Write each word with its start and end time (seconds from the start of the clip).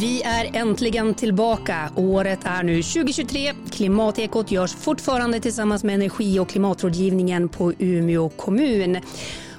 Vi 0.00 0.22
är 0.22 0.50
äntligen 0.56 1.14
tillbaka. 1.14 1.90
Året 1.96 2.38
är 2.44 2.62
nu 2.62 2.82
2023. 2.82 3.52
Klimatekot 3.70 4.50
görs 4.50 4.74
fortfarande 4.74 5.40
tillsammans 5.40 5.84
med 5.84 5.94
energi 5.94 6.38
och 6.38 6.48
klimatrådgivningen 6.48 7.48
på 7.48 7.72
Umeå 7.78 8.28
kommun. 8.28 9.00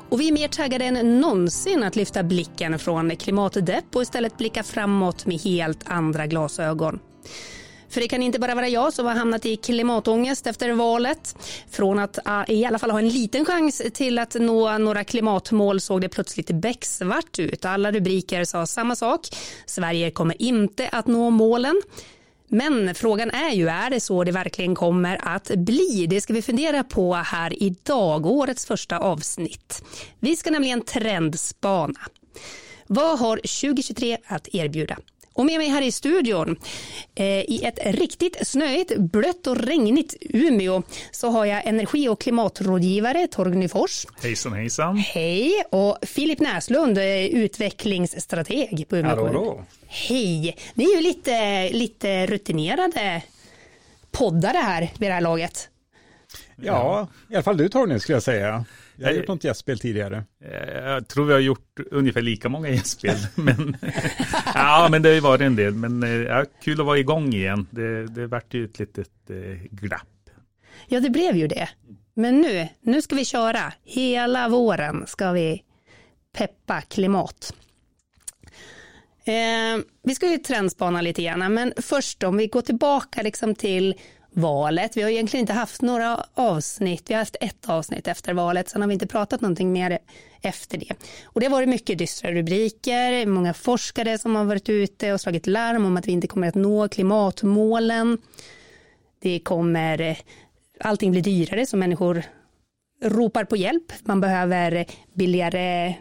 Och 0.10 0.22
vi 0.22 0.28
är 0.28 0.32
mer 0.32 0.48
taggade 0.48 0.86
än 0.86 1.22
någonsin 1.22 1.84
att 1.84 1.96
lyfta 1.96 2.24
blicken 2.24 2.80
från 2.80 3.16
klimatdepp 3.16 3.96
och 3.96 4.02
istället 4.02 4.38
blicka 4.38 4.64
framåt 4.64 5.26
med 5.26 5.42
helt 5.42 5.80
andra 5.86 6.28
glasögon. 6.28 7.00
För 7.94 8.02
det 8.02 8.08
kan 8.08 8.24
inte 8.24 8.40
bara 8.40 8.56
vara 8.56 8.68
jag 8.68 8.94
som 8.94 9.06
har 9.06 9.14
hamnat 9.14 9.46
i 9.46 9.56
klimatångest 9.56 10.48
efter 10.48 10.72
valet. 10.72 11.36
Från 11.72 12.00
att 12.00 12.20
ah, 12.26 12.46
i 12.48 12.66
alla 12.66 12.80
fall 12.80 12.92
ha 12.92 13.00
en 13.00 13.10
liten 13.10 13.46
chans 13.46 13.82
till 13.94 14.20
att 14.20 14.34
nå 14.34 14.78
några 14.78 15.04
klimatmål 15.04 15.80
såg 15.80 16.02
det 16.02 16.10
plötsligt 16.10 16.52
becksvart 16.52 17.40
ut. 17.40 17.66
Alla 17.66 17.92
rubriker 17.92 18.44
sa 18.44 18.66
samma 18.66 18.96
sak. 18.96 19.28
Sverige 19.66 20.12
kommer 20.12 20.42
inte 20.42 20.90
att 20.90 21.08
nå 21.08 21.30
målen. 21.30 21.82
Men 22.48 22.96
frågan 22.96 23.32
är 23.32 23.52
ju, 23.52 23.68
är 23.68 23.90
det 23.90 24.00
så 24.00 24.24
det 24.24 24.32
verkligen 24.32 24.76
kommer 24.76 25.36
att 25.36 25.52
bli? 25.56 26.08
Det 26.10 26.22
ska 26.22 26.34
vi 26.34 26.42
fundera 26.42 26.84
på 26.84 27.14
här 27.14 27.64
idag, 27.64 28.26
årets 28.26 28.66
första 28.66 28.98
avsnitt. 28.98 29.84
Vi 30.20 30.36
ska 30.36 30.52
nämligen 30.52 30.82
trendspana. 30.82 32.00
Vad 32.88 33.20
har 33.20 33.38
2023 33.38 34.18
att 34.28 34.48
erbjuda? 34.54 34.98
Och 35.34 35.46
med 35.46 35.58
mig 35.58 35.68
här 35.68 35.82
i 35.82 35.92
studion 35.92 36.56
eh, 37.16 37.26
i 37.26 37.62
ett 37.64 37.80
riktigt 37.86 38.48
snöigt, 38.48 38.98
blött 38.98 39.48
och 39.48 39.58
regnigt 39.58 40.16
Umeå 40.22 40.84
så 41.12 41.30
har 41.30 41.46
jag 41.46 41.68
energi 41.68 42.10
och 42.10 42.22
klimatrådgivare 42.22 43.28
Torgny 43.28 43.68
Fors. 43.68 44.06
Hejsan 44.22 44.54
hejsan. 44.54 44.98
Hej 44.98 45.64
och 45.72 45.98
Filip 46.02 46.40
Näslund, 46.40 46.98
eh, 46.98 47.26
utvecklingsstrateg 47.26 48.86
på 48.90 48.98
Umeå 48.98 49.10
hallå, 49.10 49.26
hallå. 49.28 49.64
Hej. 49.88 50.58
Ni 50.74 50.84
är 50.84 50.96
ju 50.96 51.02
lite, 51.02 51.70
lite 51.70 52.28
rutinerade 52.28 53.22
poddare 54.12 54.58
här 54.58 54.92
vid 55.00 55.10
det 55.10 55.14
här 55.14 55.22
laget. 55.22 55.70
Ja, 56.56 57.08
i 57.30 57.34
alla 57.34 57.44
fall 57.44 57.58
du 57.58 57.70
Torgny 57.70 58.00
skulle 58.00 58.16
jag 58.16 58.24
säga. 58.24 58.66
Jag 58.96 59.08
har 59.08 59.14
gjort 59.14 59.28
något 59.28 59.44
gästspel 59.44 59.80
tidigare. 59.80 60.24
Eh, 60.44 60.90
jag 60.90 61.08
tror 61.08 61.26
vi 61.26 61.34
har 61.34 61.40
gjort 61.40 61.80
ungefär 61.92 62.22
lika 62.22 62.50
många 62.50 62.70
gästspel. 62.70 63.18
men, 63.36 63.78
ja, 64.54 64.88
men 64.92 65.02
det 65.02 65.10
har 65.10 65.14
ju 65.14 65.20
varit 65.20 65.42
en 65.42 65.56
del. 65.56 65.74
Men 65.74 66.04
eh, 66.04 66.10
ja, 66.10 66.46
kul 66.64 66.80
att 66.80 66.86
vara 66.86 66.98
igång 66.98 67.34
igen. 67.34 67.68
Det, 67.72 68.08
det 68.08 68.28
vart 68.28 68.54
ju 68.54 68.66
ett 68.66 68.80
litet 68.80 69.30
eh, 69.30 69.36
glapp. 69.72 70.08
Ja, 70.88 71.00
det 71.00 71.10
blev 71.10 71.36
ju 71.36 71.48
det. 71.48 71.70
Men 72.14 72.42
nu, 72.42 72.68
nu 72.82 73.02
ska 73.02 73.16
vi 73.16 73.26
köra. 73.26 73.74
Hela 73.84 74.50
våren 74.50 75.04
ska 75.08 75.32
vi 75.32 75.64
peppa 76.38 76.82
klimat. 76.82 77.54
Eh, 79.26 79.84
vi 80.04 80.16
ska 80.16 80.32
ju 80.32 80.38
trendspana 80.38 81.02
lite 81.02 81.24
grann, 81.24 81.54
men 81.54 81.74
först 81.78 82.24
om 82.24 82.38
vi 82.38 82.48
går 82.48 82.62
tillbaka 82.62 83.22
liksom 83.22 83.56
till 83.56 83.96
valet. 84.34 84.98
Vi 84.98 85.02
har 85.02 85.10
egentligen 85.10 85.44
inte 85.44 85.54
haft 85.54 85.82
några 85.82 86.26
avsnitt. 86.34 87.04
Vi 87.10 87.14
har 87.14 87.20
haft 87.20 87.36
ett 87.42 87.70
avsnitt 87.70 88.08
efter 88.08 88.34
valet. 88.34 88.70
Sen 88.70 88.82
har 88.82 88.88
vi 88.88 88.94
inte 88.94 89.08
pratat 89.08 89.42
någonting 89.42 89.72
mer 89.72 90.00
efter 90.42 90.78
det. 90.78 90.96
Och 91.26 91.40
det 91.40 91.46
har 91.46 91.52
varit 91.52 91.70
mycket 91.70 91.98
dystra 91.98 92.32
rubriker. 92.32 93.26
Många 93.26 93.54
forskare 93.54 94.18
som 94.18 94.36
har 94.36 94.46
varit 94.46 94.70
ute 94.70 95.14
och 95.14 95.22
slagit 95.22 95.48
larm 95.48 95.86
om 95.86 95.98
att 95.98 96.08
vi 96.08 96.12
inte 96.12 96.28
kommer 96.28 96.48
att 96.48 96.56
nå 96.56 96.90
klimatmålen. 96.90 98.18
Det 99.22 99.40
kommer, 99.40 100.18
allting 100.80 101.12
blir 101.12 101.22
dyrare 101.22 101.66
så 101.66 101.78
människor 101.78 102.24
ropar 103.04 103.44
på 103.44 103.56
hjälp. 103.56 103.94
Man 104.04 104.22
behöver 104.22 104.86
billigare 105.14 105.96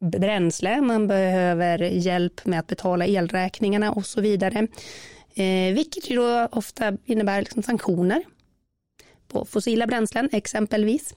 bränsle, 0.00 0.80
man 0.80 1.06
behöver 1.06 1.78
hjälp 1.78 2.44
med 2.44 2.60
att 2.60 2.66
betala 2.66 3.06
elräkningarna 3.06 3.92
och 3.92 4.06
så 4.06 4.20
vidare. 4.20 4.66
Eh, 5.36 5.74
vilket 5.74 6.10
ju 6.10 6.16
då 6.16 6.48
ofta 6.52 6.96
innebär 7.04 7.40
liksom 7.40 7.62
sanktioner 7.62 8.22
på 9.28 9.44
fossila 9.44 9.86
bränslen 9.86 10.28
exempelvis. 10.32 11.14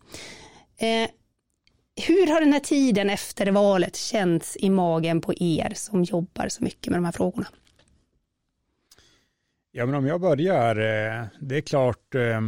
Eh, 0.78 1.09
hur 2.07 2.27
har 2.27 2.41
den 2.41 2.53
här 2.53 2.59
tiden 2.59 3.09
efter 3.09 3.51
valet 3.51 3.95
känts 3.95 4.57
i 4.59 4.69
magen 4.69 5.22
på 5.22 5.33
er 5.33 5.72
som 5.75 6.03
jobbar 6.03 6.47
så 6.47 6.63
mycket 6.63 6.88
med 6.88 6.97
de 6.97 7.06
här 7.06 7.11
frågorna? 7.11 7.47
Ja, 9.72 9.85
men 9.85 9.95
om 9.95 10.07
jag 10.07 10.22
börjar, 10.22 10.75
eh, 10.75 11.25
det 11.39 11.57
är 11.57 11.61
klart, 11.61 12.16
eh, 12.16 12.41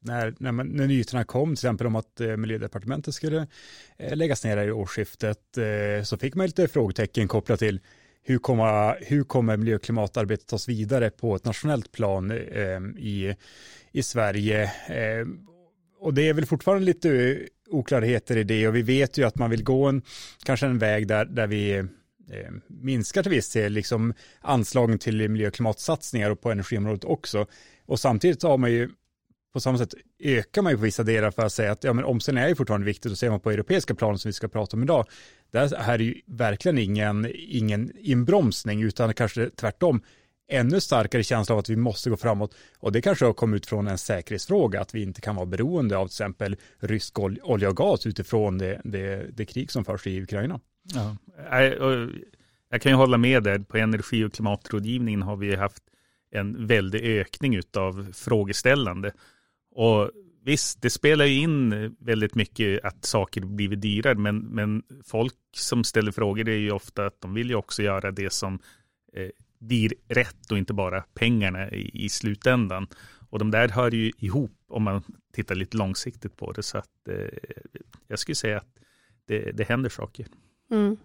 när, 0.00 0.34
när, 0.38 0.52
man, 0.52 0.66
när 0.66 0.86
nyheterna 0.86 1.24
kom, 1.24 1.48
till 1.48 1.52
exempel 1.52 1.86
om 1.86 1.96
att 1.96 2.20
eh, 2.20 2.36
miljödepartementet 2.36 3.14
skulle 3.14 3.46
läggas 3.98 4.44
ner 4.44 4.56
i 4.56 4.72
årsskiftet, 4.72 5.58
så 6.04 6.18
fick 6.18 6.34
man 6.34 6.46
lite 6.46 6.68
frågetecken 6.68 7.28
kopplat 7.28 7.58
till 7.58 7.80
hur 8.24 8.38
kommer, 8.38 8.98
hur 9.00 9.24
kommer 9.24 9.56
miljö 9.56 9.74
och 9.74 9.82
klimatarbetet 9.82 10.46
tas 10.46 10.68
vidare 10.68 11.10
på 11.10 11.36
ett 11.36 11.44
nationellt 11.44 11.92
plan 11.92 12.30
eh, 12.30 12.80
i, 12.96 13.36
i 13.92 14.02
Sverige? 14.02 14.62
Eh, 14.88 15.26
och 16.00 16.14
det 16.14 16.28
är 16.28 16.34
väl 16.34 16.46
fortfarande 16.46 16.84
lite 16.84 17.10
eh, 17.10 17.36
oklarheter 17.70 18.36
i 18.36 18.44
det 18.44 18.68
och 18.68 18.76
vi 18.76 18.82
vet 18.82 19.18
ju 19.18 19.24
att 19.24 19.38
man 19.38 19.50
vill 19.50 19.64
gå 19.64 19.86
en, 19.86 20.02
kanske 20.44 20.66
en 20.66 20.78
väg 20.78 21.06
där, 21.06 21.24
där 21.24 21.46
vi 21.46 21.74
eh, 21.76 21.86
minskar 22.66 23.22
till 23.22 23.32
viss 23.32 23.52
del 23.52 23.72
liksom 23.72 24.14
anslagen 24.40 24.98
till 24.98 25.28
miljö 25.28 25.48
och 25.48 25.54
klimatsatsningar 25.54 26.30
och 26.30 26.40
på 26.40 26.50
energiområdet 26.50 27.04
också. 27.04 27.46
Och 27.86 28.00
samtidigt 28.00 28.42
har 28.42 28.58
man 28.58 28.72
ju 28.72 28.90
på 29.52 29.60
samma 29.60 29.78
sätt 29.78 29.94
ökar 30.18 30.62
man 30.62 30.72
ju 30.72 30.76
på 30.76 30.82
vissa 30.82 31.02
delar 31.02 31.30
för 31.30 31.42
att 31.42 31.52
säga 31.52 31.72
att 31.72 31.84
ja, 31.84 31.92
men 31.92 32.04
omställning 32.04 32.44
är 32.44 32.48
ju 32.48 32.54
fortfarande 32.54 32.84
viktigt 32.84 33.12
och 33.12 33.18
ser 33.18 33.30
man 33.30 33.40
på 33.40 33.50
europeiska 33.50 33.94
plan 33.94 34.18
som 34.18 34.28
vi 34.28 34.32
ska 34.32 34.48
prata 34.48 34.76
om 34.76 34.82
idag, 34.82 35.06
där 35.50 35.74
är 35.74 35.98
det 35.98 36.04
ju 36.04 36.20
verkligen 36.26 36.78
ingen, 36.78 37.28
ingen 37.34 37.92
inbromsning 37.98 38.82
utan 38.82 39.14
kanske 39.14 39.50
tvärtom 39.50 40.02
ännu 40.48 40.80
starkare 40.80 41.22
känsla 41.22 41.54
av 41.54 41.58
att 41.58 41.68
vi 41.68 41.76
måste 41.76 42.10
gå 42.10 42.16
framåt. 42.16 42.54
Och 42.78 42.92
det 42.92 43.02
kanske 43.02 43.24
har 43.24 43.32
kommit 43.32 43.56
ut 43.56 43.66
från 43.66 43.88
en 43.88 43.98
säkerhetsfråga, 43.98 44.80
att 44.80 44.94
vi 44.94 45.02
inte 45.02 45.20
kan 45.20 45.36
vara 45.36 45.46
beroende 45.46 45.96
av 45.96 46.06
till 46.06 46.12
exempel 46.12 46.56
rysk 46.78 47.18
olja 47.18 47.68
och 47.68 47.76
gas 47.76 48.06
utifrån 48.06 48.58
det, 48.58 48.80
det, 48.84 49.26
det 49.32 49.44
krig 49.44 49.70
som 49.70 49.84
förs 49.84 50.06
i 50.06 50.22
Ukraina. 50.22 50.60
Ja, 50.84 51.16
jag 52.70 52.82
kan 52.82 52.92
ju 52.92 52.96
hålla 52.96 53.18
med 53.18 53.42
där, 53.42 53.58
på 53.58 53.76
energi 53.76 54.24
och 54.24 54.32
klimatrådgivningen 54.32 55.22
har 55.22 55.36
vi 55.36 55.56
haft 55.56 55.82
en 56.30 56.66
väldig 56.66 57.04
ökning 57.04 57.60
av 57.76 58.12
frågeställande. 58.12 59.12
Och 59.74 60.10
visst, 60.44 60.82
det 60.82 60.90
spelar 60.90 61.24
ju 61.24 61.34
in 61.34 61.96
väldigt 61.98 62.34
mycket 62.34 62.84
att 62.84 63.04
saker 63.04 63.40
blivit 63.40 63.80
dyrare, 63.80 64.14
men, 64.14 64.38
men 64.38 64.82
folk 65.04 65.34
som 65.56 65.84
ställer 65.84 66.12
frågor 66.12 66.48
är 66.48 66.56
ju 66.56 66.70
ofta 66.70 67.06
att 67.06 67.20
de 67.20 67.34
vill 67.34 67.50
ju 67.50 67.54
också 67.54 67.82
göra 67.82 68.10
det 68.10 68.32
som 68.32 68.58
eh, 69.12 69.28
blir 69.58 69.94
rätt 70.08 70.52
och 70.52 70.58
inte 70.58 70.72
bara 70.72 71.04
pengarna 71.14 71.70
i, 71.70 72.04
i 72.04 72.08
slutändan. 72.08 72.86
Och 73.30 73.38
de 73.38 73.50
där 73.50 73.68
hör 73.68 73.94
ju 73.94 74.12
ihop 74.18 74.52
om 74.68 74.82
man 74.82 75.02
tittar 75.32 75.54
lite 75.54 75.76
långsiktigt 75.76 76.36
på 76.36 76.52
det. 76.52 76.62
Så 76.62 76.78
att 76.78 77.08
eh, 77.08 77.38
jag 78.08 78.18
skulle 78.18 78.36
säga 78.36 78.56
att 78.56 78.74
det, 79.26 79.52
det 79.52 79.64
händer 79.64 79.90
saker. 79.90 80.26
Mm. 80.70 80.96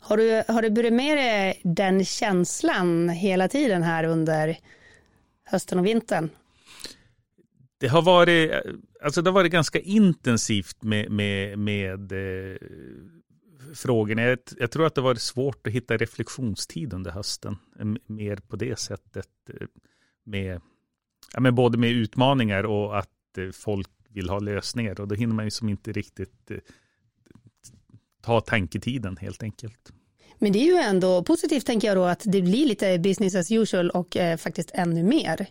Har, 0.00 0.16
du, 0.16 0.42
har 0.48 0.62
du 0.62 0.70
burit 0.70 0.92
med 0.92 1.16
dig 1.16 1.60
den 1.64 2.04
känslan 2.04 3.08
hela 3.08 3.48
tiden 3.48 3.82
här 3.82 4.04
under 4.04 4.58
hösten 5.44 5.78
och 5.78 5.86
vintern? 5.86 6.30
Det 7.82 7.88
har 7.88 8.02
varit, 8.02 8.52
alltså 9.02 9.22
det 9.22 9.30
har 9.30 9.34
varit 9.34 9.52
ganska 9.52 9.80
intensivt 9.80 10.82
med, 10.82 11.10
med, 11.10 11.58
med 11.58 12.12
eh, 12.12 12.56
frågorna. 13.74 14.22
Jag, 14.22 14.38
jag, 14.58 14.70
tror 14.70 14.86
att 14.86 14.94
det 14.94 15.00
har 15.00 15.08
varit 15.08 15.20
svårt 15.20 15.66
att 15.66 15.72
hitta 15.72 15.96
reflektionstid 15.96 16.92
under 16.92 17.10
hösten. 17.10 17.56
Mer 18.06 18.36
på 18.36 18.56
det 18.56 18.78
sättet. 18.78 19.28
Eh, 19.48 19.66
med, 20.24 20.60
ja, 21.34 21.40
med 21.40 21.54
både 21.54 21.78
med 21.78 21.90
utmaningar 21.90 22.64
och 22.64 22.98
att 22.98 23.38
eh, 23.38 23.50
folk 23.52 23.88
vill 24.08 24.28
ha 24.28 24.38
lösningar. 24.38 25.00
Och 25.00 25.08
då 25.08 25.14
hinner 25.14 25.34
man 25.34 25.44
ju 25.44 25.50
som 25.50 25.68
inte 25.68 25.92
riktigt 25.92 26.50
eh, 26.50 26.56
ta 28.22 28.40
tanketiden 28.40 29.16
helt 29.16 29.42
enkelt. 29.42 29.92
Men 30.38 30.52
det 30.52 30.58
är 30.58 30.66
ju 30.66 30.76
ändå 30.76 31.22
positivt 31.22 31.66
tänker 31.66 31.88
jag 31.88 31.96
då 31.96 32.04
att 32.04 32.22
det 32.24 32.42
blir 32.42 32.66
lite 32.66 32.98
business 32.98 33.34
as 33.34 33.50
usual 33.50 33.90
och 33.90 34.16
eh, 34.16 34.36
faktiskt 34.36 34.70
ännu 34.74 35.02
mer. 35.02 35.46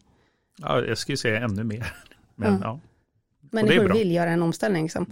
Ja, 0.58 0.86
jag 0.86 0.98
skulle 0.98 1.18
säga 1.18 1.40
ännu 1.40 1.64
mer. 1.64 1.94
Men 2.42 2.54
ja. 2.54 2.60
ja. 2.64 2.80
Människor 3.52 3.94
vill 3.94 4.12
göra 4.12 4.30
en 4.30 4.42
omställning. 4.42 4.84
Liksom. 4.84 5.06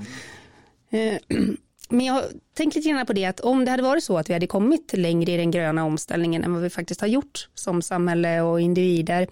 Mm. 0.89 1.19
Men 1.89 2.05
jag 2.05 2.23
tänker 2.53 2.79
lite 2.79 2.89
grann 2.89 3.05
på 3.05 3.13
det 3.13 3.25
att 3.25 3.39
om 3.39 3.65
det 3.65 3.71
hade 3.71 3.83
varit 3.83 4.03
så 4.03 4.17
att 4.17 4.29
vi 4.29 4.33
hade 4.33 4.47
kommit 4.47 4.93
längre 4.93 5.31
i 5.31 5.37
den 5.37 5.51
gröna 5.51 5.85
omställningen 5.85 6.43
än 6.43 6.53
vad 6.53 6.61
vi 6.61 6.69
faktiskt 6.69 7.01
har 7.01 7.07
gjort 7.07 7.49
som 7.53 7.81
samhälle 7.81 8.41
och 8.41 8.61
individer. 8.61 9.27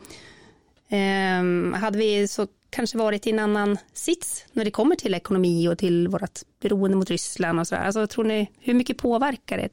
Eh, 0.89 1.79
hade 1.79 1.97
vi 1.97 2.27
så 2.27 2.47
kanske 2.69 2.97
varit 2.97 3.27
i 3.27 3.29
en 3.29 3.39
annan 3.39 3.77
sits 3.93 4.45
när 4.51 4.65
det 4.65 4.71
kommer 4.71 4.95
till 4.95 5.13
ekonomi 5.13 5.67
och 5.67 5.77
till 5.77 6.07
vårt 6.07 6.39
beroende 6.61 6.97
mot 6.97 7.09
Ryssland 7.09 7.59
och 7.59 7.67
sådär. 7.67 7.81
Alltså 7.81 8.07
tror 8.07 8.25
ni, 8.25 8.51
hur 8.59 8.73
mycket 8.73 8.97
påverkar 8.97 9.57
det? 9.57 9.69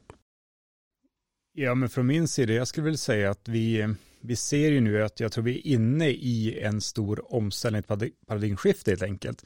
Ja, 1.53 1.75
men 1.75 1.89
från 1.89 2.07
min 2.07 2.27
sida, 2.27 2.53
jag 2.53 2.67
skulle 2.67 2.85
väl 2.85 2.97
säga 2.97 3.31
att 3.31 3.47
vi, 3.47 3.95
vi 4.25 4.35
ser 4.35 4.71
ju 4.71 4.81
nu 4.81 5.03
att 5.03 5.19
jag 5.19 5.31
tror 5.31 5.43
vi 5.43 5.57
är 5.57 5.67
inne 5.67 6.09
i 6.09 6.59
en 6.61 6.81
stor 6.81 7.33
omställning, 7.33 7.79
ett 7.79 8.27
paradigmskifte 8.27 8.91
helt 8.91 9.03
enkelt. 9.03 9.45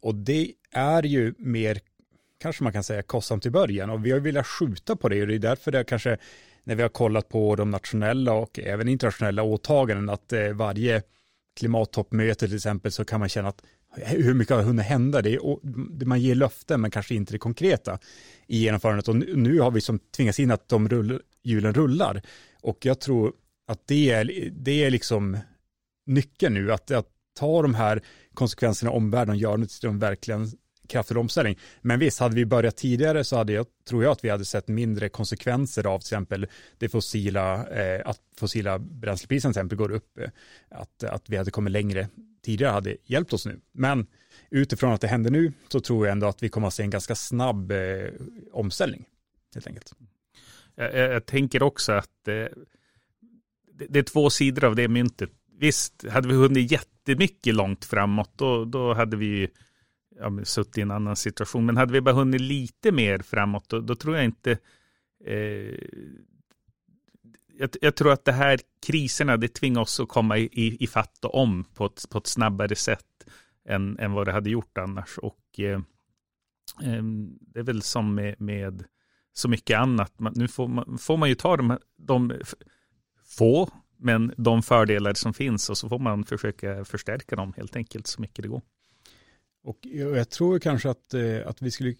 Och 0.00 0.14
det 0.14 0.52
är 0.72 1.02
ju 1.02 1.34
mer, 1.38 1.80
kanske 2.40 2.64
man 2.64 2.72
kan 2.72 2.84
säga, 2.84 3.02
kostsamt 3.02 3.46
i 3.46 3.50
början 3.50 3.90
och 3.90 4.06
vi 4.06 4.10
har 4.10 4.20
velat 4.20 4.46
skjuta 4.46 4.96
på 4.96 5.08
det 5.08 5.20
och 5.20 5.28
det 5.28 5.34
är 5.34 5.38
därför 5.38 5.72
det 5.72 5.84
kanske 5.84 6.18
när 6.64 6.74
vi 6.74 6.82
har 6.82 6.88
kollat 6.88 7.28
på 7.28 7.56
de 7.56 7.70
nationella 7.70 8.32
och 8.32 8.58
även 8.58 8.88
internationella 8.88 9.42
åtaganden 9.42 10.10
att 10.10 10.32
eh, 10.32 10.48
varje 10.48 11.02
klimattoppmöte 11.56 12.46
till 12.46 12.56
exempel 12.56 12.92
så 12.92 13.04
kan 13.04 13.20
man 13.20 13.28
känna 13.28 13.48
att 13.48 13.62
hur 13.96 14.34
mycket 14.34 14.56
har 14.56 14.62
hunnit 14.62 14.86
hända? 14.86 15.22
Det 15.22 15.34
är, 15.34 16.04
man 16.04 16.20
ger 16.20 16.34
löften 16.34 16.80
men 16.80 16.90
kanske 16.90 17.14
inte 17.14 17.32
det 17.32 17.38
konkreta 17.38 17.98
i 18.46 18.58
genomförandet 18.58 19.08
och 19.08 19.16
nu 19.16 19.60
har 19.60 19.70
vi 19.70 19.80
som 19.80 19.98
tvingats 19.98 20.40
in 20.40 20.50
att 20.50 20.68
de 20.68 20.88
rull, 20.88 21.20
hjulen 21.42 21.74
rullar 21.74 22.22
och 22.62 22.86
jag 22.86 23.00
tror 23.00 23.32
att 23.70 23.86
det 23.86 24.10
är, 24.10 24.50
det 24.52 24.84
är 24.84 24.90
liksom 24.90 25.38
nyckeln 26.06 26.54
nu 26.54 26.72
att, 26.72 26.90
att 26.90 27.08
ta 27.38 27.62
de 27.62 27.74
här 27.74 28.02
konsekvenserna 28.34 28.90
omvärlden 28.90 29.38
gör 29.38 29.48
och 29.48 29.58
göra 29.58 29.60
det 29.60 29.80
till 29.80 29.88
en 29.88 29.98
verkligen 29.98 30.48
kraftfull 30.88 31.18
omställning. 31.18 31.58
Men 31.80 31.98
visst, 31.98 32.20
hade 32.20 32.34
vi 32.34 32.46
börjat 32.46 32.76
tidigare 32.76 33.24
så 33.24 33.36
hade 33.36 33.52
jag, 33.52 33.66
tror 33.88 34.04
jag 34.04 34.12
att 34.12 34.24
vi 34.24 34.28
hade 34.28 34.44
sett 34.44 34.68
mindre 34.68 35.08
konsekvenser 35.08 35.86
av 35.86 35.98
till 35.98 36.06
exempel 36.06 36.46
det 36.78 36.88
fossila, 36.88 37.66
eh, 37.66 38.02
att 38.04 38.20
fossila 38.36 38.78
bränslepriserna 38.78 39.52
till 39.52 39.58
exempel 39.58 39.78
går 39.78 39.90
upp, 39.90 40.18
eh, 40.18 40.30
att, 40.68 41.04
att 41.04 41.30
vi 41.30 41.36
hade 41.36 41.50
kommit 41.50 41.72
längre 41.72 42.08
tidigare 42.42 42.72
hade 42.72 42.96
hjälpt 43.04 43.32
oss 43.32 43.46
nu. 43.46 43.60
Men 43.72 44.06
utifrån 44.50 44.92
att 44.92 45.00
det 45.00 45.08
händer 45.08 45.30
nu 45.30 45.52
så 45.68 45.80
tror 45.80 46.06
jag 46.06 46.12
ändå 46.12 46.26
att 46.26 46.42
vi 46.42 46.48
kommer 46.48 46.66
att 46.66 46.74
se 46.74 46.82
en 46.82 46.90
ganska 46.90 47.14
snabb 47.14 47.72
eh, 47.72 48.08
omställning 48.52 49.04
helt 49.54 49.66
enkelt. 49.66 49.92
Jag, 50.74 50.94
jag, 50.94 51.12
jag 51.12 51.26
tänker 51.26 51.62
också 51.62 51.92
att 51.92 52.28
eh, 52.28 52.46
det, 53.88 53.98
är 53.98 54.02
två 54.02 54.30
sidor 54.30 54.64
av 54.64 54.76
det 54.76 54.88
myntet. 54.88 55.30
Visst, 55.58 56.04
hade 56.08 56.28
vi 56.28 56.34
hunnit 56.34 56.72
jättemycket 56.72 57.54
långt 57.54 57.84
framåt, 57.84 58.30
då, 58.36 58.64
då 58.64 58.94
hade 58.94 59.16
vi 59.16 59.48
ja, 60.18 60.44
suttit 60.44 60.78
i 60.78 60.80
en 60.80 60.90
annan 60.90 61.16
situation. 61.16 61.66
Men 61.66 61.76
hade 61.76 61.92
vi 61.92 62.00
bara 62.00 62.14
hunnit 62.14 62.40
lite 62.40 62.92
mer 62.92 63.18
framåt, 63.18 63.68
då, 63.68 63.80
då 63.80 63.94
tror 63.94 64.16
jag 64.16 64.24
inte... 64.24 64.58
Eh, 65.26 65.74
jag, 67.58 67.70
jag, 67.80 67.94
tror 67.94 68.12
att 68.12 68.24
det 68.24 68.32
här 68.32 68.60
kriserna, 68.86 69.36
det 69.36 69.48
tvingar 69.48 69.80
oss 69.80 70.00
att 70.00 70.08
komma 70.08 70.38
i, 70.38 70.48
i, 70.52 70.84
i 70.84 70.86
fatt 70.86 71.24
och 71.24 71.34
om 71.34 71.64
på 71.64 71.86
ett, 71.86 72.04
på 72.10 72.18
ett 72.18 72.26
snabbare 72.26 72.74
sätt 72.74 73.26
än, 73.68 73.98
än 73.98 74.12
vad 74.12 74.26
det 74.26 74.32
hade 74.32 74.50
gjort 74.50 74.78
annars. 74.78 75.18
Och 75.18 75.60
eh, 75.60 75.80
eh, 76.82 77.02
det 77.40 77.58
är 77.58 77.62
väl 77.62 77.82
som 77.82 78.14
med, 78.14 78.40
med 78.40 78.84
så 79.32 79.48
mycket 79.48 79.78
annat. 79.78 80.18
Man, 80.18 80.32
nu 80.36 80.48
får 80.48 80.68
man, 80.68 80.98
får 80.98 81.16
man 81.16 81.28
ju 81.28 81.34
ta 81.34 81.56
de, 81.56 81.78
de 81.96 82.32
få, 83.30 83.68
men 83.98 84.34
de 84.36 84.62
fördelar 84.62 85.14
som 85.14 85.34
finns 85.34 85.70
och 85.70 85.78
så 85.78 85.88
får 85.88 85.98
man 85.98 86.24
försöka 86.24 86.84
förstärka 86.84 87.36
dem 87.36 87.52
helt 87.56 87.76
enkelt 87.76 88.06
så 88.06 88.20
mycket 88.20 88.42
det 88.42 88.48
går. 88.48 88.62
Och 89.64 89.78
jag 89.86 90.30
tror 90.30 90.58
kanske 90.58 90.90
att, 90.90 91.14
eh, 91.14 91.46
att 91.46 91.62
vi 91.62 91.70
skulle, 91.70 91.94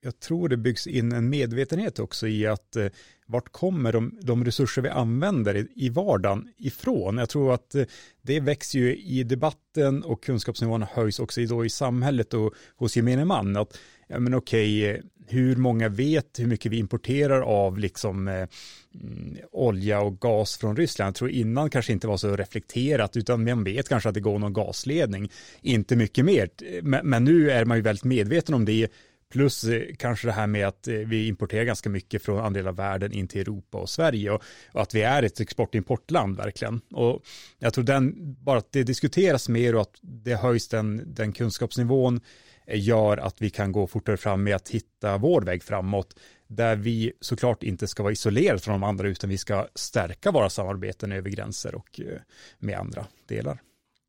jag 0.00 0.20
tror 0.20 0.48
det 0.48 0.56
byggs 0.56 0.86
in 0.86 1.12
en 1.12 1.28
medvetenhet 1.28 1.98
också 1.98 2.28
i 2.28 2.46
att 2.46 2.76
eh, 2.76 2.86
vart 3.26 3.52
kommer 3.52 3.92
de, 3.92 4.18
de 4.22 4.44
resurser 4.44 4.82
vi 4.82 4.88
använder 4.88 5.56
i, 5.56 5.68
i 5.74 5.88
vardagen 5.88 6.48
ifrån? 6.56 7.18
Jag 7.18 7.28
tror 7.28 7.54
att 7.54 7.74
eh, 7.74 7.84
det 8.22 8.40
växer 8.40 8.78
ju 8.78 8.96
i 8.96 9.22
debatten 9.22 10.02
och 10.02 10.22
kunskapsnivån 10.22 10.82
höjs 10.82 11.18
också 11.18 11.40
i, 11.40 11.46
då 11.46 11.64
i 11.64 11.70
samhället 11.70 12.34
och 12.34 12.54
hos 12.76 12.96
gemene 12.96 13.24
man. 13.24 13.56
Att, 13.56 13.78
ja 14.08 14.18
men 14.18 14.34
okej, 14.34 15.02
hur 15.28 15.56
många 15.56 15.88
vet 15.88 16.38
hur 16.38 16.46
mycket 16.46 16.72
vi 16.72 16.78
importerar 16.78 17.40
av 17.40 17.78
liksom 17.78 18.28
eh, 18.28 18.34
mm, 18.34 19.36
olja 19.52 20.00
och 20.00 20.20
gas 20.20 20.58
från 20.58 20.76
Ryssland. 20.76 21.08
Jag 21.08 21.14
tror 21.14 21.30
innan 21.30 21.70
kanske 21.70 21.92
inte 21.92 22.06
var 22.06 22.16
så 22.16 22.36
reflekterat 22.36 23.16
utan 23.16 23.44
man 23.44 23.64
vet 23.64 23.88
kanske 23.88 24.08
att 24.08 24.14
det 24.14 24.20
går 24.20 24.38
någon 24.38 24.52
gasledning. 24.52 25.30
Inte 25.62 25.96
mycket 25.96 26.24
mer. 26.24 26.50
Men, 26.82 27.08
men 27.08 27.24
nu 27.24 27.50
är 27.50 27.64
man 27.64 27.76
ju 27.76 27.82
väldigt 27.82 28.04
medveten 28.04 28.54
om 28.54 28.64
det. 28.64 28.88
Plus 29.32 29.64
eh, 29.64 29.82
kanske 29.98 30.26
det 30.26 30.32
här 30.32 30.46
med 30.46 30.68
att 30.68 30.88
eh, 30.88 30.94
vi 30.94 31.26
importerar 31.28 31.64
ganska 31.64 31.90
mycket 31.90 32.22
från 32.22 32.38
andra 32.38 32.58
delar 32.58 32.70
av 32.70 32.76
världen 32.76 33.12
in 33.12 33.28
till 33.28 33.40
Europa 33.40 33.78
och 33.78 33.90
Sverige 33.90 34.30
och, 34.30 34.42
och 34.72 34.82
att 34.82 34.94
vi 34.94 35.02
är 35.02 35.22
ett 35.22 35.40
export-importland 35.40 36.36
verkligen. 36.36 36.80
Och 36.90 37.22
jag 37.58 37.74
tror 37.74 37.84
den, 37.84 38.14
bara 38.44 38.58
att 38.58 38.72
det 38.72 38.82
diskuteras 38.82 39.48
mer 39.48 39.74
och 39.74 39.80
att 39.80 39.98
det 40.00 40.34
höjs 40.34 40.68
den, 40.68 41.14
den 41.14 41.32
kunskapsnivån 41.32 42.20
gör 42.66 43.16
att 43.16 43.42
vi 43.42 43.50
kan 43.50 43.72
gå 43.72 43.86
fortare 43.86 44.16
fram 44.16 44.42
med 44.42 44.56
att 44.56 44.68
hitta 44.68 45.18
vår 45.18 45.42
väg 45.42 45.62
framåt 45.62 46.18
där 46.46 46.76
vi 46.76 47.12
såklart 47.20 47.62
inte 47.62 47.86
ska 47.86 48.02
vara 48.02 48.12
isolerade 48.12 48.58
från 48.58 48.72
de 48.72 48.82
andra 48.82 49.08
utan 49.08 49.30
vi 49.30 49.38
ska 49.38 49.66
stärka 49.74 50.30
våra 50.30 50.50
samarbeten 50.50 51.12
över 51.12 51.30
gränser 51.30 51.74
och 51.74 52.00
eh, 52.00 52.20
med 52.58 52.78
andra 52.78 53.06
delar. 53.28 53.58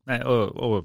Nej, 0.06 0.24
och, 0.24 0.56
och 0.56 0.84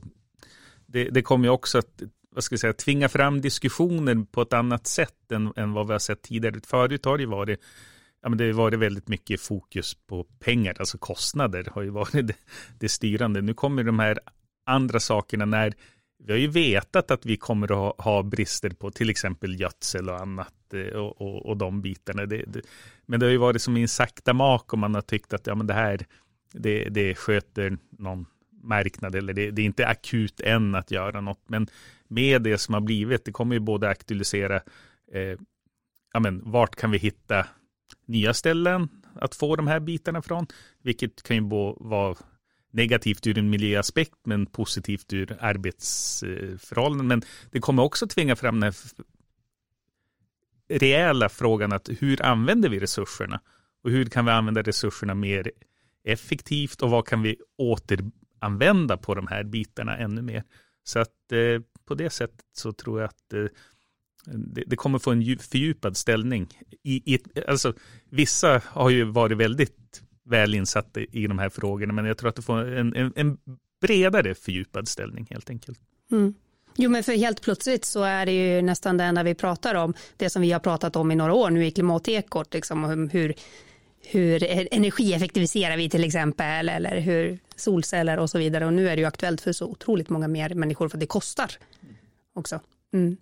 det, 0.86 1.10
det 1.10 1.22
kommer 1.22 1.46
ju 1.46 1.52
också 1.52 1.78
att 1.78 2.02
vad 2.32 2.44
ska 2.44 2.54
jag 2.54 2.60
säga, 2.60 2.74
tvinga 2.74 3.10
fram 3.10 3.42
diskussioner 3.42 4.26
på 4.32 4.42
ett 4.42 4.54
annat 4.54 4.88
sätt 4.88 5.32
än, 5.32 5.54
än 5.56 5.74
vad 5.74 5.88
vi 5.88 5.92
har 5.92 6.00
sett 6.00 6.22
tidigare. 6.22 6.60
Förut 6.66 7.06
har 7.06 7.18
det 7.18 7.26
varit 7.26 7.60
Ja, 8.24 8.30
men 8.30 8.38
det 8.38 8.46
har 8.46 8.54
varit 8.54 8.80
väldigt 8.80 9.08
mycket 9.08 9.42
fokus 9.42 9.98
på 10.08 10.24
pengar, 10.24 10.76
alltså 10.80 10.98
kostnader 10.98 11.68
har 11.72 11.82
ju 11.82 11.90
varit 11.90 12.12
det, 12.28 12.36
det 12.80 12.90
styrande. 12.90 13.42
Nu 13.42 13.54
kommer 13.54 13.84
de 13.84 14.00
här 14.00 14.20
andra 14.66 15.00
sakerna 15.00 15.46
när 15.46 15.74
vi 16.26 16.32
har 16.32 16.40
ju 16.40 16.48
vetat 16.48 17.12
att 17.12 17.26
vi 17.26 17.38
kommer 17.38 17.72
att 17.72 17.78
ha, 17.78 17.96
ha 17.98 18.24
brister 18.24 18.70
på 18.70 18.92
till 18.92 19.10
exempel 19.10 19.60
gödsel 19.60 20.10
och 20.10 20.22
annat 20.22 20.74
eh, 20.74 20.88
och, 20.88 21.22
och, 21.22 21.46
och 21.46 21.58
de 21.58 21.82
bitarna. 21.82 22.26
Det, 22.26 22.44
det, 22.48 22.62
men 23.06 23.20
det 23.20 23.26
har 23.26 23.32
ju 23.32 23.38
varit 23.38 23.62
som 23.62 23.78
en 23.78 23.88
sakta 23.88 24.34
mak 24.34 24.74
och 24.74 24.80
man 24.80 24.96
har 24.96 25.02
tyckt 25.02 25.34
att 25.34 25.48
ja, 25.48 25.56
men 25.56 25.68
det 25.68 25.74
här 25.74 26.06
det, 26.54 26.90
det 26.90 27.16
sköter 27.16 27.78
någon 27.90 28.26
marknad 28.64 29.16
eller 29.16 29.34
det, 29.34 29.52
det, 29.52 29.62
är 29.62 29.66
inte 29.66 29.88
akut 29.88 30.40
än 30.40 30.76
att 30.76 30.92
göra 30.92 31.22
något. 31.22 31.42
Men 31.48 31.68
med 32.08 32.42
det 32.42 32.58
som 32.58 32.74
har 32.74 32.82
blivit, 32.82 33.26
det 33.26 33.32
kommer 33.32 33.56
ju 33.56 33.60
både 33.60 33.90
aktualisera 33.90 34.56
eh, 35.12 35.38
ja, 36.14 36.20
men, 36.20 36.52
vart 36.52 36.76
kan 36.76 36.92
vi 36.92 36.98
hitta 36.98 37.48
nya 38.06 38.34
ställen 38.34 38.90
att 39.16 39.36
få 39.36 39.56
de 39.56 39.68
här 39.68 39.80
bitarna 39.80 40.22
från, 40.22 40.48
vilket 40.82 41.24
kan 41.24 41.36
ju 41.36 41.50
vara 41.78 42.16
negativt 42.74 43.28
ur 43.28 43.38
en 43.38 43.50
miljöaspekt 43.50 44.16
men 44.26 44.46
positivt 44.46 45.14
ur 45.14 45.38
arbetsförhållanden. 45.40 47.08
Men 47.08 47.22
det 47.52 47.60
kommer 47.60 47.84
också 47.84 48.08
tvinga 48.08 48.36
fram 48.36 48.60
den 48.60 48.64
här 48.64 48.76
rejäla 50.70 51.30
frågan 51.30 51.74
att 51.74 51.90
hur 52.00 52.22
använder 52.22 52.70
vi 52.70 52.80
resurserna? 52.80 53.42
Och 53.84 53.90
hur 53.90 54.06
kan 54.06 54.26
vi 54.26 54.32
använda 54.32 54.62
resurserna 54.62 55.16
mer 55.16 55.52
effektivt 56.04 56.82
och 56.82 56.90
vad 56.90 57.08
kan 57.08 57.22
vi 57.22 57.38
återanvända 57.58 58.98
på 58.98 59.16
de 59.16 59.28
här 59.28 59.44
bitarna 59.44 59.98
ännu 59.98 60.22
mer? 60.22 60.44
Så 60.84 61.00
att 61.00 61.32
eh, 61.32 61.62
på 61.86 61.96
det 61.96 62.10
sättet 62.10 62.46
så 62.54 62.72
tror 62.72 63.02
jag 63.02 63.10
att 63.10 63.34
eh, 63.34 63.46
det, 64.26 64.64
det, 64.68 64.76
kommer 64.76 65.00
få 65.00 65.12
en 65.12 65.38
fördjupad 65.40 65.98
ställning. 65.98 66.48
I, 66.84 67.16
i, 67.16 67.20
alltså, 67.48 67.74
vissa 68.10 68.62
har 68.66 68.90
ju 68.90 69.04
varit 69.04 69.38
väldigt 69.38 70.04
väl 70.26 70.56
insatt 70.56 70.98
i 71.12 71.28
de 71.28 71.40
här 71.40 71.50
frågorna. 71.50 71.94
Men 71.94 72.06
jag 72.06 72.18
tror 72.18 72.30
att 72.30 72.36
du 72.36 72.42
får 72.42 72.78
en, 72.78 72.96
en, 72.96 73.14
en 73.16 73.38
bredare 73.82 74.36
fördjupad 74.36 74.88
ställning 74.88 75.28
helt 75.30 75.50
enkelt. 75.50 75.80
Mm. 76.12 76.34
Jo, 76.76 76.90
men 76.90 77.04
för 77.04 77.14
helt 77.14 77.42
plötsligt 77.42 77.86
så 77.86 78.04
är 78.04 78.26
det 78.26 78.32
ju 78.32 78.62
nästan 78.62 78.98
det 78.98 79.04
enda 79.04 79.24
vi 79.24 79.36
pratar 79.36 79.76
om. 79.76 79.94
Det 80.18 80.30
som 80.30 80.42
vi 80.42 80.52
har 80.52 80.60
pratat 80.60 80.96
om 80.96 81.12
i 81.12 81.16
några 81.16 81.34
år 81.34 81.50
nu 81.50 81.66
i 81.66 81.72
klimatekot, 81.72 82.54
liksom 82.54 83.10
hur, 83.10 83.34
hur 84.02 84.44
e- 84.44 84.68
energieffektiviserar 84.72 85.78
vi 85.78 85.90
till 85.90 86.04
exempel, 86.04 86.70
eller 86.70 87.00
hur 87.00 87.40
solceller 87.56 88.20
och 88.20 88.30
så 88.30 88.38
vidare. 88.38 88.66
Och 88.66 88.74
nu 88.74 88.90
är 88.90 88.96
det 88.96 89.02
ju 89.02 89.08
aktuellt 89.08 89.42
för 89.42 89.52
så 89.52 89.66
otroligt 89.66 90.10
många 90.10 90.28
mer 90.28 90.54
människor 90.54 90.90
för 90.90 90.98
det 90.98 91.06
kostar 91.06 91.52
också. 92.34 92.60
Mm. 92.94 93.18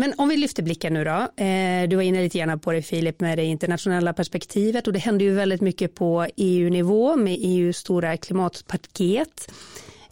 Men 0.00 0.14
om 0.16 0.28
vi 0.28 0.36
lyfter 0.36 0.62
blicken 0.62 0.94
nu 0.94 1.04
då. 1.04 1.44
Eh, 1.44 1.88
du 1.88 1.96
var 1.96 2.02
inne 2.02 2.22
lite 2.22 2.38
gärna 2.38 2.58
på 2.58 2.72
det 2.72 2.82
Filip 2.82 3.20
med 3.20 3.38
det 3.38 3.44
internationella 3.44 4.12
perspektivet 4.12 4.86
och 4.86 4.92
det 4.92 4.98
händer 4.98 5.24
ju 5.24 5.34
väldigt 5.34 5.60
mycket 5.60 5.94
på 5.94 6.26
EU-nivå 6.36 7.16
med 7.16 7.38
EUs 7.40 7.76
stora 7.76 8.16
klimatpaket. 8.16 9.52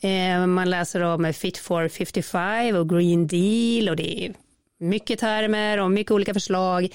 Eh, 0.00 0.46
man 0.46 0.70
läser 0.70 1.00
om 1.00 1.32
Fit 1.32 1.58
for 1.58 1.88
55 1.88 2.76
och 2.76 2.88
Green 2.88 3.26
Deal 3.26 3.88
och 3.88 3.96
det 3.96 4.24
är 4.24 4.34
mycket 4.80 5.18
termer 5.18 5.80
och 5.80 5.90
mycket 5.90 6.10
olika 6.10 6.34
förslag. 6.34 6.88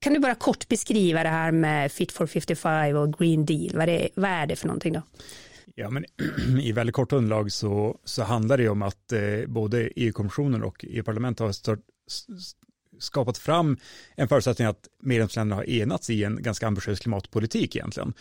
Kan 0.00 0.14
du 0.14 0.20
bara 0.20 0.34
kort 0.34 0.68
beskriva 0.68 1.22
det 1.22 1.28
här 1.28 1.52
med 1.52 1.92
Fit 1.92 2.12
for 2.12 2.26
55 2.26 2.96
och 2.96 3.18
Green 3.18 3.46
Deal? 3.46 3.70
Vad 3.74 3.82
är 3.82 3.86
det, 3.86 4.08
vad 4.14 4.30
är 4.30 4.46
det 4.46 4.56
för 4.56 4.66
någonting 4.66 4.92
då? 4.92 5.02
Ja, 5.74 5.90
men 5.90 6.04
i 6.60 6.72
väldigt 6.72 6.94
kort 6.94 7.12
underlag 7.12 7.52
så, 7.52 7.98
så 8.04 8.22
handlar 8.22 8.58
det 8.58 8.68
om 8.68 8.82
att 8.82 9.12
eh, 9.12 9.20
både 9.46 9.90
EU-kommissionen 9.96 10.62
och 10.62 10.84
EU-parlamentet 10.88 11.46
har 11.46 11.52
stört, 11.52 11.80
skapat 12.98 13.38
fram 13.38 13.76
en 14.16 14.28
förutsättning 14.28 14.68
att 14.68 14.88
medlemsländerna 15.02 15.56
har 15.56 15.70
enats 15.70 16.10
i 16.10 16.24
en 16.24 16.42
ganska 16.42 16.66
ambitiös 16.66 17.00
klimatpolitik 17.00 17.76
egentligen. 17.76 18.14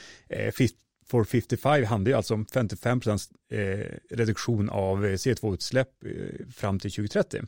Fit 0.53 0.75
for 1.05 1.23
55 1.23 1.85
handlar 1.85 2.11
ju 2.11 2.17
alltså 2.17 2.33
om 2.33 2.45
55 2.45 2.99
procents 2.99 3.29
eh, 3.51 3.57
reduktion 4.09 4.69
av 4.69 5.05
eh, 5.05 5.09
CO2-utsläpp 5.09 5.89
eh, 6.05 6.47
fram 6.55 6.79
till 6.79 6.91
2030. 6.91 7.41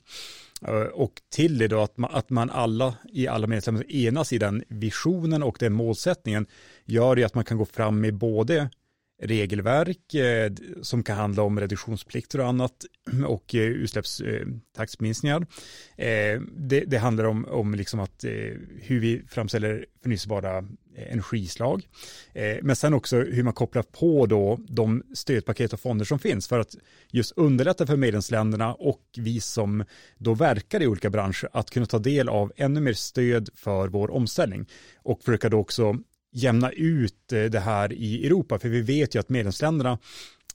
Och 0.93 1.21
till 1.29 1.57
det 1.57 1.67
då 1.67 1.81
att 1.81 1.97
man, 1.97 2.11
att 2.13 2.29
man 2.29 2.49
alla 2.49 2.95
i 3.13 3.27
alla 3.27 3.47
medlemsländer 3.47 3.91
enas 3.91 4.33
i 4.33 4.37
den 4.37 4.63
visionen 4.67 5.43
och 5.43 5.57
den 5.59 5.73
målsättningen 5.73 6.45
gör 6.85 7.15
ju 7.15 7.23
att 7.23 7.35
man 7.35 7.45
kan 7.45 7.57
gå 7.57 7.65
fram 7.65 8.01
med 8.01 8.13
både 8.13 8.69
regelverk 9.21 10.13
eh, 10.13 10.51
som 10.81 11.03
kan 11.03 11.17
handla 11.17 11.43
om 11.43 11.59
reduktionsplikter 11.59 12.39
och 12.39 12.47
annat 12.47 12.85
och 13.27 13.55
eh, 13.55 13.61
utsläppstaktsminskningar. 13.61 15.47
Eh, 15.97 16.07
eh, 16.07 16.41
det, 16.57 16.79
det, 16.79 16.97
handlar 16.97 17.23
om, 17.23 17.45
om 17.45 17.75
liksom 17.75 17.99
att, 17.99 18.23
eh, 18.23 18.31
hur 18.81 18.99
vi 18.99 19.23
framställer 19.29 19.85
förnyelsebara 20.01 20.57
eh, 20.57 21.11
energislag. 21.11 21.87
Eh, 22.33 22.57
men 22.61 22.75
sen 22.75 22.93
också 22.93 23.17
hur 23.17 23.43
man 23.43 23.53
kopplar 23.53 23.83
på 23.83 24.25
då 24.25 24.59
de 24.69 25.03
stödpaket 25.13 25.73
och 25.73 25.79
fonder 25.79 26.05
som 26.05 26.19
finns 26.19 26.47
för 26.47 26.59
att 26.59 26.75
just 27.11 27.33
underlätta 27.35 27.87
för 27.87 27.97
medlemsländerna 27.97 28.73
och 28.73 29.03
vi 29.17 29.39
som 29.39 29.83
då 30.17 30.33
verkar 30.33 30.81
i 30.81 30.87
olika 30.87 31.09
branscher 31.09 31.49
att 31.53 31.69
kunna 31.69 31.85
ta 31.85 31.99
del 31.99 32.29
av 32.29 32.51
ännu 32.55 32.81
mer 32.81 32.93
stöd 32.93 33.49
för 33.55 33.87
vår 33.87 34.11
omställning 34.11 34.65
och 35.03 35.23
försöka 35.23 35.49
då 35.49 35.57
också 35.57 35.97
jämna 36.35 36.71
ut 36.71 37.33
eh, 37.33 37.43
det 37.43 37.59
här 37.59 37.93
i 37.93 38.25
Europa, 38.25 38.59
för 38.59 38.69
vi 38.69 38.81
vet 38.81 39.15
ju 39.15 39.19
att 39.19 39.29
medlemsländerna 39.29 39.97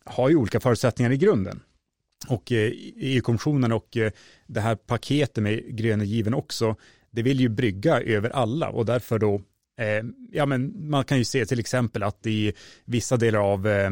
har 0.04 0.28
ju 0.28 0.36
olika 0.36 0.60
förutsättningar 0.60 1.12
i 1.12 1.16
grunden. 1.16 1.60
Och 2.28 2.52
eh, 2.52 2.72
EU-kommissionen 2.96 3.72
och 3.72 3.96
eh, 3.96 4.12
det 4.46 4.60
här 4.60 4.76
paketet 4.76 5.42
med 5.42 5.76
gröna 5.76 6.04
given 6.04 6.34
också, 6.34 6.76
det 7.10 7.22
vill 7.22 7.40
ju 7.40 7.48
brygga 7.48 8.00
över 8.00 8.30
alla 8.30 8.68
och 8.68 8.86
därför 8.86 9.18
då 9.18 9.42
Eh, 9.80 10.04
ja, 10.30 10.46
men 10.46 10.90
man 10.90 11.04
kan 11.04 11.18
ju 11.18 11.24
se 11.24 11.46
till 11.46 11.60
exempel 11.60 12.02
att 12.02 12.26
i 12.26 12.52
vissa 12.84 13.16
delar 13.16 13.52
av 13.52 13.68
eh, 13.68 13.90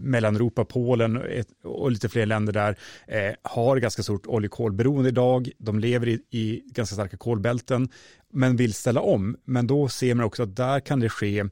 Mellaneuropa, 0.00 0.64
Polen 0.64 1.22
och 1.64 1.90
lite 1.90 2.08
fler 2.08 2.26
länder 2.26 2.52
där 2.52 2.76
eh, 3.06 3.34
har 3.42 3.76
ganska 3.76 4.02
stort 4.02 4.26
oljekolberoende 4.26 5.08
idag. 5.08 5.50
De 5.58 5.78
lever 5.78 6.08
i, 6.08 6.20
i 6.30 6.62
ganska 6.66 6.94
starka 6.94 7.16
kolbälten 7.16 7.88
men 8.32 8.56
vill 8.56 8.74
ställa 8.74 9.00
om. 9.00 9.36
Men 9.44 9.66
då 9.66 9.88
ser 9.88 10.14
man 10.14 10.26
också 10.26 10.42
att 10.42 10.56
där 10.56 10.80
kan 10.80 11.00
det 11.00 11.08
ske 11.08 11.44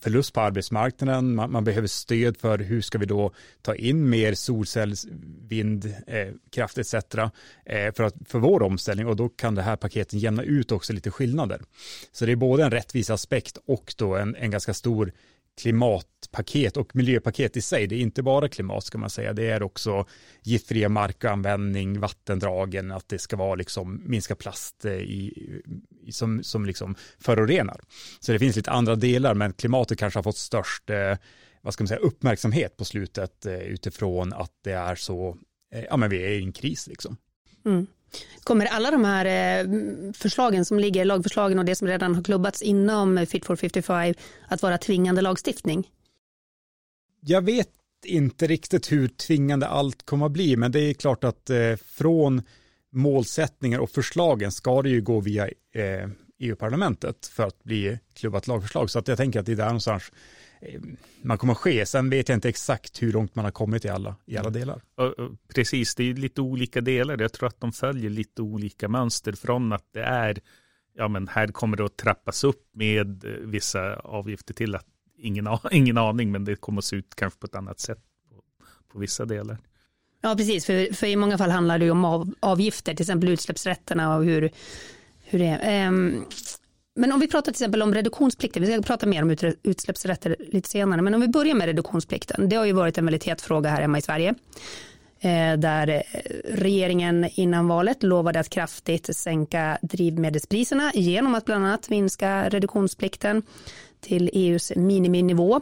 förlust 0.00 0.32
på 0.32 0.40
arbetsmarknaden, 0.40 1.34
man, 1.34 1.52
man, 1.52 1.64
behöver 1.64 1.88
stöd 1.88 2.36
för 2.36 2.58
hur 2.58 2.80
ska 2.80 2.98
vi 2.98 3.06
då 3.06 3.32
ta 3.62 3.74
in 3.74 4.10
mer 4.10 4.34
solcells, 4.34 5.06
vind, 5.48 5.94
eh, 6.06 6.28
etc. 6.56 6.94
Eh, 6.94 7.92
för, 7.94 8.02
att, 8.02 8.14
för 8.26 8.38
vår 8.38 8.62
omställning 8.62 9.06
och 9.06 9.16
då 9.16 9.28
kan 9.28 9.54
det 9.54 9.62
här 9.62 9.76
paketen 9.76 10.18
jämna 10.18 10.42
ut 10.42 10.72
också 10.72 10.92
lite 10.92 11.10
skillnader. 11.10 11.62
Så 12.12 12.26
det 12.26 12.32
är 12.32 12.36
både 12.36 12.64
en 12.64 12.70
rättvis 12.70 13.10
aspekt 13.10 13.58
och 13.66 13.94
då 13.96 14.16
en, 14.16 14.36
en 14.36 14.50
ganska 14.50 14.74
stor 14.74 15.12
klimatpaket 15.60 16.76
och 16.76 16.96
miljöpaket 16.96 17.56
i 17.56 17.62
sig. 17.62 17.86
Det 17.86 17.94
är 17.94 18.00
inte 18.00 18.22
bara 18.22 18.48
klimat 18.48 18.84
ska 18.84 18.98
man 18.98 19.10
säga, 19.10 19.32
det 19.32 19.50
är 19.50 19.62
också 19.62 20.06
giftfria 20.42 20.88
markanvändning, 20.88 22.00
vattendragen, 22.00 22.92
att 22.92 23.08
det 23.08 23.18
ska 23.18 23.36
vara 23.36 23.54
liksom 23.54 24.02
minska 24.06 24.34
plast 24.34 24.84
eh, 24.84 24.92
i, 24.92 25.62
som, 26.10 26.42
som 26.42 26.66
liksom 26.66 26.94
förorenar. 27.18 27.80
Så 28.20 28.32
det 28.32 28.38
finns 28.38 28.56
lite 28.56 28.70
andra 28.70 28.96
delar, 28.96 29.34
men 29.34 29.52
klimatet 29.52 29.98
kanske 29.98 30.18
har 30.18 30.24
fått 30.24 30.36
störst 30.36 30.90
eh, 30.90 31.16
vad 31.62 31.74
ska 31.74 31.82
man 31.82 31.88
säga, 31.88 32.00
uppmärksamhet 32.00 32.76
på 32.76 32.84
slutet 32.84 33.46
eh, 33.46 33.62
utifrån 33.62 34.32
att 34.32 34.52
det 34.64 34.72
är 34.72 34.94
så, 34.94 35.36
ja 35.88 35.96
men 35.96 36.10
vi 36.10 36.22
är 36.22 36.30
i 36.30 36.42
en 36.42 36.52
kris 36.52 36.86
liksom. 36.86 37.16
Mm. 37.64 37.86
Kommer 38.44 38.66
alla 38.66 38.90
de 38.90 39.04
här 39.04 39.24
eh, 39.24 39.70
förslagen 40.12 40.64
som 40.64 40.78
ligger, 40.78 41.04
lagförslagen 41.04 41.58
och 41.58 41.64
det 41.64 41.76
som 41.76 41.88
redan 41.88 42.14
har 42.14 42.22
klubbats 42.22 42.62
inom 42.62 43.26
Fit 43.26 43.44
for 43.44 43.56
55 43.56 44.14
att 44.48 44.62
vara 44.62 44.78
tvingande 44.78 45.20
lagstiftning? 45.20 45.90
Jag 47.20 47.42
vet 47.42 47.68
inte 48.04 48.46
riktigt 48.46 48.92
hur 48.92 49.08
tvingande 49.08 49.66
allt 49.66 50.06
kommer 50.06 50.26
att 50.26 50.32
bli, 50.32 50.56
men 50.56 50.72
det 50.72 50.80
är 50.80 50.94
klart 50.94 51.24
att 51.24 51.50
eh, 51.50 51.76
från 51.86 52.42
målsättningar 52.92 53.78
och 53.78 53.90
förslagen 53.90 54.52
ska 54.52 54.82
det 54.82 54.88
ju 54.88 55.00
gå 55.00 55.20
via 55.20 55.48
eh, 55.74 55.82
e 55.82 56.08
EU-parlamentet 56.38 57.26
för 57.26 57.42
att 57.46 57.64
bli 57.64 57.98
klubbat 58.14 58.46
lagförslag. 58.46 58.90
Så 58.90 58.98
att 58.98 59.08
jag 59.08 59.16
tänker 59.16 59.40
att 59.40 59.46
det 59.46 59.52
är 59.52 59.56
där 59.56 59.64
någonstans 59.64 60.12
man 61.22 61.38
kommer 61.38 61.52
att 61.52 61.58
ske. 61.58 61.86
Sen 61.86 62.10
vet 62.10 62.28
jag 62.28 62.36
inte 62.36 62.48
exakt 62.48 63.02
hur 63.02 63.12
långt 63.12 63.34
man 63.34 63.44
har 63.44 63.52
kommit 63.52 63.84
i 63.84 63.88
alla, 63.88 64.16
i 64.26 64.36
alla 64.36 64.50
delar. 64.50 64.82
Precis, 65.54 65.94
det 65.94 66.10
är 66.10 66.14
lite 66.14 66.40
olika 66.40 66.80
delar. 66.80 67.18
Jag 67.20 67.32
tror 67.32 67.48
att 67.48 67.60
de 67.60 67.72
följer 67.72 68.10
lite 68.10 68.42
olika 68.42 68.88
mönster 68.88 69.32
från 69.32 69.72
att 69.72 69.92
det 69.92 70.02
är, 70.02 70.38
ja 70.96 71.08
men 71.08 71.28
här 71.28 71.46
kommer 71.46 71.76
det 71.76 71.84
att 71.84 71.96
trappas 71.96 72.44
upp 72.44 72.68
med 72.72 73.24
eh, 73.24 73.30
vissa 73.30 73.96
avgifter 73.96 74.54
till 74.54 74.74
att 74.74 74.86
ingen, 75.18 75.48
ingen 75.70 75.98
aning, 75.98 76.32
men 76.32 76.44
det 76.44 76.56
kommer 76.56 76.78
att 76.78 76.84
se 76.84 76.96
ut 76.96 77.14
kanske 77.14 77.38
på 77.38 77.46
ett 77.46 77.54
annat 77.54 77.80
sätt 77.80 77.98
på, 78.28 78.42
på 78.92 78.98
vissa 78.98 79.24
delar. 79.24 79.58
Ja, 80.20 80.34
precis, 80.36 80.66
för, 80.66 80.94
för 80.94 81.06
i 81.06 81.16
många 81.16 81.38
fall 81.38 81.50
handlar 81.50 81.78
det 81.78 81.84
ju 81.84 81.90
om 81.90 82.04
av, 82.04 82.34
avgifter, 82.40 82.94
till 82.94 83.02
exempel 83.02 83.28
utsläppsrätterna 83.28 84.16
och 84.16 84.24
hur, 84.24 84.50
hur 85.24 85.38
det 85.38 85.46
är. 85.46 85.88
Um, 85.88 86.24
men 86.94 87.12
om 87.12 87.20
vi 87.20 87.28
pratar 87.28 87.52
till 87.52 87.62
exempel 87.62 87.82
om 87.82 87.94
reduktionsplikten, 87.94 88.62
vi 88.62 88.72
ska 88.72 88.82
prata 88.82 89.06
mer 89.06 89.22
om 89.22 89.36
utsläppsrätter 89.62 90.36
lite 90.38 90.68
senare, 90.68 91.02
men 91.02 91.14
om 91.14 91.20
vi 91.20 91.28
börjar 91.28 91.54
med 91.54 91.66
reduktionsplikten. 91.66 92.48
Det 92.48 92.56
har 92.56 92.64
ju 92.64 92.72
varit 92.72 92.98
en 92.98 93.04
väldigt 93.04 93.24
het 93.24 93.40
fråga 93.40 93.70
här 93.70 93.80
hemma 93.80 93.98
i 93.98 94.02
Sverige. 94.02 94.34
Eh, 95.20 95.58
där 95.58 95.88
eh, 95.88 96.02
regeringen 96.44 97.28
innan 97.34 97.68
valet 97.68 98.02
lovade 98.02 98.40
att 98.40 98.48
kraftigt 98.48 99.16
sänka 99.16 99.78
drivmedelspriserna 99.82 100.92
genom 100.94 101.34
att 101.34 101.44
bland 101.44 101.66
annat 101.66 101.90
minska 101.90 102.48
reduktionsplikten 102.48 103.42
till 104.00 104.30
EUs 104.32 104.72
miniminivå. 104.76 105.60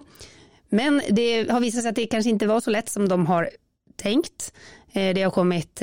Men 0.69 1.03
det 1.11 1.51
har 1.51 1.61
visat 1.61 1.83
sig 1.83 1.89
att 1.89 1.97
det 1.97 2.07
kanske 2.07 2.31
inte 2.31 2.47
var 2.47 2.61
så 2.61 2.71
lätt 2.71 2.89
som 2.89 3.09
de 3.09 3.27
har 3.27 3.51
tänkt. 3.97 4.53
Eh, 4.93 5.15
det 5.15 5.23
har 5.23 5.31
kommit 5.31 5.83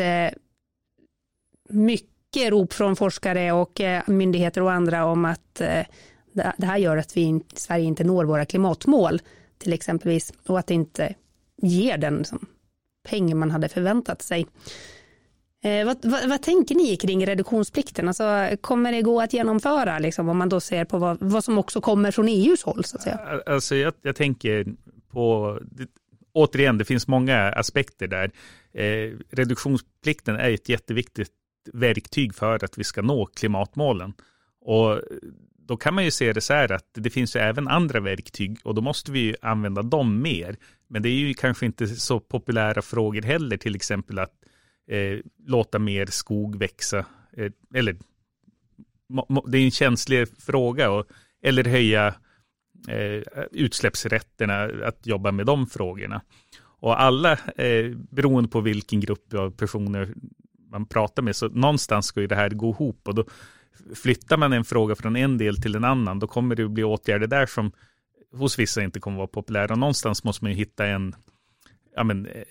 mycket 1.70 2.17
mycket 2.38 2.52
rop 2.52 2.74
från 2.74 2.96
forskare 2.96 3.52
och 3.52 3.82
eh, 3.82 4.04
myndigheter 4.08 4.62
och 4.62 4.72
andra 4.72 5.06
om 5.06 5.26
att 5.26 5.62
eh, 5.62 5.86
det 6.58 6.66
här 6.66 6.78
gör 6.78 6.98
att 6.98 7.18
vi 7.18 7.22
i 7.22 7.42
Sverige 7.54 7.86
inte 7.86 8.04
når 8.04 8.26
våra 8.26 8.46
klimatmål 8.46 9.22
till 9.58 9.74
exempelvis 9.74 10.34
och 10.48 10.60
att 10.60 10.68
det 10.68 10.74
inte 10.74 11.16
ger 11.62 11.98
den 11.98 12.26
som 12.26 12.46
peng 13.10 13.38
man 13.38 13.52
hade 13.52 13.70
förväntat 13.70 14.22
sig. 14.22 14.48
Eh, 15.64 15.86
vad, 15.86 16.06
vad, 16.06 16.30
vad, 16.30 16.42
tänker 16.42 16.76
ni 16.76 16.98
kring 16.98 17.26
reduktionsplikten? 17.26 18.08
Alltså, 18.08 18.50
kommer 18.62 18.92
det 18.92 19.02
gå 19.02 19.22
att 19.22 19.34
genomföra 19.34 20.00
liksom, 20.00 20.30
om 20.30 20.38
man 20.38 20.50
då 20.50 20.60
ser 20.60 20.86
på 20.86 20.98
vad, 20.98 21.18
vad 21.22 21.44
som 21.44 21.58
också 21.58 21.82
kommer 21.82 22.12
från 22.12 22.28
EUs 22.28 22.64
håll? 22.64 22.84
Så 22.84 22.98
att 22.98 23.04
säga? 23.04 23.20
Alltså, 23.46 23.76
jag, 23.76 23.94
jag 24.02 24.16
tänker 24.16 24.66
på, 25.12 25.60
det, 25.72 25.88
återigen, 26.34 26.78
det 26.78 26.86
finns 26.86 27.08
många 27.08 27.52
aspekter 27.52 28.08
där. 28.08 28.32
Eh, 28.74 29.18
reduktionsplikten 29.32 30.36
är 30.36 30.52
ett 30.52 30.70
jätteviktigt 30.70 31.32
verktyg 31.74 32.36
för 32.36 32.66
att 32.66 32.78
vi 32.78 32.84
ska 32.84 33.02
nå 33.02 33.26
klimatmålen. 33.26 34.14
Och 34.62 35.02
då 35.68 35.78
kan 35.78 35.94
man 35.94 36.06
ju 36.06 36.12
se 36.12 36.34
det 36.34 36.42
så 36.42 36.54
här 36.54 36.72
att 36.72 36.90
det 36.94 37.10
finns 37.10 37.36
ju 37.36 37.40
även 37.40 37.68
andra 37.68 38.00
verktyg 38.00 38.58
och 38.64 38.76
då 38.76 38.82
måste 38.82 39.12
vi 39.12 39.20
ju 39.20 39.36
använda 39.42 39.82
dem 39.82 40.22
mer. 40.22 40.56
Men 40.88 41.02
det 41.02 41.10
är 41.10 41.14
ju 41.14 41.34
kanske 41.34 41.66
inte 41.66 41.88
så 41.88 42.20
populära 42.20 42.82
frågor 42.82 43.22
heller, 43.22 43.58
till 43.58 43.76
exempel 43.76 44.20
att 44.20 44.34
eh, 44.88 45.20
låta 45.46 45.80
mer 45.80 46.06
skog 46.06 46.60
växa. 46.60 47.06
Eh, 47.38 47.52
eller 47.74 47.96
det 49.48 49.58
är 49.58 49.66
en 49.66 49.72
känslig 49.72 50.28
fråga, 50.40 50.92
och, 50.92 51.06
eller 51.44 51.64
höja 51.64 52.08
eh, 52.88 53.24
utsläppsrätterna, 53.52 54.64
att 54.64 55.08
jobba 55.08 55.32
med 55.32 55.46
de 55.46 55.68
frågorna. 55.68 56.22
Och 56.80 57.02
alla, 57.02 57.32
eh, 57.56 57.96
beroende 57.96 58.50
på 58.50 58.62
vilken 58.62 59.00
grupp 59.00 59.34
av 59.34 59.52
personer 59.52 60.14
man 60.72 60.86
pratar 60.86 61.24
med. 61.24 61.36
Så 61.36 61.50
någonstans 61.50 62.06
ska 62.06 62.22
ju 62.22 62.28
det 62.28 62.36
här 62.36 62.50
gå 62.50 62.70
ihop 62.70 63.08
och 63.08 63.16
då 63.16 63.26
flyttar 63.96 64.38
man 64.38 64.54
en 64.54 64.64
fråga 64.64 64.96
från 64.96 65.16
en 65.16 65.38
del 65.38 65.62
till 65.62 65.76
en 65.76 65.84
annan, 65.84 66.20
då 66.20 66.28
kommer 66.28 66.56
det 66.56 66.64
att 66.64 66.72
bli 66.72 66.84
åtgärder 66.84 67.28
där 67.28 67.46
som 67.46 67.72
hos 68.34 68.60
vissa 68.60 68.84
inte 68.84 69.00
kommer 69.00 69.18
vara 69.18 69.28
populära. 69.28 69.74
Och 69.74 69.80
någonstans 69.80 70.24
måste 70.24 70.46
man 70.46 70.52
ju 70.52 70.58
hitta 70.58 70.86
en, 70.86 71.16
ja 71.96 72.04
men, 72.04 72.26
eh, 72.26 72.44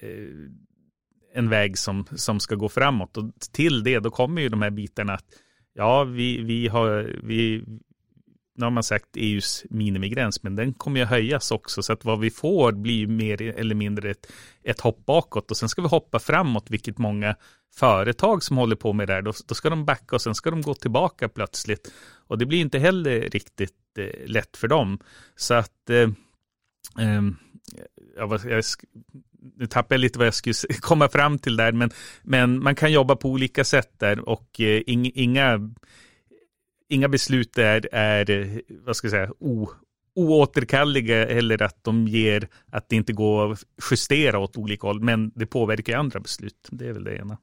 en 1.34 1.48
väg 1.48 1.78
som, 1.78 2.04
som 2.14 2.40
ska 2.40 2.54
gå 2.54 2.68
framåt. 2.68 3.16
Och 3.16 3.24
till 3.52 3.84
det, 3.84 3.98
då 3.98 4.10
kommer 4.10 4.42
ju 4.42 4.48
de 4.48 4.62
här 4.62 4.70
bitarna 4.70 5.14
att 5.14 5.24
ja, 5.74 6.04
vi, 6.04 6.42
vi, 6.42 6.68
har, 6.68 7.20
vi, 7.22 7.64
nu 8.56 8.66
har 8.66 8.70
man 8.70 8.82
sagt 8.82 9.06
EUs 9.14 9.64
minimigräns, 9.70 10.42
men 10.42 10.56
den 10.56 10.74
kommer 10.74 11.00
ju 11.00 11.06
höjas 11.06 11.50
också, 11.50 11.82
så 11.82 11.92
att 11.92 12.04
vad 12.04 12.20
vi 12.20 12.30
får 12.30 12.72
blir 12.72 13.06
mer 13.06 13.42
eller 13.42 13.74
mindre 13.74 14.10
ett, 14.10 14.32
ett 14.62 14.80
hopp 14.80 15.06
bakåt 15.06 15.50
och 15.50 15.56
sen 15.56 15.68
ska 15.68 15.82
vi 15.82 15.88
hoppa 15.88 16.18
framåt, 16.18 16.70
vilket 16.70 16.98
många 16.98 17.36
företag 17.74 18.42
som 18.42 18.56
håller 18.56 18.76
på 18.76 18.92
med 18.92 19.08
det 19.08 19.12
här, 19.12 19.22
då, 19.22 19.32
då 19.46 19.54
ska 19.54 19.70
de 19.70 19.84
backa 19.84 20.16
och 20.16 20.22
sen 20.22 20.34
ska 20.34 20.50
de 20.50 20.62
gå 20.62 20.74
tillbaka 20.74 21.28
plötsligt. 21.28 21.92
Och 22.26 22.38
det 22.38 22.46
blir 22.46 22.60
inte 22.60 22.78
heller 22.78 23.20
riktigt 23.20 23.98
eh, 23.98 24.26
lätt 24.26 24.56
för 24.56 24.68
dem. 24.68 24.98
Så 25.36 25.54
att 25.54 25.90
eh, 25.90 26.10
eh, 26.98 27.22
jag, 28.16 28.40
jag, 28.44 28.64
nu 29.56 29.66
tappar 29.66 29.94
jag 29.94 30.00
lite 30.00 30.18
vad 30.18 30.26
jag 30.26 30.34
skulle 30.34 30.54
komma 30.80 31.08
fram 31.08 31.38
till 31.38 31.56
där, 31.56 31.72
men, 31.72 31.90
men 32.22 32.62
man 32.62 32.74
kan 32.74 32.92
jobba 32.92 33.16
på 33.16 33.30
olika 33.30 33.64
sätt 33.64 33.90
där 33.98 34.28
och 34.28 34.60
eh, 34.60 34.82
inga 34.86 35.70
inga 36.88 37.08
beslut 37.08 37.58
är, 37.58 37.94
är 37.94 38.62
vad 38.68 38.96
ska 38.96 39.06
jag 39.06 39.12
säga, 39.12 39.32
o, 39.38 39.68
oåterkalleliga 40.14 41.26
eller 41.26 41.62
att 41.62 41.84
de 41.84 42.08
ger 42.08 42.48
att 42.70 42.88
det 42.88 42.96
inte 42.96 43.12
går 43.12 43.52
att 43.52 43.64
justera 43.90 44.38
åt 44.38 44.56
olika 44.56 44.86
håll, 44.86 45.00
men 45.00 45.32
det 45.34 45.46
påverkar 45.46 45.92
ju 45.92 45.98
andra 45.98 46.20
beslut. 46.20 46.68
Det 46.70 46.88
är 46.88 46.92
väl 46.92 47.04
det 47.04 47.16
ena. 47.16 47.38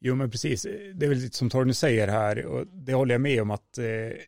Jo, 0.00 0.14
men 0.14 0.30
precis. 0.30 0.62
Det 0.94 1.06
är 1.06 1.08
väl 1.08 1.18
lite 1.18 1.36
som 1.36 1.50
Torgny 1.50 1.74
säger 1.74 2.08
här, 2.08 2.46
och 2.46 2.66
det 2.66 2.94
håller 2.94 3.14
jag 3.14 3.20
med 3.20 3.42
om 3.42 3.50
att 3.50 3.78
eh, 3.78 3.84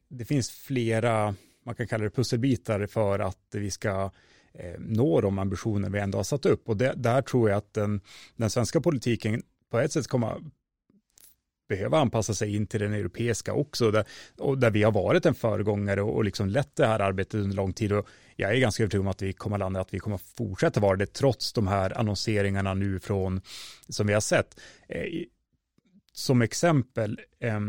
det 0.08 0.24
finns 0.24 0.50
flera, 0.50 1.34
man 1.66 1.74
kan 1.74 1.86
kalla 1.86 2.04
det 2.04 2.10
pusselbitar 2.10 2.86
för 2.86 3.18
att 3.18 3.46
vi 3.52 3.70
ska 3.70 4.10
eh, 4.54 4.74
nå 4.78 5.20
de 5.20 5.38
ambitioner 5.38 5.90
vi 5.90 5.98
ändå 5.98 6.18
har 6.18 6.24
satt 6.24 6.46
upp. 6.46 6.68
Och 6.68 6.76
det, 6.76 6.92
där 6.96 7.22
tror 7.22 7.50
jag 7.50 7.56
att 7.56 7.74
den, 7.74 8.00
den 8.36 8.50
svenska 8.50 8.80
politiken 8.80 9.42
på 9.70 9.78
ett 9.78 9.92
sätt 9.92 10.08
kommer 10.08 10.36
behöva 11.68 11.98
anpassa 11.98 12.34
sig 12.34 12.56
in 12.56 12.66
till 12.66 12.80
den 12.80 12.92
europeiska 12.92 13.52
också, 13.52 13.90
där, 13.90 14.04
och 14.38 14.58
där 14.58 14.70
vi 14.70 14.82
har 14.82 14.92
varit 14.92 15.26
en 15.26 15.34
föregångare 15.34 16.02
och, 16.02 16.16
och 16.16 16.24
liksom 16.24 16.48
lett 16.48 16.76
det 16.76 16.86
här 16.86 17.00
arbetet 17.00 17.34
under 17.34 17.56
lång 17.56 17.72
tid. 17.72 17.92
Och 17.92 18.08
jag 18.36 18.54
är 18.54 18.60
ganska 18.60 18.82
övertygad 18.82 19.00
om 19.00 19.10
att 19.10 19.22
vi 19.22 19.32
kommer 19.32 19.58
landa, 19.58 19.80
att 19.80 19.94
vi 19.94 19.98
kommer 19.98 20.20
fortsätta 20.36 20.80
vara 20.80 20.96
det 20.96 21.06
trots 21.06 21.52
de 21.52 21.66
här 21.66 21.98
annonseringarna 21.98 22.74
nu 22.74 23.00
från, 23.00 23.40
som 23.88 24.06
vi 24.06 24.12
har 24.12 24.20
sett. 24.20 24.60
Eh, 24.88 25.04
som 26.12 26.42
exempel 26.42 27.20
eh, 27.40 27.60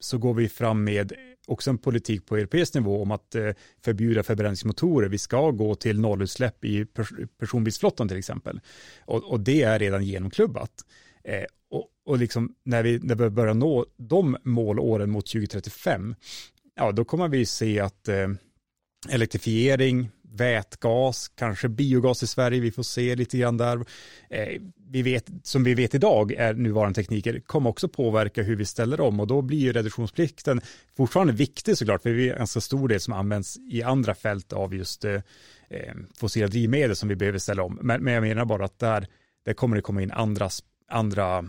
så 0.00 0.18
går 0.18 0.34
vi 0.34 0.48
fram 0.48 0.84
med 0.84 1.12
också 1.46 1.70
en 1.70 1.78
politik 1.78 2.26
på 2.26 2.36
europeisk 2.36 2.74
nivå 2.74 3.02
om 3.02 3.10
att 3.10 3.34
eh, 3.34 3.50
förbjuda 3.84 4.22
förbränningsmotorer. 4.22 5.08
Vi 5.08 5.18
ska 5.18 5.50
gå 5.50 5.74
till 5.74 6.00
nollutsläpp 6.00 6.64
i 6.64 6.84
pers 6.84 7.08
personbilsflottan 7.38 8.08
till 8.08 8.16
exempel. 8.16 8.60
Och, 9.04 9.24
och, 9.24 9.40
det 9.40 9.62
är 9.62 9.78
redan 9.78 10.04
genomklubbat. 10.04 10.70
Eh, 11.24 11.44
och, 11.70 11.88
och 12.04 12.18
liksom 12.18 12.54
när 12.64 12.82
vi, 12.82 12.98
när 12.98 13.14
vi 13.14 13.30
börjar 13.30 13.54
nå 13.54 13.86
de 13.96 14.36
målåren 14.42 15.10
mot 15.10 15.26
2035, 15.26 16.14
ja 16.76 16.92
då 16.92 17.04
kommer 17.04 17.28
vi 17.28 17.46
se 17.46 17.80
att 17.80 18.08
eh, 18.08 18.28
elektrifiering, 19.08 20.10
vätgas, 20.34 21.28
kanske 21.28 21.68
biogas 21.68 22.22
i 22.22 22.26
Sverige, 22.26 22.60
vi 22.60 22.70
får 22.70 22.82
se 22.82 23.16
lite 23.16 23.38
grann 23.38 23.56
där. 23.56 23.84
Eh, 24.30 24.60
vi 24.90 25.02
vet, 25.02 25.30
som 25.42 25.64
vi 25.64 25.74
vet 25.74 25.94
idag 25.94 26.32
är 26.32 26.54
nuvarande 26.54 26.94
tekniker, 26.94 27.40
kommer 27.40 27.70
också 27.70 27.88
påverka 27.88 28.42
hur 28.42 28.56
vi 28.56 28.64
ställer 28.64 29.00
om 29.00 29.20
och 29.20 29.26
då 29.26 29.42
blir 29.42 29.58
ju 29.58 29.72
reduktionsplikten 29.72 30.60
fortfarande 30.96 31.32
viktig 31.32 31.78
såklart, 31.78 32.02
för 32.02 32.10
vi 32.10 32.28
är 32.28 32.32
en 32.32 32.38
ganska 32.38 32.60
stor 32.60 32.88
del 32.88 33.00
som 33.00 33.14
används 33.14 33.58
i 33.70 33.82
andra 33.82 34.14
fält 34.14 34.52
av 34.52 34.74
just 34.74 35.04
eh, 35.04 35.14
eh 35.70 35.94
fossila 36.16 36.46
drivmedel 36.46 36.96
som 36.96 37.08
vi 37.08 37.16
behöver 37.16 37.38
ställa 37.38 37.62
om. 37.62 37.78
Men, 37.82 38.04
men 38.04 38.14
jag 38.14 38.22
menar 38.22 38.44
bara 38.44 38.64
att 38.64 38.78
där, 38.78 39.06
där 39.44 39.54
kommer 39.54 39.76
det 39.76 39.82
komma 39.82 40.02
in 40.02 40.10
andra, 40.10 40.48
andra 40.88 41.44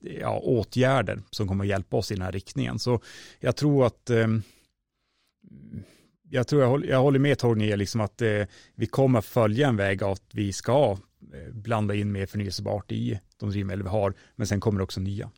ja, 0.00 0.38
åtgärder 0.38 1.22
som 1.30 1.48
kommer 1.48 1.64
att 1.64 1.68
hjälpa 1.68 1.96
oss 1.96 2.10
i 2.10 2.14
den 2.14 2.22
här 2.22 2.32
riktningen. 2.32 2.78
Så 2.78 3.00
jag 3.40 3.56
tror 3.56 3.86
att 3.86 4.10
eh, 4.10 4.26
jag 6.30 6.48
tror 6.48 6.62
jag 6.62 6.68
håller, 6.68 6.88
jag 6.88 7.02
håller 7.02 7.18
med 7.18 7.38
Torgny, 7.38 7.76
liksom 7.76 8.00
att 8.00 8.22
eh, 8.22 8.42
vi 8.74 8.86
kommer 8.86 9.20
följa 9.20 9.68
en 9.68 9.76
väg 9.76 10.02
att 10.04 10.22
vi 10.32 10.52
ska 10.52 10.98
eh, 11.32 11.54
blanda 11.54 11.94
in 11.94 12.12
mer 12.12 12.26
förnyelsebart 12.26 12.92
i 12.92 13.20
de 13.36 13.50
drivmedel 13.50 13.82
vi 13.82 13.88
har, 13.88 14.14
men 14.36 14.46
sen 14.46 14.60
kommer 14.60 14.78
det 14.78 14.84
också 14.84 15.00
nya. 15.00 15.30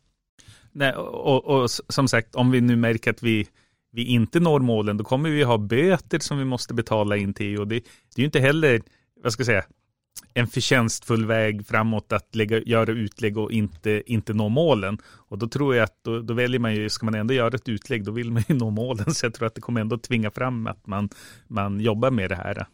Nej, 0.71 0.93
och, 0.93 1.45
och, 1.45 1.69
som 1.69 2.07
sagt, 2.07 2.35
om 2.35 2.51
vi 2.51 2.61
nu 2.61 2.75
märker 2.75 3.11
att 3.11 3.23
vi, 3.23 3.47
vi 3.91 4.03
inte 4.03 4.39
når 4.39 4.59
målen, 4.59 4.97
då 4.97 5.03
kommer 5.03 5.29
vi 5.29 5.43
ha 5.43 5.57
böter 5.57 6.19
som 6.19 6.37
vi 6.37 6.45
måste 6.45 6.73
betala 6.73 7.17
in 7.17 7.33
till. 7.33 7.59
Och 7.59 7.67
det, 7.67 7.75
det 7.75 8.15
är 8.15 8.19
ju 8.19 8.25
inte 8.25 8.39
heller, 8.39 8.81
vad 9.23 9.33
ska 9.33 9.41
jag 9.41 9.45
säga, 9.45 9.63
en 10.33 10.47
förtjänstfull 10.47 11.25
väg 11.25 11.67
framåt 11.67 12.11
att 12.13 12.35
lägga, 12.35 12.59
göra 12.59 12.91
utlägg 12.91 13.37
och 13.37 13.51
inte, 13.51 14.03
inte 14.05 14.33
nå 14.33 14.49
målen. 14.49 14.97
Och 15.05 15.37
då 15.37 15.47
tror 15.47 15.75
jag 15.75 15.83
att 15.83 16.03
då, 16.03 16.19
då, 16.19 16.33
väljer 16.33 16.59
man 16.59 16.75
ju, 16.75 16.89
ska 16.89 17.05
man 17.05 17.15
ändå 17.15 17.33
göra 17.33 17.55
ett 17.55 17.69
utlägg, 17.69 18.03
då 18.03 18.11
vill 18.11 18.31
man 18.31 18.43
ju 18.47 18.55
nå 18.55 18.69
målen. 18.69 19.13
Så 19.13 19.25
jag 19.25 19.33
tror 19.33 19.47
att 19.47 19.55
det 19.55 19.61
kommer 19.61 19.81
ändå 19.81 19.97
tvinga 19.97 20.31
fram 20.31 20.67
att 20.67 20.87
man, 20.87 21.09
man 21.47 21.79
jobbar 21.79 22.11
med 22.11 22.29
det 22.29 22.35
här. 22.35 22.65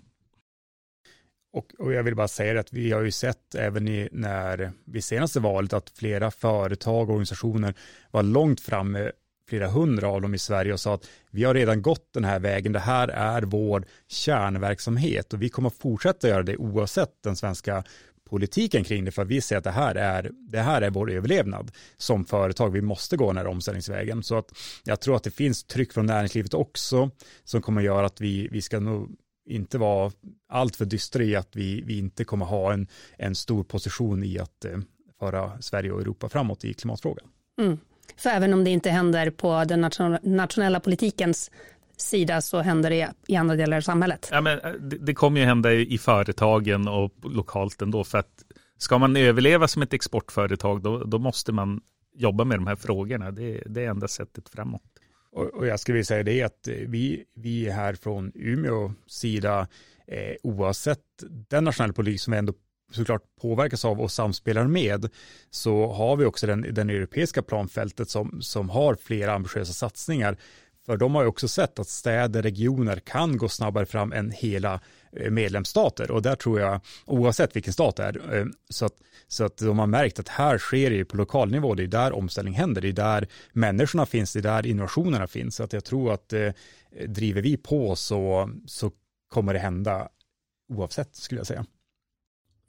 Och, 1.54 1.68
och, 1.80 1.94
jag 1.94 2.04
vill 2.04 2.16
bara 2.16 2.28
säga 2.28 2.60
att 2.60 2.74
vi 2.74 2.92
har 2.92 3.02
ju 3.02 3.12
sett 3.12 3.56
även 3.56 3.88
i, 3.88 4.10
när 4.12 4.72
vid 4.86 5.04
senaste 5.04 5.40
valet 5.40 5.74
att 5.74 5.90
flera 5.90 6.32
företag 6.32 7.10
och 7.10 7.14
organisationer 7.14 7.74
var 8.12 8.24
långt 8.24 8.62
framme 8.62 9.12
flera 9.48 9.68
hundra 9.68 10.10
av 10.10 10.22
dem 10.22 10.34
i 10.34 10.38
Sverige 10.38 10.74
och 10.74 10.80
sa 10.80 10.94
att 10.94 11.10
vi 11.32 11.44
har 11.44 11.54
redan 11.54 11.82
gått 11.82 12.14
den 12.14 12.24
här 12.24 12.40
vägen, 12.40 12.72
det 12.72 12.80
här 12.80 13.08
är 13.08 13.42
vår 13.42 13.86
kärnverksamhet 14.08 15.34
och 15.34 15.42
vi 15.42 15.50
kommer 15.50 15.70
fortsätta 15.70 16.28
göra 16.28 16.44
det 16.44 16.58
oavsett 16.58 17.24
den 17.24 17.36
svenska 17.36 17.84
politiken 18.30 18.84
kring 18.84 19.06
det 19.06 19.12
för 19.12 19.26
vi 19.26 19.42
ser 19.42 19.58
att 19.58 19.64
det 19.64 19.72
här 19.72 19.96
är, 19.96 20.32
det 20.50 20.60
här 20.60 20.82
är 20.82 20.90
vår 20.90 21.12
överlevnad 21.12 21.72
som 21.98 22.26
företag. 22.26 22.70
Vi 22.70 22.82
måste 22.82 23.18
gå 23.18 23.28
den 23.28 23.38
här 23.38 23.48
omställningsvägen. 23.48 24.24
Så 24.24 24.38
att 24.38 24.52
jag 24.84 25.00
tror 25.02 25.16
att 25.16 25.24
det 25.24 25.32
finns 25.32 25.64
tryck 25.64 25.94
från 25.94 26.06
näringslivet 26.06 26.54
också 26.54 27.12
som 27.44 27.62
kommer 27.62 27.82
att 27.82 27.86
göra 27.86 28.06
att 28.06 28.22
vi, 28.22 28.48
vi 28.52 28.62
ska 28.62 28.80
nog 28.80 29.16
inte 29.46 29.78
vara 29.78 30.12
alltför 30.50 30.86
dystra 30.86 31.24
i 31.24 31.36
att 31.36 31.56
vi, 31.56 31.82
vi 31.82 31.98
inte 31.98 32.24
kommer 32.24 32.46
ha 32.46 32.74
en, 32.74 32.88
en 33.18 33.36
stor 33.36 33.64
position 33.64 34.24
i 34.24 34.40
att 34.40 34.66
eh, 34.66 34.78
föra 35.20 35.62
Sverige 35.62 35.92
och 35.92 36.02
Europa 36.02 36.30
framåt 36.30 36.66
i 36.66 36.74
klimatfrågan. 36.74 37.28
Mm. 37.62 37.78
För 38.18 38.30
även 38.30 38.54
om 38.54 38.64
det 38.64 38.70
inte 38.70 38.90
händer 38.90 39.30
på 39.30 39.64
den 39.64 39.90
nationella 40.24 40.80
politikens 40.80 41.52
sida 41.98 42.42
så 42.42 42.62
händer 42.62 42.90
det 42.90 43.14
i 43.28 43.36
andra 43.36 43.56
delar 43.56 43.78
av 43.78 43.82
samhället. 43.82 44.30
Ja, 44.32 44.42
men 44.42 44.60
eh, 44.60 44.72
det, 44.72 44.98
det 44.98 45.14
kommer 45.14 45.40
ju 45.40 45.46
hända 45.46 45.74
i 45.74 45.98
företagen 45.98 46.88
och 46.88 47.12
lokalt 47.24 47.82
ändå. 47.82 48.04
För 48.04 48.18
att 48.18 48.44
ska 48.78 48.98
man 48.98 49.16
överleva 49.16 49.68
som 49.68 49.82
ett 49.82 49.94
exportföretag 49.94 50.82
då, 50.84 51.04
då 51.04 51.20
måste 51.20 51.52
man 51.52 51.82
jobba 52.16 52.44
med 52.44 52.58
de 52.58 52.68
här 52.68 52.76
frågorna. 52.76 53.32
Det, 53.32 53.64
det 53.66 53.86
är 53.86 53.90
enda 53.90 54.08
sättet 54.08 54.50
framåt. 54.50 54.82
Och, 55.32 55.54
och 55.54 55.68
jag 55.68 55.80
skulle 55.80 55.94
vilja 55.94 56.06
säga 56.06 56.24
det 56.24 56.44
att 56.44 56.68
vi, 56.68 57.24
vi 57.36 57.70
här 57.70 57.94
från 57.94 58.32
Umeå 58.36 58.94
sida 59.08 59.68
eh, 60.08 60.36
oavsett 60.44 61.00
den 61.50 61.64
nationella 61.64 61.94
politik 61.94 62.22
som 62.22 62.32
vi 62.32 62.38
ändå 62.40 62.54
såklart 62.92 63.22
påverkas 63.42 63.86
av 63.86 64.02
och 64.02 64.12
samspelar 64.12 64.68
med 64.68 65.10
så 65.50 65.94
har 65.94 66.16
vi 66.16 66.26
också 66.26 66.48
den, 66.48 66.74
den 66.74 66.90
europeiska 66.90 67.42
planfältet 67.42 68.10
som, 68.10 68.42
som 68.42 68.70
har 68.70 68.96
flera 68.96 69.34
ambitiösa 69.34 69.74
satsningar. 69.74 70.38
För 70.86 70.98
de 70.98 71.16
har 71.16 71.22
ju 71.22 71.28
också 71.28 71.48
sett 71.48 71.80
att 71.80 71.88
städer, 71.88 72.42
regioner 72.42 73.00
kan 73.00 73.38
gå 73.38 73.50
snabbare 73.50 73.86
fram 73.86 74.14
än 74.14 74.32
hela 74.32 74.80
eh, 75.12 75.32
medlemsstater. 75.32 76.12
Och 76.12 76.22
där 76.22 76.36
tror 76.36 76.60
jag, 76.60 76.82
oavsett 77.06 77.56
vilken 77.56 77.74
stat 77.74 77.96
det 77.96 78.04
är, 78.04 78.38
eh, 78.40 78.46
så 78.70 78.86
att, 78.86 78.94
så 79.28 79.46
att 79.46 79.58
de 79.58 79.80
har 79.80 79.88
märkt 79.88 80.20
att 80.20 80.30
här 80.30 80.58
sker 80.58 80.90
det 80.90 80.96
ju 80.96 81.06
på 81.06 81.18
lokal 81.18 81.52
nivå, 81.52 81.76
det 81.76 81.84
är 81.84 81.88
där 81.88 82.12
omställning 82.14 82.54
händer, 82.54 82.82
det 82.82 82.88
är 82.90 82.94
där 82.94 83.28
människorna 83.54 84.06
finns, 84.06 84.34
det 84.34 84.40
är 84.40 84.44
där 84.44 84.66
innovationerna 84.66 85.28
finns, 85.28 85.56
så 85.56 85.64
att 85.64 85.74
jag 85.74 85.84
tror 85.84 86.14
att 86.14 86.34
eh, 86.34 86.52
driver 87.08 87.42
vi 87.42 87.58
på 87.58 87.96
så, 87.96 88.50
så 88.66 88.92
kommer 89.28 89.54
det 89.54 89.60
hända 89.60 90.10
oavsett 90.70 91.16
skulle 91.16 91.40
jag 91.40 91.48
säga. 91.48 91.66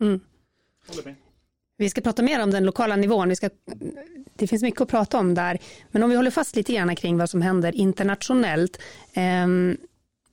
Mm. 0.00 0.20
Vi 1.78 1.90
ska 1.90 2.00
prata 2.00 2.22
mer 2.22 2.42
om 2.42 2.50
den 2.50 2.64
lokala 2.64 2.96
nivån. 2.96 3.28
Vi 3.28 3.36
ska, 3.36 3.50
det 4.36 4.46
finns 4.46 4.62
mycket 4.62 4.80
att 4.80 4.88
prata 4.88 5.18
om 5.18 5.34
där. 5.34 5.58
Men 5.90 6.02
om 6.02 6.10
vi 6.10 6.16
håller 6.16 6.30
fast 6.30 6.56
lite 6.56 6.72
grann 6.72 6.96
kring 6.96 7.18
vad 7.18 7.30
som 7.30 7.42
händer 7.42 7.74
internationellt. 7.74 8.80
Eh, 9.12 9.46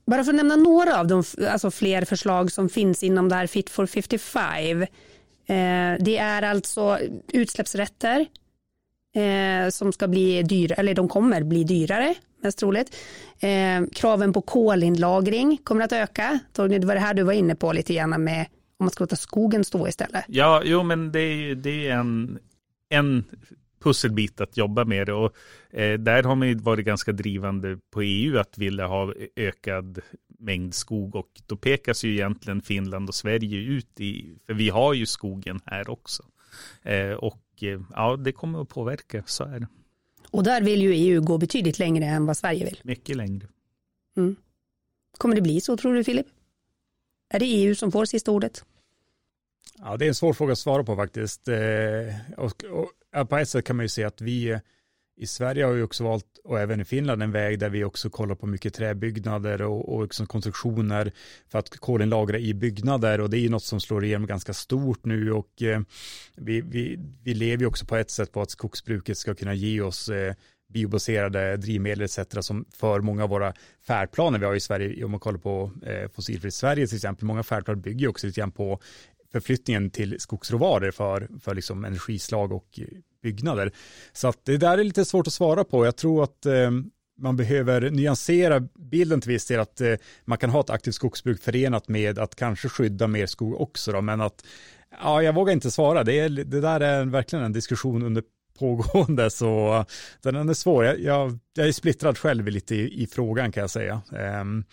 bara 0.05 0.23
för 0.23 0.31
att 0.31 0.35
nämna 0.35 0.55
några 0.55 0.99
av 0.99 1.07
de 1.07 1.23
alltså 1.49 1.71
fler 1.71 2.05
förslag 2.05 2.51
som 2.51 2.69
finns 2.69 3.03
inom 3.03 3.29
det 3.29 3.35
här 3.35 3.47
Fit 3.47 3.69
for 3.69 3.85
55. 3.85 4.81
Eh, 4.81 4.87
det 5.99 6.17
är 6.17 6.41
alltså 6.41 6.99
utsläppsrätter 7.27 8.25
eh, 9.15 9.69
som 9.69 9.93
ska 9.93 10.07
bli 10.07 10.43
dyrare, 10.43 10.79
eller 10.79 10.93
de 10.93 11.09
kommer 11.09 11.43
bli 11.43 11.63
dyrare 11.63 12.15
mest 12.43 12.57
troligt. 12.57 12.95
Eh, 13.39 13.83
kraven 13.93 14.33
på 14.33 14.41
kolinlagring 14.41 15.57
kommer 15.63 15.85
att 15.85 15.91
öka. 15.91 16.39
Torgny, 16.53 16.79
det 16.79 16.87
var 16.87 16.93
det 16.93 17.01
här 17.01 17.13
du 17.13 17.23
var 17.23 17.33
inne 17.33 17.55
på 17.55 17.73
lite 17.73 17.93
grann 17.93 18.23
med 18.23 18.45
om 18.77 18.83
man 18.85 18.91
ska 18.91 19.03
låta 19.03 19.15
skogen 19.15 19.63
stå 19.63 19.87
istället. 19.87 20.25
Ja, 20.27 20.61
jo, 20.65 20.83
men 20.83 21.11
det 21.11 21.19
är, 21.19 21.55
det 21.55 21.87
är 21.87 21.95
en, 21.95 22.39
en 22.89 23.23
pusselbit 23.83 24.41
att 24.41 24.57
jobba 24.57 24.85
med 24.85 25.07
det. 25.07 25.13
Och, 25.13 25.35
eh, 25.69 25.99
där 25.99 26.23
har 26.23 26.35
man 26.35 26.47
ju 26.47 26.55
varit 26.55 26.85
ganska 26.85 27.11
drivande 27.11 27.77
på 27.91 28.01
EU 28.01 28.39
att 28.39 28.57
vilja 28.57 28.87
ha 28.87 29.13
ökad 29.35 30.01
mängd 30.39 30.73
skog 30.73 31.15
och 31.15 31.29
då 31.47 31.55
pekas 31.55 32.03
ju 32.03 32.13
egentligen 32.13 32.61
Finland 32.61 33.09
och 33.09 33.15
Sverige 33.15 33.57
ut 33.57 33.99
i, 33.99 34.37
för 34.45 34.53
vi 34.53 34.69
har 34.69 34.93
ju 34.93 35.05
skogen 35.05 35.59
här 35.65 35.89
också. 35.89 36.23
Eh, 36.81 37.11
och 37.11 37.43
eh, 37.61 37.81
ja, 37.93 38.15
det 38.15 38.31
kommer 38.31 38.61
att 38.61 38.69
påverka, 38.69 39.23
så 39.25 39.43
är 39.43 39.59
det. 39.59 39.67
Och 40.29 40.43
där 40.43 40.61
vill 40.61 40.81
ju 40.81 40.93
EU 40.93 41.21
gå 41.21 41.37
betydligt 41.37 41.79
längre 41.79 42.05
än 42.05 42.25
vad 42.25 42.37
Sverige 42.37 42.65
vill. 42.65 42.79
Mycket 42.83 43.15
längre. 43.15 43.47
Mm. 44.17 44.35
Kommer 45.17 45.35
det 45.35 45.41
bli 45.41 45.61
så 45.61 45.77
tror 45.77 45.93
du 45.93 46.03
Filip? 46.03 46.27
Är 47.33 47.39
det 47.39 47.45
EU 47.45 47.75
som 47.75 47.91
får 47.91 48.05
sista 48.05 48.31
ordet? 48.31 48.65
Ja, 49.77 49.97
det 49.97 50.05
är 50.05 50.07
en 50.07 50.15
svår 50.15 50.33
fråga 50.33 50.51
att 50.51 50.59
svara 50.59 50.83
på 50.83 50.95
faktiskt. 50.95 51.47
Eh, 51.47 51.57
och, 52.37 52.63
och, 52.63 53.29
på 53.29 53.37
ett 53.37 53.49
sätt 53.49 53.65
kan 53.65 53.75
man 53.75 53.85
ju 53.85 53.89
se 53.89 54.03
att 54.03 54.21
vi 54.21 54.49
eh, 54.49 54.59
i 55.17 55.27
Sverige 55.27 55.65
har 55.65 55.73
ju 55.73 55.83
också 55.83 56.03
valt, 56.03 56.25
och 56.43 56.59
även 56.59 56.81
i 56.81 56.85
Finland, 56.85 57.23
en 57.23 57.31
väg 57.31 57.59
där 57.59 57.69
vi 57.69 57.83
också 57.83 58.09
kollar 58.09 58.35
på 58.35 58.47
mycket 58.47 58.73
träbyggnader 58.73 59.61
och, 59.61 59.95
och 59.95 60.03
liksom 60.03 60.25
konstruktioner 60.25 61.11
för 61.49 61.59
att 61.59 61.69
kolinlagra 61.69 62.37
i 62.37 62.53
byggnader 62.53 63.21
och 63.21 63.29
det 63.29 63.37
är 63.37 63.41
ju 63.41 63.49
något 63.49 63.63
som 63.63 63.81
slår 63.81 64.05
igenom 64.05 64.27
ganska 64.27 64.53
stort 64.53 65.05
nu 65.05 65.31
och 65.31 65.61
eh, 65.61 65.81
vi, 66.35 66.61
vi, 66.61 66.99
vi 67.23 67.33
lever 67.33 67.61
ju 67.61 67.67
också 67.67 67.85
på 67.85 67.95
ett 67.95 68.11
sätt 68.11 68.31
på 68.31 68.41
att 68.41 68.51
skogsbruket 68.51 69.17
ska 69.17 69.35
kunna 69.35 69.53
ge 69.53 69.81
oss 69.81 70.09
eh, 70.09 70.33
biobaserade 70.73 71.57
drivmedel 71.57 72.01
etc. 72.01 72.19
som 72.39 72.65
för 72.73 72.99
många 73.01 73.23
av 73.23 73.29
våra 73.29 73.53
färdplaner 73.87 74.39
vi 74.39 74.45
har 74.45 74.55
i 74.55 74.59
Sverige, 74.59 75.05
om 75.05 75.11
man 75.11 75.19
kollar 75.19 75.39
på 75.39 75.71
eh, 75.85 76.09
fossilfritt 76.11 76.53
Sverige 76.53 76.87
till 76.87 76.95
exempel, 76.95 77.25
många 77.25 77.43
färdplaner 77.43 77.81
bygger 77.81 78.07
också 78.07 78.27
lite 78.27 78.39
grann 78.39 78.51
på 78.51 78.79
förflyttningen 79.31 79.89
till 79.89 80.19
skogsråvaror 80.19 80.91
för, 80.91 81.27
för 81.39 81.55
liksom 81.55 81.85
energislag 81.85 82.51
och 82.51 82.79
eh, 82.79 82.85
byggnader. 83.23 83.71
Så 84.13 84.27
att 84.27 84.45
det 84.45 84.57
där 84.57 84.77
är 84.77 84.83
lite 84.83 85.05
svårt 85.05 85.27
att 85.27 85.33
svara 85.33 85.63
på. 85.63 85.85
Jag 85.85 85.95
tror 85.95 86.23
att 86.23 86.45
eh, 86.45 86.71
man 87.17 87.37
behöver 87.37 87.89
nyansera 87.89 88.59
bilden 88.75 89.21
till 89.21 89.31
viss 89.31 89.45
del 89.45 89.59
att 89.59 89.81
eh, 89.81 89.93
man 90.25 90.37
kan 90.37 90.49
ha 90.49 90.59
ett 90.59 90.69
aktivt 90.69 90.95
skogsbruk 90.95 91.41
förenat 91.41 91.87
med 91.87 92.19
att 92.19 92.35
kanske 92.35 92.69
skydda 92.69 93.07
mer 93.07 93.25
skog 93.25 93.61
också 93.61 93.91
då, 93.91 94.01
men 94.01 94.21
att 94.21 94.45
ja, 95.01 95.23
jag 95.23 95.33
vågar 95.33 95.53
inte 95.53 95.71
svara. 95.71 96.03
Det, 96.03 96.19
är, 96.19 96.29
det 96.29 96.61
där 96.61 96.79
är 96.79 97.05
verkligen 97.05 97.45
en 97.45 97.53
diskussion 97.53 98.03
under 98.03 98.23
pågående 98.63 99.29
så 99.29 99.85
den 100.21 100.49
är 100.49 100.53
svår. 100.53 100.85
Jag, 100.85 100.99
jag, 100.99 101.39
jag 101.53 101.67
är 101.67 101.71
splittrad 101.71 102.17
själv 102.17 102.47
lite 102.47 102.75
i, 102.75 103.03
i, 103.03 103.07
frågan 103.07 103.51
kan 103.51 103.61
jag 103.61 103.69
säga. 103.69 104.01
Ehm, 104.17 104.63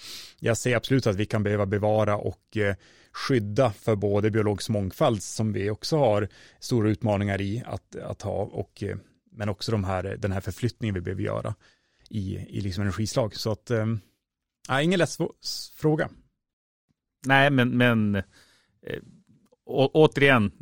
jag 0.40 0.57
ser 0.57 0.76
absolut 0.76 1.07
att 1.07 1.16
vi 1.16 1.26
kan 1.26 1.42
behöva 1.42 1.66
bevara 1.66 2.16
och 2.16 2.57
eh, 2.57 2.74
skydda 3.12 3.72
för 3.72 3.96
både 3.96 4.31
biologisk 4.31 4.68
mångfald 4.68 5.22
som 5.22 5.53
vi 5.53 5.70
också 5.70 5.96
har 5.96 6.29
stora 6.61 6.90
utmaningar 6.90 7.40
i 7.40 7.62
att, 7.66 7.96
att 7.96 8.22
ha 8.22 8.42
och 8.42 8.83
eh, 8.83 8.96
men 9.33 9.48
också 9.48 9.72
de 9.72 9.85
här, 9.85 10.16
den 10.18 10.33
här 10.33 10.40
förflyttningen 10.40 10.94
vi 10.94 11.00
behöver 11.00 11.22
göra 11.22 11.55
i, 12.11 12.37
i 12.37 12.61
liksom 12.61 12.83
energislag. 12.83 13.37
Så 13.37 13.53
att, 13.53 13.70
äh, 13.70 13.87
ingen 14.83 14.98
lätt 14.98 15.16
fråga. 15.76 16.11
Nej, 17.26 17.50
men, 17.50 17.76
men 17.76 18.14
äh, 18.14 18.22
å, 19.66 19.90
återigen, 19.92 20.53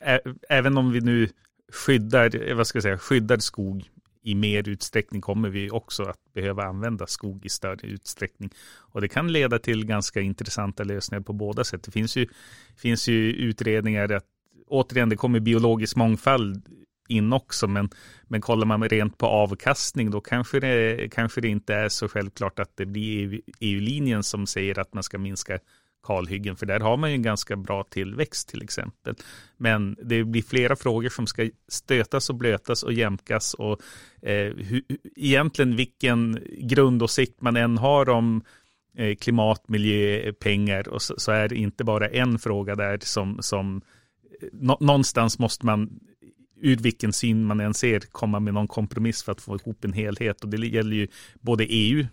ä, 0.00 0.20
även 0.48 0.78
om 0.78 0.92
vi 0.92 1.00
nu 1.00 1.28
skyddar, 1.72 2.48
eh, 2.48 2.56
vad 2.56 2.66
ska 2.66 2.76
jag 2.76 2.82
säga, 2.82 2.98
skyddad 2.98 3.42
skog 3.42 3.90
i 4.22 4.34
mer 4.34 4.68
utsträckning 4.68 5.20
kommer 5.20 5.48
vi 5.48 5.70
också 5.70 6.02
att 6.02 6.32
behöva 6.34 6.64
använda 6.64 7.06
skog 7.06 7.46
i 7.46 7.48
större 7.48 7.86
utsträckning. 7.86 8.50
Och 8.76 9.00
det 9.00 9.08
kan 9.08 9.32
leda 9.32 9.58
till 9.58 9.86
ganska 9.86 10.20
intressanta 10.20 10.84
lösningar 10.84 11.22
på 11.22 11.32
båda 11.32 11.64
sätt. 11.64 11.82
Det 11.82 11.90
finns 11.90 12.16
ju, 12.16 12.26
finns 12.76 13.08
ju 13.08 13.32
utredningar 13.32 14.12
att 14.12 14.24
återigen, 14.66 15.08
det 15.08 15.16
kommer 15.16 15.40
biologisk 15.40 15.96
mångfald 15.96 16.62
in 17.08 17.32
också, 17.32 17.66
men, 17.66 17.88
men 18.28 18.40
kollar 18.40 18.66
man 18.66 18.88
rent 18.88 19.18
på 19.18 19.26
avkastning 19.26 20.10
då 20.10 20.20
kanske 20.20 20.60
det, 20.60 21.08
kanske 21.12 21.40
det 21.40 21.48
inte 21.48 21.74
är 21.74 21.88
så 21.88 22.08
självklart 22.08 22.58
att 22.58 22.76
det 22.76 22.86
blir 22.86 23.40
EU-linjen 23.60 24.20
e 24.20 24.22
som 24.22 24.46
säger 24.46 24.78
att 24.78 24.94
man 24.94 25.02
ska 25.02 25.18
minska 25.18 25.58
kalhyggen, 26.04 26.56
för 26.56 26.66
där 26.66 26.80
har 26.80 26.96
man 26.96 27.10
ju 27.10 27.14
en 27.14 27.22
ganska 27.22 27.56
bra 27.56 27.84
tillväxt 27.84 28.48
till 28.48 28.62
exempel. 28.62 29.14
Men 29.56 29.96
det 30.02 30.24
blir 30.24 30.42
flera 30.42 30.76
frågor 30.76 31.08
som 31.08 31.26
ska 31.26 31.50
stötas 31.68 32.30
och 32.30 32.36
blötas 32.36 32.82
och 32.82 32.92
jämkas 32.92 33.54
och 33.54 33.80
eh, 34.22 34.52
hur, 34.56 34.82
egentligen 35.16 35.76
vilken 35.76 36.38
grundåsikt 36.58 37.40
man 37.40 37.56
än 37.56 37.78
har 37.78 38.08
om 38.08 38.42
eh, 38.96 39.16
klimat, 39.16 39.68
miljö, 39.68 40.32
pengar 40.32 40.88
och 40.88 41.02
så, 41.02 41.14
så, 41.18 41.32
är 41.32 41.48
det 41.48 41.56
inte 41.56 41.84
bara 41.84 42.08
en 42.08 42.38
fråga 42.38 42.74
där 42.74 42.98
som, 43.02 43.38
som 43.40 43.82
eh, 44.42 44.48
nå, 44.52 44.78
någonstans 44.80 45.38
måste 45.38 45.66
man 45.66 46.00
ur 46.56 46.76
vilken 46.76 47.12
syn 47.12 47.44
man 47.44 47.60
än 47.60 47.74
ser 47.74 48.00
komma 48.00 48.40
med 48.40 48.54
någon 48.54 48.68
kompromiss 48.68 49.22
för 49.22 49.32
att 49.32 49.40
få 49.40 49.56
ihop 49.56 49.84
en 49.84 49.92
helhet 49.92 50.44
och 50.44 50.48
det 50.48 50.66
gäller 50.66 50.96
ju 50.96 51.08
både 51.40 51.64
EU 51.64 52.06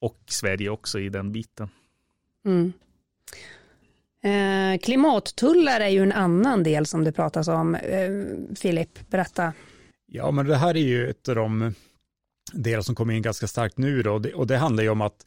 och 0.00 0.18
Sverige 0.26 0.70
också 0.70 1.00
i 1.00 1.08
den 1.08 1.32
biten. 1.32 1.68
Mm. 2.44 2.72
Eh, 4.24 4.78
klimattullar 4.78 5.80
är 5.80 5.88
ju 5.88 6.02
en 6.02 6.12
annan 6.12 6.62
del 6.62 6.86
som 6.86 7.04
det 7.04 7.12
pratas 7.12 7.48
om. 7.48 7.74
Eh, 7.74 8.10
Filip, 8.56 9.10
berätta. 9.10 9.52
Ja, 10.06 10.30
men 10.30 10.46
det 10.46 10.56
här 10.56 10.76
är 10.76 10.80
ju 10.80 11.10
ett 11.10 11.28
av 11.28 11.34
de 11.34 11.74
delar 12.52 12.82
som 12.82 12.94
kommer 12.94 13.14
in 13.14 13.22
ganska 13.22 13.46
starkt 13.46 13.78
nu 13.78 14.02
då, 14.02 14.12
och 14.12 14.22
det, 14.22 14.34
och 14.34 14.46
det 14.46 14.56
handlar 14.56 14.82
ju 14.82 14.90
om 14.90 15.00
att 15.00 15.26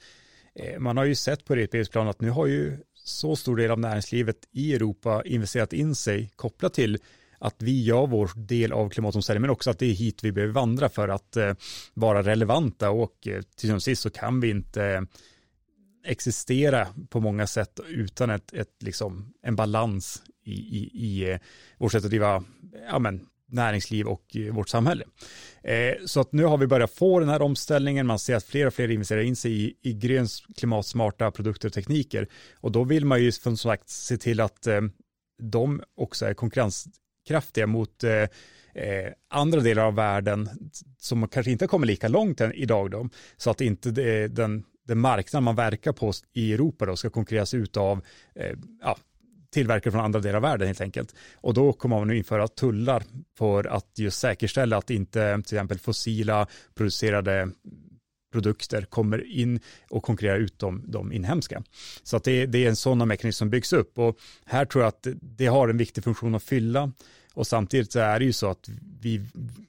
eh, 0.56 0.80
man 0.80 0.98
har 0.98 1.06
ju 1.06 1.16
sett 1.16 1.46
på 1.46 1.54
europeisk 1.54 1.92
plan 1.92 2.08
att 2.08 2.22
nu 2.22 2.30
har 2.30 2.48
ju 2.48 2.78
så 2.94 3.36
stor 3.36 3.56
del 3.56 3.72
av 3.72 3.80
näringslivet 3.80 4.38
i 4.52 4.74
Europa 4.74 5.22
investerat 5.26 5.74
in 5.74 5.96
sig 5.96 6.32
kopplat 6.36 6.74
till 6.74 6.98
att 7.40 7.56
vi 7.60 7.84
gör 7.84 8.08
vår 8.08 8.32
del 8.36 8.72
av 8.72 8.90
klimatomställningen, 8.90 9.42
men 9.42 9.50
också 9.50 9.70
att 9.70 9.80
det 9.80 9.86
är 9.86 9.94
hit 9.94 10.24
vi 10.24 10.32
behöver 10.32 10.54
vandra 10.54 10.90
för 10.90 11.08
att 11.10 11.38
eh, 11.38 11.54
vara 11.94 12.24
relevanta 12.24 12.90
och 12.90 13.28
eh, 13.28 13.42
till 13.42 13.82
sist 13.82 14.02
så 14.02 14.10
kan 14.10 14.40
vi 14.40 14.50
inte 14.50 15.06
existera 16.04 16.88
på 17.10 17.20
många 17.20 17.48
sätt 17.48 17.80
utan 17.88 18.30
ett, 18.30 18.54
ett, 18.54 18.76
liksom, 18.80 19.34
en 19.42 19.56
balans 19.56 20.24
i, 20.46 20.52
i, 20.52 20.92
i 20.94 21.32
eh, 21.32 21.40
vårt 21.78 21.92
sätt 21.92 22.04
att 22.04 22.10
driva 22.10 22.44
ja, 22.88 23.00
men, 23.00 23.26
näringsliv 23.48 24.08
och 24.08 24.36
eh, 24.36 24.54
vårt 24.54 24.70
samhälle. 24.70 25.06
Eh, 25.64 25.94
så 26.06 26.20
att 26.20 26.32
nu 26.34 26.44
har 26.44 26.58
vi 26.58 26.68
börjat 26.68 26.92
få 26.92 27.20
den 27.20 27.30
här 27.30 27.42
omställningen, 27.42 28.08
man 28.08 28.20
ser 28.20 28.36
att 28.36 28.44
fler 28.44 28.68
och 28.68 28.74
fler 28.74 28.92
investerar 28.92 29.22
in 29.22 29.36
sig 29.36 29.52
i, 29.52 29.74
i 29.82 29.94
gröns 29.94 30.44
klimatsmarta 30.58 31.32
produkter 31.32 31.68
och 31.68 31.74
tekniker. 31.74 32.28
Och 32.54 32.72
då 32.72 32.84
vill 32.84 33.06
man 33.06 33.24
ju 33.24 33.32
som 33.32 33.58
sagt 33.58 33.90
se 33.90 34.18
till 34.18 34.40
att 34.40 34.68
eh, 34.68 34.82
de 35.42 35.84
också 35.98 36.26
är 36.26 36.34
konkurrenskraftiga 36.34 37.68
mot 37.68 38.04
eh, 38.04 38.26
Eh, 38.76 39.12
andra 39.30 39.60
delar 39.60 39.84
av 39.84 39.96
världen 39.96 40.50
som 40.98 41.28
kanske 41.28 41.52
inte 41.52 41.68
kommer 41.68 41.88
lika 41.88 42.08
långt 42.08 42.42
än 42.42 42.54
idag 42.54 42.92
då, 42.92 43.10
så 43.38 43.50
att 43.50 43.62
inte 43.62 43.92
det, 43.92 44.28
den 44.28 44.64
den 44.88 45.00
marknad 45.00 45.44
man 45.44 45.56
verkar 45.56 45.92
på 45.92 46.14
i 46.34 46.54
Europa 46.54 46.86
då 46.86 46.96
ska 46.96 47.10
konkurreras 47.10 47.54
ut 47.54 47.78
av 47.78 48.02
eh, 48.36 48.58
ja, 48.82 48.98
tillverkare 49.54 49.92
från 49.92 50.02
andra 50.02 50.20
delar 50.20 50.36
av 50.36 50.42
världen 50.42 50.68
helt 50.68 50.82
enkelt. 50.82 51.16
Och 51.36 51.54
då 51.54 51.74
kommer 51.74 52.00
man 52.00 52.08
nu 52.08 52.18
införa 52.18 52.48
tullar 52.48 53.04
för 53.38 53.64
att 53.64 54.00
just 54.00 54.20
säkerställa 54.20 54.78
att 54.78 54.90
inte 54.90 55.34
till 55.34 55.58
exempel 55.58 55.80
fossila 55.80 56.48
producerade 56.76 57.50
produkter 58.32 58.82
kommer 58.82 59.32
in 59.32 59.60
och 59.90 60.04
konkurrerar 60.04 60.38
ut 60.38 60.60
de, 60.60 60.84
de 60.88 61.12
inhemska. 61.12 61.64
Så 62.04 62.18
att 62.18 62.24
det, 62.24 62.46
det 62.46 62.66
är 62.66 62.70
en 62.70 62.76
sån 62.76 63.08
mekanism 63.08 63.38
som 63.38 63.50
byggs 63.50 63.74
upp 63.74 64.00
och 64.00 64.18
här 64.46 64.66
tror 64.66 64.84
jag 64.84 64.90
att 64.90 65.08
det 65.22 65.46
har 65.46 65.70
en 65.70 65.78
viktig 65.78 66.04
funktion 66.04 66.36
att 66.36 66.44
fylla 66.44 66.92
och 67.34 67.48
samtidigt 67.48 67.92
så 67.92 68.00
är 68.00 68.20
det 68.20 68.26
ju 68.26 68.34
så 68.34 68.50
att 68.50 68.70
vi 69.02 69.22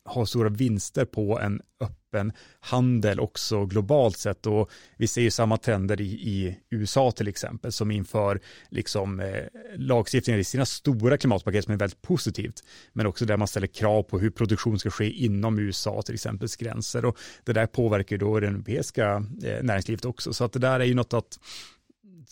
har 0.05 0.24
stora 0.24 0.48
vinster 0.48 1.05
på 1.05 1.40
en 1.40 1.61
öppen 1.81 2.33
handel 2.61 3.20
också 3.20 3.66
globalt 3.66 4.18
sett. 4.18 4.46
Och 4.46 4.70
vi 4.96 5.07
ser 5.07 5.22
ju 5.22 5.31
samma 5.31 5.57
trender 5.57 6.00
i, 6.00 6.05
i 6.05 6.59
USA 6.70 7.11
till 7.11 7.29
exempel 7.29 7.72
som 7.72 7.90
inför 7.90 8.40
liksom 8.68 9.20
eh, 9.20 9.44
lagstiftningar 9.77 10.38
i 10.38 10.44
sina 10.44 10.66
stora 10.66 11.16
klimatpaket 11.16 11.64
som 11.64 11.74
är 11.74 11.79
väldigt 11.79 12.03
positivt. 12.03 12.64
Men 12.92 13.07
också 13.07 13.24
där 13.24 13.37
man 13.37 13.48
ställer 13.48 13.66
krav 13.66 14.03
på 14.03 14.18
hur 14.18 14.31
produktion 14.31 14.79
ska 14.79 14.90
ske 14.90 15.11
inom 15.11 15.59
USA 15.59 16.03
till 16.03 16.14
exempel 16.14 16.48
gränser. 16.59 17.05
Och 17.05 17.18
det 17.44 17.53
där 17.53 17.66
påverkar 17.66 18.16
ju 18.16 18.20
då 18.20 18.40
det 18.40 18.46
europeiska 18.46 19.27
eh, 19.44 19.62
näringslivet 19.62 20.05
också. 20.05 20.33
Så 20.33 20.44
att 20.44 20.53
det 20.53 20.59
där 20.59 20.81
är 20.81 20.85
ju 20.85 20.94
något 20.94 21.12
att 21.12 21.38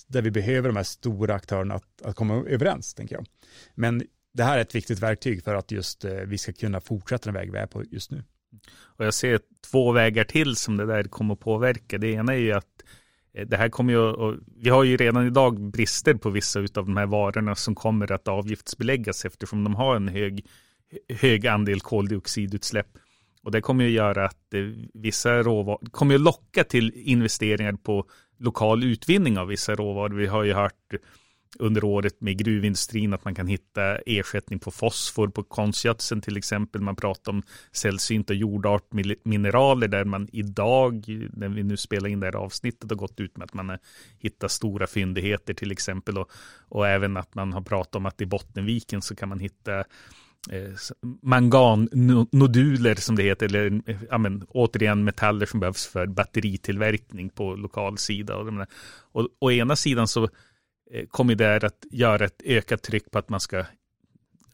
där 0.07 0.23
vi 0.23 0.31
behöver 0.31 0.69
de 0.69 0.77
här 0.77 0.85
stora 0.85 1.35
aktörerna 1.35 1.75
att, 1.75 2.03
att 2.03 2.17
komma 2.17 2.35
överens 2.35 2.95
tänker 2.95 3.15
jag. 3.15 3.27
Men 3.75 4.03
det 4.33 4.43
här 4.43 4.59
är 4.59 4.63
ett 4.63 4.75
viktigt 4.75 5.03
verktyg 5.03 5.45
för 5.45 5.55
att 5.55 5.71
just 5.71 6.05
eh, 6.05 6.13
vi 6.13 6.39
ska 6.39 6.53
kunna 6.53 6.81
fortsätta 6.81 7.25
den 7.25 7.35
väg 7.35 7.53
vi 7.53 7.59
är 7.59 7.67
på 7.67 7.85
just 7.91 8.11
nu. 8.11 8.25
Och 8.75 9.05
jag 9.05 9.15
ser 9.15 9.41
två 9.71 9.93
vägar 9.93 10.25
till 10.25 10.57
som 10.57 10.77
det 10.77 10.87
där 10.87 11.05
kommer 11.05 11.35
att 11.35 11.41
påverka. 11.41 11.99
Det 11.99 12.09
ena 12.09 12.33
är 12.33 12.39
ju 12.39 12.53
att 12.53 12.83
eh, 13.35 13.47
det 13.47 13.57
här 13.57 13.69
kommer 13.69 13.93
ju, 13.93 14.37
vi 14.57 14.71
har 14.71 14.85
ju 14.85 14.97
redan 14.97 15.27
idag 15.27 15.61
brister 15.61 16.15
på 16.15 16.31
vissa 16.31 16.61
av 16.61 16.67
de 16.71 16.97
här 16.97 17.07
varorna 17.07 17.55
som 17.55 17.75
kommer 17.75 18.13
att 18.13 18.29
avgiftsbeläggas 18.29 19.25
eftersom 19.25 19.65
de 19.65 19.75
har 19.75 19.97
en 19.97 20.09
hög, 20.09 20.47
hög 21.09 21.47
andel 21.47 21.81
koldioxidutsläpp. 21.81 22.99
Och 23.43 23.51
det 23.51 23.61
kommer 23.61 23.85
ju 23.85 23.91
göra 23.91 24.27
att 24.27 24.55
eh, 24.55 24.61
vissa 24.95 25.43
råvaror, 25.43 25.91
kommer 25.91 26.15
ju 26.15 26.19
locka 26.19 26.65
till 26.65 26.93
investeringar 26.95 27.73
på 27.73 28.07
lokal 28.39 28.85
utvinning 28.85 29.39
av 29.39 29.47
vissa 29.47 29.75
råvaror. 29.75 30.15
Vi 30.15 30.27
har 30.27 30.45
ju 30.45 30.53
hört 30.53 30.95
under 31.59 31.85
året 31.85 32.21
med 32.21 32.39
gruvindustrin, 32.39 33.13
att 33.13 33.25
man 33.25 33.35
kan 33.35 33.47
hitta 33.47 33.97
ersättning 33.97 34.59
på 34.59 34.71
fosfor 34.71 35.29
på 35.29 35.43
konstgödseln 35.43 36.21
till 36.21 36.37
exempel. 36.37 36.81
Man 36.81 36.97
pratar 36.97 37.33
om 37.33 37.43
sällsynta 37.73 38.35
jordartmineraler 38.35 39.89
där 39.89 40.05
man 40.05 40.29
idag, 40.33 41.05
när 41.33 41.49
vi 41.49 41.63
nu 41.63 41.77
spelar 41.77 42.09
in 42.09 42.21
det 42.21 42.27
här 42.27 42.37
avsnittet, 42.37 42.91
har 42.91 42.97
gått 42.97 43.21
ut 43.21 43.37
med 43.37 43.45
att 43.45 43.55
man 43.55 43.69
har 43.69 43.79
hittat 44.19 44.51
stora 44.51 44.87
fyndigheter 44.87 45.55
till 45.55 45.73
exempel 45.73 46.19
och, 46.19 46.31
och 46.69 46.89
även 46.89 47.17
att 47.17 47.35
man 47.35 47.53
har 47.53 47.63
pratat 47.63 47.95
om 47.95 48.07
att 48.07 48.21
i 48.21 48.27
Bottenviken 48.27 49.03
så 49.03 49.15
kan 49.15 49.29
man 49.29 49.41
hitta 49.41 49.79
eh, 50.51 50.73
mangannoduler 51.23 52.95
som 52.95 53.17
det 53.17 53.23
heter, 53.23 53.47
eller 53.47 53.83
ja, 54.11 54.19
men, 54.19 54.45
återigen 54.49 55.05
metaller 55.05 55.47
som 55.47 55.61
behövs 55.61 55.87
för 55.87 56.07
batteritillverkning 56.07 57.31
på 57.31 57.55
lokal 57.55 57.99
sida. 57.99 58.37
Och, 58.37 58.67
och, 59.13 59.29
å 59.39 59.51
ena 59.51 59.77
sidan 59.77 60.09
så 60.09 60.29
Eh, 60.93 61.07
kommer 61.07 61.35
där 61.35 61.65
att 61.65 61.85
göra 61.91 62.25
ett 62.25 62.43
ökat 62.45 62.83
tryck 62.83 63.11
på 63.11 63.19
att 63.19 63.29
man 63.29 63.41
ska 63.41 63.65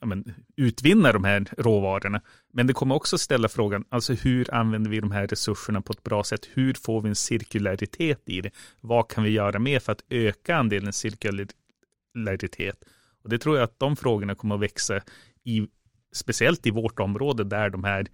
ja, 0.00 0.06
men, 0.06 0.34
utvinna 0.56 1.12
de 1.12 1.24
här 1.24 1.46
råvarorna. 1.58 2.20
Men 2.52 2.66
det 2.66 2.72
kommer 2.72 2.94
också 2.94 3.18
ställa 3.18 3.48
frågan, 3.48 3.84
alltså 3.88 4.12
hur 4.12 4.54
använder 4.54 4.90
vi 4.90 5.00
de 5.00 5.10
här 5.10 5.26
resurserna 5.26 5.80
på 5.80 5.92
ett 5.92 6.02
bra 6.02 6.24
sätt? 6.24 6.48
Hur 6.52 6.74
får 6.74 7.00
vi 7.00 7.08
en 7.08 7.14
cirkularitet 7.14 8.28
i 8.28 8.40
det? 8.40 8.50
Vad 8.80 9.10
kan 9.10 9.24
vi 9.24 9.30
göra 9.30 9.58
mer 9.58 9.80
för 9.80 9.92
att 9.92 10.04
öka 10.10 10.56
andelen 10.56 10.92
cirkularitet? 10.92 12.84
Och 13.22 13.28
det 13.28 13.38
tror 13.38 13.56
jag 13.56 13.64
att 13.64 13.78
de 13.78 13.96
frågorna 13.96 14.34
kommer 14.34 14.54
att 14.54 14.60
växa 14.60 15.00
i, 15.44 15.66
speciellt 16.12 16.66
i 16.66 16.70
vårt 16.70 17.00
område 17.00 17.44
där 17.44 17.70
de 17.70 17.84
här 17.84 18.06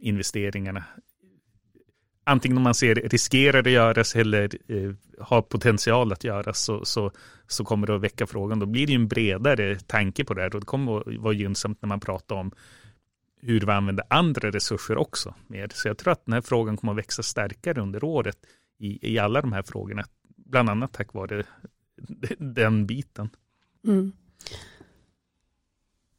investeringarna 0.00 0.84
antingen 2.24 2.56
om 2.56 2.62
man 2.62 2.74
ser 2.74 2.94
riskerar 2.94 3.58
att 3.58 3.70
göras 3.70 4.16
eller 4.16 4.48
eh, 4.68 4.92
har 5.18 5.42
potential 5.42 6.12
att 6.12 6.24
göras 6.24 6.60
så, 6.60 6.84
så, 6.84 7.10
så 7.46 7.64
kommer 7.64 7.86
det 7.86 7.94
att 7.94 8.00
väcka 8.00 8.26
frågan. 8.26 8.58
Då 8.58 8.66
blir 8.66 8.86
det 8.86 8.92
ju 8.92 8.96
en 8.96 9.08
bredare 9.08 9.78
tanke 9.80 10.24
på 10.24 10.34
det 10.34 10.42
här 10.42 10.54
och 10.54 10.60
det 10.60 10.66
kommer 10.66 10.98
att 10.98 11.16
vara 11.16 11.34
gynnsamt 11.34 11.82
när 11.82 11.86
man 11.86 12.00
pratar 12.00 12.36
om 12.36 12.52
hur 13.40 13.60
vi 13.60 13.72
använder 13.72 14.04
andra 14.10 14.50
resurser 14.50 14.96
också 14.96 15.34
mer. 15.46 15.68
Så 15.74 15.88
jag 15.88 15.98
tror 15.98 16.12
att 16.12 16.26
den 16.26 16.32
här 16.32 16.40
frågan 16.40 16.76
kommer 16.76 16.92
att 16.92 16.98
växa 16.98 17.22
starkare 17.22 17.80
under 17.80 18.04
året 18.04 18.36
i, 18.78 19.12
i 19.12 19.18
alla 19.18 19.40
de 19.40 19.52
här 19.52 19.62
frågorna, 19.62 20.04
bland 20.36 20.70
annat 20.70 20.92
tack 20.92 21.14
vare 21.14 21.44
den 22.38 22.86
biten. 22.86 23.30
Mm. 23.86 24.12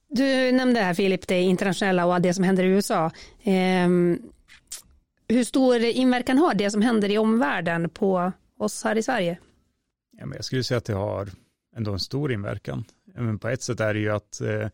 Du 0.09 0.51
nämnde 0.51 0.79
här 0.79 0.93
Filip, 0.93 1.27
det 1.27 1.41
internationella 1.41 2.05
och 2.05 2.21
det 2.21 2.33
som 2.33 2.43
händer 2.43 2.63
i 2.63 2.67
USA. 2.67 3.11
Eh, 3.43 3.89
hur 5.27 5.43
stor 5.43 5.79
inverkan 5.79 6.37
har 6.37 6.53
det 6.53 6.71
som 6.71 6.81
händer 6.81 7.11
i 7.11 7.17
omvärlden 7.17 7.89
på 7.89 8.31
oss 8.57 8.83
här 8.83 8.95
i 8.95 9.03
Sverige? 9.03 9.39
Ja, 10.17 10.25
men 10.25 10.35
jag 10.35 10.45
skulle 10.45 10.63
säga 10.63 10.77
att 10.77 10.85
det 10.85 10.93
har 10.93 11.29
ändå 11.75 11.93
en 11.93 11.99
stor 11.99 12.31
inverkan. 12.31 12.85
Men 13.15 13.39
på 13.39 13.49
ett 13.49 13.61
sätt 13.61 13.79
är 13.79 13.93
det 13.93 13.99
ju 13.99 14.09
att 14.09 14.41
eh, 14.41 14.67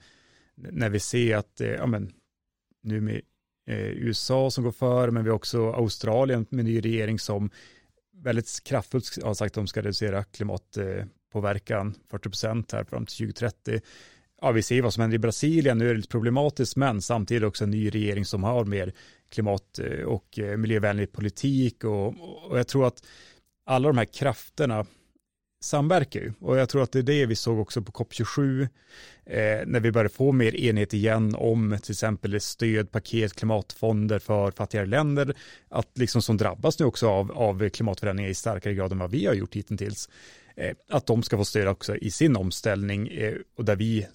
när 0.56 0.90
vi 0.90 1.00
ser 1.00 1.38
att, 1.38 1.62
eh, 1.62 1.68
ja 1.68 1.86
men 1.86 2.14
nu 2.84 3.02
med 3.02 3.22
eh, 3.68 3.88
USA 3.88 4.52
som 4.52 4.64
går 4.64 4.72
före, 4.72 5.12
men 5.12 5.24
vi 5.24 5.30
har 5.30 5.36
också 5.36 5.72
Australien 5.72 6.46
med 6.50 6.66
ny 6.66 6.82
regering 6.82 7.20
som 7.20 7.50
väldigt 8.14 8.64
kraftfullt 8.64 9.24
har 9.24 9.34
sagt 9.34 9.52
att 9.52 9.54
de 9.54 9.68
ska 9.68 9.82
reducera 9.82 10.24
klimatpåverkan 10.24 11.96
40 12.10 12.30
procent 12.30 12.72
här 12.72 12.84
fram 12.84 13.06
till 13.06 13.18
2030. 13.18 13.82
Ja, 14.41 14.52
vi 14.52 14.62
ser 14.62 14.82
vad 14.82 14.93
som 14.93 15.02
händer 15.02 15.15
i 15.15 15.19
Brasilien, 15.19 15.78
nu 15.78 15.86
är 15.86 15.93
det 15.93 15.97
lite 15.97 16.10
problematiskt, 16.10 16.75
men 16.75 17.02
samtidigt 17.02 17.43
också 17.43 17.63
en 17.63 17.71
ny 17.71 17.89
regering 17.89 18.25
som 18.25 18.43
har 18.43 18.65
mer 18.65 18.93
klimat 19.30 19.80
eh, 19.80 20.06
och 20.06 20.39
eh, 20.39 20.58
miljövänlig 20.58 21.12
politik. 21.12 21.84
Och, 21.84 22.08
och 22.49 22.60
jag 22.60 22.67
tror 22.67 22.88
att 22.88 23.04
alla 23.65 23.88
de 23.88 23.97
här 23.97 24.06
krafterna 24.06 24.86
samverkar 25.63 26.19
ju. 26.19 26.34
Och 26.39 26.58
jag 26.58 26.69
tror 26.69 26.84
att 26.84 26.91
det 26.91 26.99
är 26.99 27.04
det 27.04 27.25
vi 27.25 27.36
såg 27.36 27.60
också 27.60 27.82
på 27.82 27.91
COP27, 27.91 28.62
eh, 29.25 29.38
när 29.65 29.80
vi 29.80 29.91
började 29.91 30.10
få 30.10 30.32
mer 30.32 30.56
enhet 30.56 30.93
igen 30.93 31.36
om 31.36 31.78
till 31.84 31.91
exempel 31.91 32.41
stödpaket, 32.41 33.34
klimatfonder 33.34 34.19
för 34.19 34.52
fattigare 34.52 34.86
länder, 34.86 35.34
att 35.69 35.97
liksom 35.97 36.21
som 36.21 36.38
drabbas 36.38 36.80
nu 36.80 36.86
också 36.86 37.10
av, 37.10 37.32
av 37.32 37.69
klimatförändringar 37.69 38.30
i 38.30 38.36
starkare 38.36 38.73
grad 38.73 38.91
än 38.91 38.99
vad 38.99 39.12
vi 39.12 39.25
har 39.25 39.34
gjort 39.34 39.56
hittills, 39.56 40.10
Eh, 40.60 40.76
att 40.89 41.06
de 41.06 41.24
ska 41.24 41.38
få 41.38 41.45
stöd 41.45 41.67
också 41.67 41.95
i 41.95 42.12
sin 42.12 42.36
omställning 42.36 43.08
eh, 43.08 43.36
och 43.56 43.65
där 43.65 43.76
vi 43.76 44.08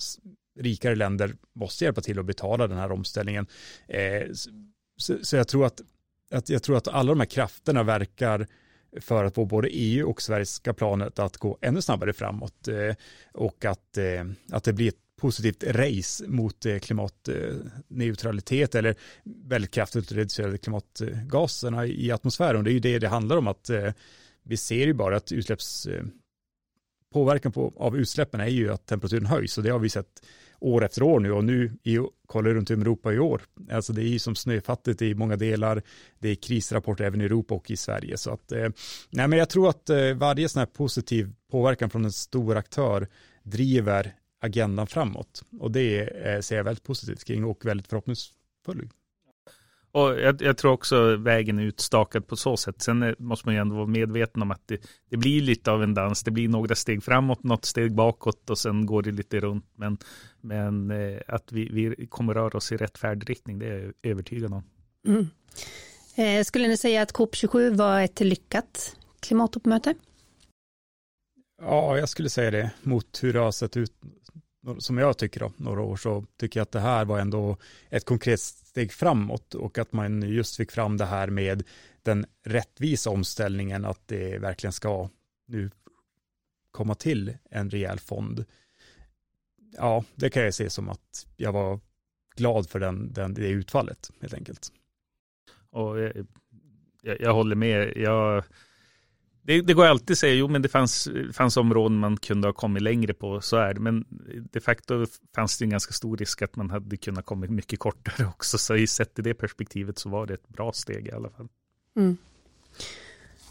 rikare 0.60 0.94
länder 0.94 1.34
måste 1.54 1.84
hjälpa 1.84 2.00
till 2.00 2.18
att 2.18 2.26
betala 2.26 2.66
den 2.66 2.78
här 2.78 2.92
omställningen. 2.92 3.46
Eh, 3.88 4.22
så, 4.96 5.36
jag 5.36 5.48
tror 5.48 5.66
att, 5.66 5.80
att 6.30 6.48
jag 6.48 6.62
tror 6.62 6.76
att 6.76 6.88
alla 6.88 7.12
de 7.12 7.20
här 7.20 7.26
krafterna 7.26 7.82
verkar 7.82 8.46
för 9.00 9.24
att 9.24 9.34
få 9.34 9.44
både 9.44 9.68
EU 9.68 10.10
och 10.10 10.22
svenska 10.22 10.74
planet 10.74 11.18
att 11.18 11.36
gå 11.36 11.58
ännu 11.60 11.82
snabbare 11.82 12.12
framåt 12.12 12.68
och 13.32 13.64
att, 13.64 13.98
att 14.52 14.64
det 14.64 14.72
blir 14.72 14.88
ett 14.88 15.16
positivt 15.20 15.64
race 15.64 16.24
mot 16.28 16.66
klimatneutralitet 16.82 18.74
eller 18.74 18.94
väldigt 19.24 19.70
kraftigt 19.70 20.12
reducerade 20.12 20.58
klimatgaserna 20.58 21.86
i 21.86 22.10
atmosfären. 22.10 22.64
Det 22.64 22.70
är 22.70 22.72
ju 22.72 22.80
det 22.80 22.98
det 22.98 23.08
handlar 23.08 23.36
om 23.36 23.48
att 23.48 23.70
vi 24.42 24.56
ser 24.56 24.86
ju 24.86 24.94
bara 24.94 25.16
att 25.16 25.32
utsläpps 25.32 25.88
påverkan 27.14 27.52
på, 27.52 27.72
av 27.76 27.96
utsläppen 27.96 28.40
är 28.40 28.46
ju 28.46 28.72
att 28.72 28.86
temperaturen 28.86 29.26
höjs 29.26 29.58
och 29.58 29.64
det 29.64 29.70
har 29.70 29.78
vi 29.78 29.88
sett 29.88 30.26
år 30.60 30.84
efter 30.84 31.02
år 31.02 31.20
nu 31.20 31.32
och 31.32 31.44
nu 31.44 31.72
i, 31.82 31.98
kollar 32.26 32.50
runt 32.50 32.70
om 32.70 32.80
Europa 32.80 33.12
i 33.12 33.18
år. 33.18 33.42
Alltså 33.70 33.92
det 33.92 34.02
är 34.02 34.06
ju 34.06 34.18
som 34.18 34.34
snöfattigt 34.34 35.02
i 35.02 35.14
många 35.14 35.36
delar. 35.36 35.82
Det 36.18 36.28
är 36.28 36.34
krisrapporter 36.34 37.04
även 37.04 37.20
i 37.20 37.24
Europa 37.24 37.54
och 37.54 37.70
i 37.70 37.76
Sverige. 37.76 38.16
Så 38.16 38.30
att, 38.30 38.52
eh, 38.52 38.68
nej 39.10 39.28
men 39.28 39.38
jag 39.38 39.48
tror 39.48 39.68
att 39.68 39.90
eh, 39.90 40.14
varje 40.14 40.48
sån 40.48 40.60
här 40.60 40.66
positiv 40.66 41.32
påverkan 41.50 41.90
från 41.90 42.04
en 42.04 42.12
stor 42.12 42.56
aktör 42.56 43.08
driver 43.42 44.14
agendan 44.40 44.86
framåt. 44.86 45.42
Och 45.60 45.70
det 45.70 46.00
eh, 46.00 46.40
ser 46.40 46.56
jag 46.56 46.64
väldigt 46.64 46.84
positivt 46.84 47.24
kring 47.24 47.44
och 47.44 47.66
väldigt 47.66 47.88
förhoppningsfull. 47.88 48.88
Och 49.94 50.20
jag, 50.20 50.42
jag, 50.42 50.56
tror 50.56 50.72
också 50.72 51.16
vägen 51.16 51.58
är 51.58 51.62
utstakad 51.62 52.26
på 52.26 52.36
så 52.36 52.56
sätt. 52.56 52.82
Sen 52.82 53.14
måste 53.18 53.48
man 53.48 53.54
ju 53.54 53.60
ändå 53.60 53.76
vara 53.76 53.86
medveten 53.86 54.42
om 54.42 54.50
att 54.50 54.62
det, 54.66 54.80
det, 55.10 55.16
blir 55.16 55.40
lite 55.40 55.70
av 55.70 55.82
en 55.82 55.94
dans. 55.94 56.22
Det 56.22 56.30
blir 56.30 56.48
några 56.48 56.74
steg 56.74 57.02
framåt, 57.02 57.42
något 57.42 57.64
steg 57.64 57.94
bakåt 57.94 58.50
och 58.50 58.58
sen 58.58 58.86
går 58.86 59.02
det 59.02 59.12
lite 59.12 59.40
runt. 59.40 59.66
Men, 59.74 59.98
men 60.40 60.90
eh, 60.90 61.20
att 61.28 61.52
vi, 61.52 61.68
vi 61.68 62.06
kommer 62.06 62.34
röra 62.34 62.56
oss 62.56 62.72
i 62.72 62.76
rätt 62.76 62.98
färdriktning, 62.98 63.58
det 63.58 63.66
är 63.66 63.78
jag 64.02 64.10
övertygad 64.10 64.52
om. 64.52 64.62
Mm. 65.06 65.28
Eh, 66.14 66.44
skulle 66.44 66.68
ni 66.68 66.76
säga 66.76 67.02
att 67.02 67.12
COP27 67.12 67.76
var 67.76 68.00
ett 68.00 68.20
lyckat 68.20 68.96
klimattoppmöte? 69.20 69.94
Ja, 71.62 71.98
jag 71.98 72.08
skulle 72.08 72.30
säga 72.30 72.50
det 72.50 72.70
mot 72.82 73.22
hur 73.22 73.32
det 73.32 73.38
har 73.38 73.52
sett 73.52 73.76
ut 73.76 73.92
som 74.78 74.98
jag 74.98 75.18
tycker 75.18 75.40
då, 75.40 75.52
några 75.56 75.80
år 75.80 75.96
så 75.96 76.24
tycker 76.36 76.60
jag 76.60 76.62
att 76.62 76.72
det 76.72 76.80
här 76.80 77.04
var 77.04 77.18
ändå 77.18 77.56
ett 77.90 78.04
konkret 78.04 78.40
steg 78.40 78.92
framåt 78.92 79.54
och 79.54 79.78
att 79.78 79.92
man 79.92 80.22
just 80.22 80.56
fick 80.56 80.70
fram 80.70 80.96
det 80.96 81.04
här 81.04 81.30
med 81.30 81.62
den 82.02 82.26
rättvisa 82.44 83.10
omställningen 83.10 83.84
att 83.84 84.08
det 84.08 84.38
verkligen 84.38 84.72
ska 84.72 85.08
nu 85.46 85.70
komma 86.70 86.94
till 86.94 87.36
en 87.50 87.70
rejäl 87.70 88.00
fond. 88.00 88.44
Ja, 89.72 90.04
det 90.14 90.30
kan 90.30 90.42
jag 90.42 90.54
se 90.54 90.70
som 90.70 90.88
att 90.88 91.26
jag 91.36 91.52
var 91.52 91.80
glad 92.36 92.68
för 92.68 92.80
den, 92.80 93.12
den, 93.12 93.34
det 93.34 93.48
utfallet 93.48 94.10
helt 94.20 94.34
enkelt. 94.34 94.72
Och 95.70 96.00
jag, 96.00 96.26
jag, 97.02 97.20
jag 97.20 97.34
håller 97.34 97.56
med. 97.56 97.92
Jag 97.96 98.44
det, 99.46 99.60
det, 99.60 99.74
går 99.74 99.86
alltid 99.86 100.14
att 100.14 100.18
säga, 100.18 100.34
jo 100.34 100.48
men 100.48 100.62
det 100.62 100.68
fanns, 100.68 101.08
fanns 101.32 101.56
områden 101.56 101.98
man 101.98 102.16
kunde 102.16 102.48
ha 102.48 102.52
kommit 102.52 102.82
längre 102.82 103.14
på, 103.14 103.40
så 103.40 103.56
är 103.56 103.74
det. 103.74 103.80
Men 103.80 104.04
de 104.52 104.60
facto 104.60 105.06
fanns 105.34 105.58
det 105.58 105.64
en 105.64 105.70
ganska 105.70 105.92
stor 105.92 106.16
risk 106.16 106.42
att 106.42 106.56
man 106.56 106.70
hade 106.70 106.96
kunnat 106.96 107.26
komma 107.26 107.46
mycket 107.46 107.78
kortare 107.78 108.26
också. 108.26 108.58
Så 108.58 108.76
i 108.76 108.86
sett 108.86 109.18
i 109.18 109.22
det 109.22 109.34
perspektivet 109.34 109.98
så 109.98 110.08
var 110.08 110.26
det 110.26 110.34
ett 110.34 110.48
bra 110.48 110.72
steg 110.72 111.06
i 111.06 111.12
alla 111.12 111.30
fall. 111.30 111.48
Mm. 111.96 112.16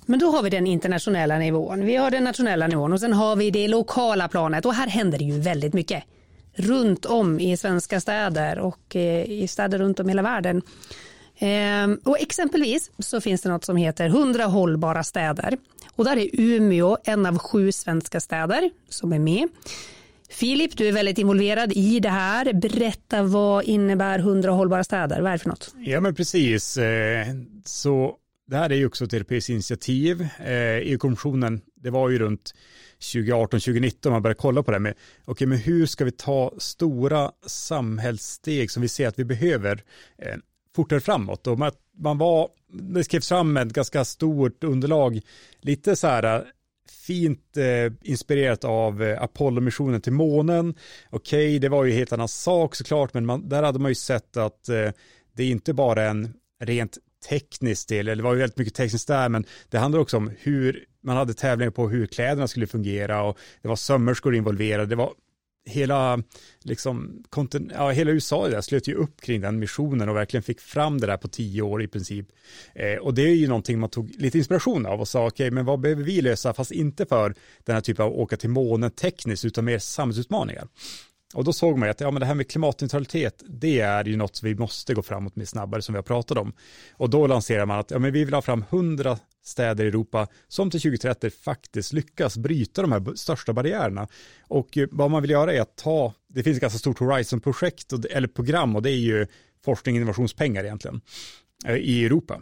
Men 0.06 0.20
då 0.20 0.32
har 0.32 0.44
vi 0.44 0.50
den 0.50 0.68
internationella 0.68 1.38
nivån, 1.38 1.86
vi 1.86 1.96
har 1.96 2.12
den 2.12 2.24
nationella 2.24 2.68
nivån 2.68 2.94
och 2.94 3.00
sen 3.00 3.14
har 3.14 3.36
vi 3.36 3.52
det 3.52 3.68
lokala 3.68 4.28
planet 4.28 4.66
och 4.66 4.74
här 4.74 4.88
händer 4.88 5.18
det 5.18 5.24
ju 5.24 5.40
väldigt 5.40 5.74
mycket. 5.74 6.04
Runt 6.56 7.06
om 7.06 7.40
i 7.40 7.58
svenska 7.58 8.02
städer 8.02 8.60
och 8.60 8.96
eh, 8.96 9.32
i 9.32 9.48
städer 9.48 9.78
runt 9.78 10.00
om 10.00 10.08
i 10.08 10.10
hela 10.10 10.22
världen. 10.22 10.62
Ehm, 11.40 12.00
och 12.04 12.20
exempelvis 12.20 12.92
så 13.00 13.22
finns 13.22 13.42
det 13.42 13.50
något 13.50 13.66
som 13.66 13.78
heter 13.78 14.06
100 14.06 14.46
hållbara 14.46 15.04
städer. 15.04 15.58
Och 15.96 16.06
där 16.06 16.18
är 16.18 16.30
Umeå 16.34 16.98
en 17.04 17.26
av 17.26 17.38
sju 17.38 17.72
svenska 17.72 18.20
städer 18.20 18.72
som 18.90 19.14
är 19.14 19.20
med. 19.20 19.48
Filip, 20.30 20.78
du 20.78 20.88
är 20.88 20.92
väldigt 20.92 21.18
involverad 21.18 21.74
i 21.74 22.00
det 22.00 22.10
här. 22.10 22.54
Berätta 22.54 23.24
vad 23.24 23.64
innebär 23.64 24.20
100 24.20 24.52
hållbara 24.52 24.84
städer? 24.84 25.22
Vad 25.22 25.28
är 25.28 25.34
det 25.34 25.40
för 25.40 25.50
något? 25.50 25.76
Ja, 25.78 26.00
men 26.00 26.16
precis. 26.16 26.78
Eh, 26.78 27.28
så 27.66 28.16
det 28.48 28.58
här 28.58 28.70
är 28.70 28.76
ju 28.76 28.86
också 28.86 29.06
ett 29.06 29.14
europeiskt 29.14 29.50
initiativ. 29.50 30.22
Eh, 30.22 30.78
EU-kommissionen, 30.78 31.62
det 31.76 31.90
var 31.90 32.10
ju 32.10 32.20
runt 32.20 32.54
2018-2019 33.00 34.10
man 34.10 34.22
började 34.22 34.40
kolla 34.40 34.64
på 34.64 34.72
det 34.72 34.80
med, 34.80 34.92
okej, 34.92 35.32
okay, 35.32 35.48
men 35.48 35.58
hur 35.58 35.86
ska 35.86 36.06
vi 36.06 36.12
ta 36.12 36.54
stora 36.58 37.32
samhällssteg 37.46 38.72
som 38.72 38.82
vi 38.82 38.88
ser 38.88 39.08
att 39.08 39.20
vi 39.20 39.26
behöver 39.26 39.84
eh, 40.18 40.36
fortare 40.76 41.00
framåt. 41.00 41.48
Och 41.48 41.60
man 41.98 42.18
var, 42.18 42.50
det 42.68 43.04
skrevs 43.04 43.30
fram 43.30 43.58
ett 43.58 43.74
ganska 43.74 44.06
stort 44.06 44.64
underlag, 44.64 45.22
lite 45.62 45.96
så 45.96 46.08
här 46.08 46.24
äh, 46.24 46.42
fint 47.08 47.58
eh, 47.58 47.94
inspirerat 48.02 48.64
av 48.64 49.04
eh, 49.04 49.24
Apollo-missionen 49.24 50.02
till 50.02 50.14
månen. 50.14 50.76
Okej, 51.10 51.48
okay, 51.48 51.60
det 51.60 51.70
var 51.70 51.84
ju 51.84 51.92
helt 51.92 52.14
annan 52.14 52.28
sak 52.28 52.76
såklart, 52.76 53.14
men 53.14 53.26
man, 53.26 53.50
där 53.50 53.64
hade 53.64 53.80
man 53.80 53.92
ju 53.92 53.96
sett 53.96 54.38
att 54.38 54.70
eh, 54.70 54.90
det 55.34 55.44
är 55.44 55.52
inte 55.52 55.74
bara 55.74 56.04
en 56.04 56.34
rent 56.60 56.98
teknisk 57.30 57.90
del, 57.90 58.08
eller 58.08 58.16
det 58.16 58.24
var 58.24 58.34
ju 58.34 58.40
väldigt 58.40 58.58
mycket 58.58 58.76
tekniskt 58.76 59.08
där, 59.08 59.30
men 59.30 59.46
det 59.70 59.78
handlar 59.78 60.00
också 60.00 60.18
om 60.18 60.32
hur 60.40 60.86
man 61.04 61.18
hade 61.18 61.34
tävlingar 61.34 61.72
på 61.72 61.90
hur 61.90 62.06
kläderna 62.06 62.48
skulle 62.48 62.68
fungera 62.68 63.24
och 63.24 63.38
det 63.62 63.68
var 63.68 63.76
sömmerskor 63.76 64.36
involverade, 64.36 64.86
det 64.86 64.96
var 64.96 65.14
hela, 65.66 66.24
liksom, 66.64 67.24
ja, 67.74 67.90
hela 67.90 68.12
USA 68.12 68.48
där 68.48 68.62
slöt 68.62 68.88
ju 68.88 68.94
upp 68.94 69.22
kring 69.22 69.42
den 69.42 69.60
missionen 69.60 70.10
och 70.10 70.16
verkligen 70.16 70.44
fick 70.44 70.60
fram 70.60 71.00
det 71.02 71.08
där 71.08 71.18
på 71.18 71.28
tio 71.28 71.62
år 71.62 71.84
i 71.84 71.88
princip. 71.88 72.28
Eh, 72.76 72.96
och 72.96 73.14
det 73.14 73.22
är 73.22 73.36
ju 73.36 73.48
någonting 73.48 73.80
man 73.80 73.90
tog 73.90 74.16
lite 74.18 74.38
inspiration 74.38 74.86
av 74.86 75.00
och 75.00 75.08
sa, 75.08 75.20
okej, 75.20 75.28
okay, 75.28 75.52
men 75.52 75.66
vad 75.66 75.80
behöver 75.80 76.04
vi 76.04 76.22
lösa, 76.22 76.54
fast 76.54 76.72
inte 76.72 77.06
för 77.06 77.36
den 77.64 77.76
här 77.76 77.82
typen 77.82 78.06
av 78.06 78.14
åka 78.14 78.38
till 78.38 78.50
månen 78.50 78.92
tekniskt, 78.92 79.46
utan 79.46 79.66
mer 79.66 79.80
samhällsutmaningar. 79.80 80.68
Och 81.34 81.44
då 81.44 81.54
såg 81.54 81.78
man 81.78 81.88
ju 81.88 81.92
att 81.92 82.02
ja, 82.02 82.12
men 82.12 82.20
det 82.20 82.26
här 82.26 82.36
med 82.36 82.48
klimatneutralitet, 82.48 83.44
det 83.48 83.80
är 83.80 84.06
ju 84.06 84.16
något 84.16 84.44
vi 84.44 84.56
måste 84.56 84.94
gå 84.94 85.02
framåt 85.02 85.36
med 85.36 85.50
snabbare 85.50 85.82
som 85.82 85.94
vi 85.94 85.98
har 85.98 86.04
pratat 86.04 86.38
om. 86.38 86.54
Och 86.94 87.10
då 87.10 87.28
lanserar 87.28 87.66
man 87.66 87.80
att 87.80 87.92
ja, 87.92 88.00
men 88.00 88.14
vi 88.14 88.26
vill 88.26 88.34
ha 88.34 88.42
fram 88.42 88.66
100 88.70 89.18
städer 89.44 89.86
i 89.86 89.88
Europa 89.88 90.28
som 90.48 90.72
till 90.72 90.82
2030 90.82 91.30
faktiskt 91.30 91.94
lyckas 91.94 92.38
bryta 92.38 92.82
de 92.82 92.92
här 92.92 93.16
största 93.16 93.54
barriärerna. 93.54 94.08
Och 94.48 94.78
eh, 94.78 94.88
vad 94.92 95.12
man 95.12 95.22
vill 95.22 95.32
göra 95.32 95.54
är 95.54 95.62
att 95.62 95.76
ta, 95.76 96.14
det 96.28 96.44
finns 96.44 96.56
ett 96.58 96.62
ganska 96.62 96.80
stort 96.80 97.00
Horizon-projekt 97.00 97.94
eller 97.94 98.28
program 98.28 98.76
och 98.76 98.82
det 98.82 98.92
är 98.92 98.98
ju 98.98 99.28
forskning 99.66 99.96
och 99.96 99.98
innovationspengar 99.98 100.64
egentligen 100.64 101.02
eh, 101.66 101.76
i 101.76 102.06
Europa. 102.06 102.42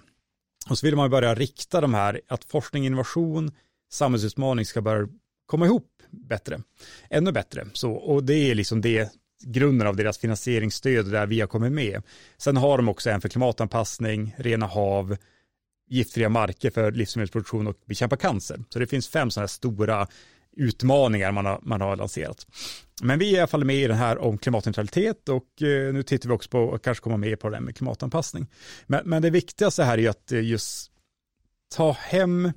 Och 0.70 0.78
så 0.78 0.86
vill 0.86 0.96
man 0.96 1.10
börja 1.10 1.36
rikta 1.36 1.82
de 1.82 1.94
här, 1.94 2.22
att 2.28 2.44
forskning, 2.44 2.86
innovation, 2.86 3.52
samhällsutmaning 3.92 4.66
ska 4.66 4.82
börja 4.82 5.08
komma 5.46 5.66
ihop 5.66 5.91
bättre, 6.12 6.62
ännu 7.10 7.32
bättre. 7.32 7.68
Så, 7.74 7.92
och 7.92 8.24
det 8.24 8.52
är 8.52 8.56
liksom 8.56 8.82
det 8.82 9.12
grunden 9.44 9.88
av 9.88 9.96
deras 9.96 10.18
finansieringsstöd 10.18 11.12
där 11.12 11.26
vi 11.26 11.40
har 11.40 11.48
kommit 11.48 11.72
med. 11.72 12.02
Sen 12.38 12.58
har 12.58 12.78
de 12.78 12.90
också 12.90 13.10
en 13.10 13.22
för 13.22 13.30
klimatanpassning, 13.30 14.36
rena 14.38 14.66
hav, 14.66 15.18
giftfria 15.90 16.30
marker 16.30 16.70
för 16.70 16.92
livsmedelsproduktion 16.92 17.68
och 17.68 17.76
bekämpa 17.86 18.18
cancer. 18.18 18.64
Så 18.70 18.80
det 18.80 18.88
finns 18.88 19.08
fem 19.08 19.32
sådana 19.32 19.44
här 19.44 19.48
stora 19.48 20.08
utmaningar 20.58 21.32
man 21.32 21.46
har, 21.46 21.60
man 21.62 21.82
har 21.82 21.96
lanserat. 21.96 22.48
Men 23.02 23.20
vi 23.20 23.32
är 23.32 23.36
i 23.36 23.40
alla 23.40 23.48
fall 23.48 23.66
med 23.66 23.76
i 23.76 23.88
den 23.88 23.98
här 23.98 24.18
om 24.18 24.38
klimatneutralitet 24.38 25.30
och 25.30 25.62
eh, 25.62 25.94
nu 25.94 26.04
tittar 26.04 26.30
vi 26.30 26.36
också 26.36 26.50
på 26.50 26.74
att 26.74 26.82
kanske 26.82 27.04
komma 27.04 27.18
med 27.18 27.40
på 27.40 27.50
det 27.50 27.60
med 27.60 27.76
klimatanpassning. 27.76 28.48
Men, 28.88 29.02
men 29.06 29.22
det 29.22 29.30
viktigaste 29.30 29.84
här 29.84 29.98
är 29.98 30.02
ju 30.02 30.08
att 30.08 30.32
eh, 30.32 30.44
just 30.44 30.92
ta 31.76 31.92
hem 31.92 32.52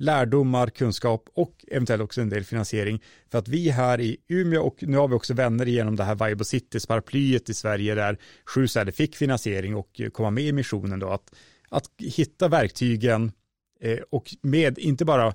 lärdomar, 0.00 0.70
kunskap 0.70 1.28
och 1.34 1.64
eventuellt 1.68 2.02
också 2.02 2.20
en 2.20 2.28
del 2.28 2.44
finansiering. 2.44 3.02
För 3.30 3.38
att 3.38 3.48
vi 3.48 3.70
här 3.70 4.00
i 4.00 4.16
Umeå 4.28 4.62
och 4.62 4.76
nu 4.80 4.96
har 4.96 5.08
vi 5.08 5.14
också 5.14 5.34
vänner 5.34 5.66
genom 5.66 5.96
det 5.96 6.04
här 6.04 6.14
Viable 6.14 6.44
Cities 6.44 6.86
paraplyet 6.86 7.48
i 7.48 7.54
Sverige 7.54 7.94
där 7.94 8.18
sju 8.44 8.68
städer 8.68 8.92
fick 8.92 9.16
finansiering 9.16 9.76
och 9.76 10.00
komma 10.12 10.30
med 10.30 10.44
i 10.44 10.52
missionen 10.52 10.98
då 10.98 11.08
att, 11.08 11.34
att 11.68 11.90
hitta 11.98 12.48
verktygen 12.48 13.32
eh, 13.80 13.98
och 14.10 14.34
med, 14.42 14.78
inte 14.78 15.04
bara 15.04 15.34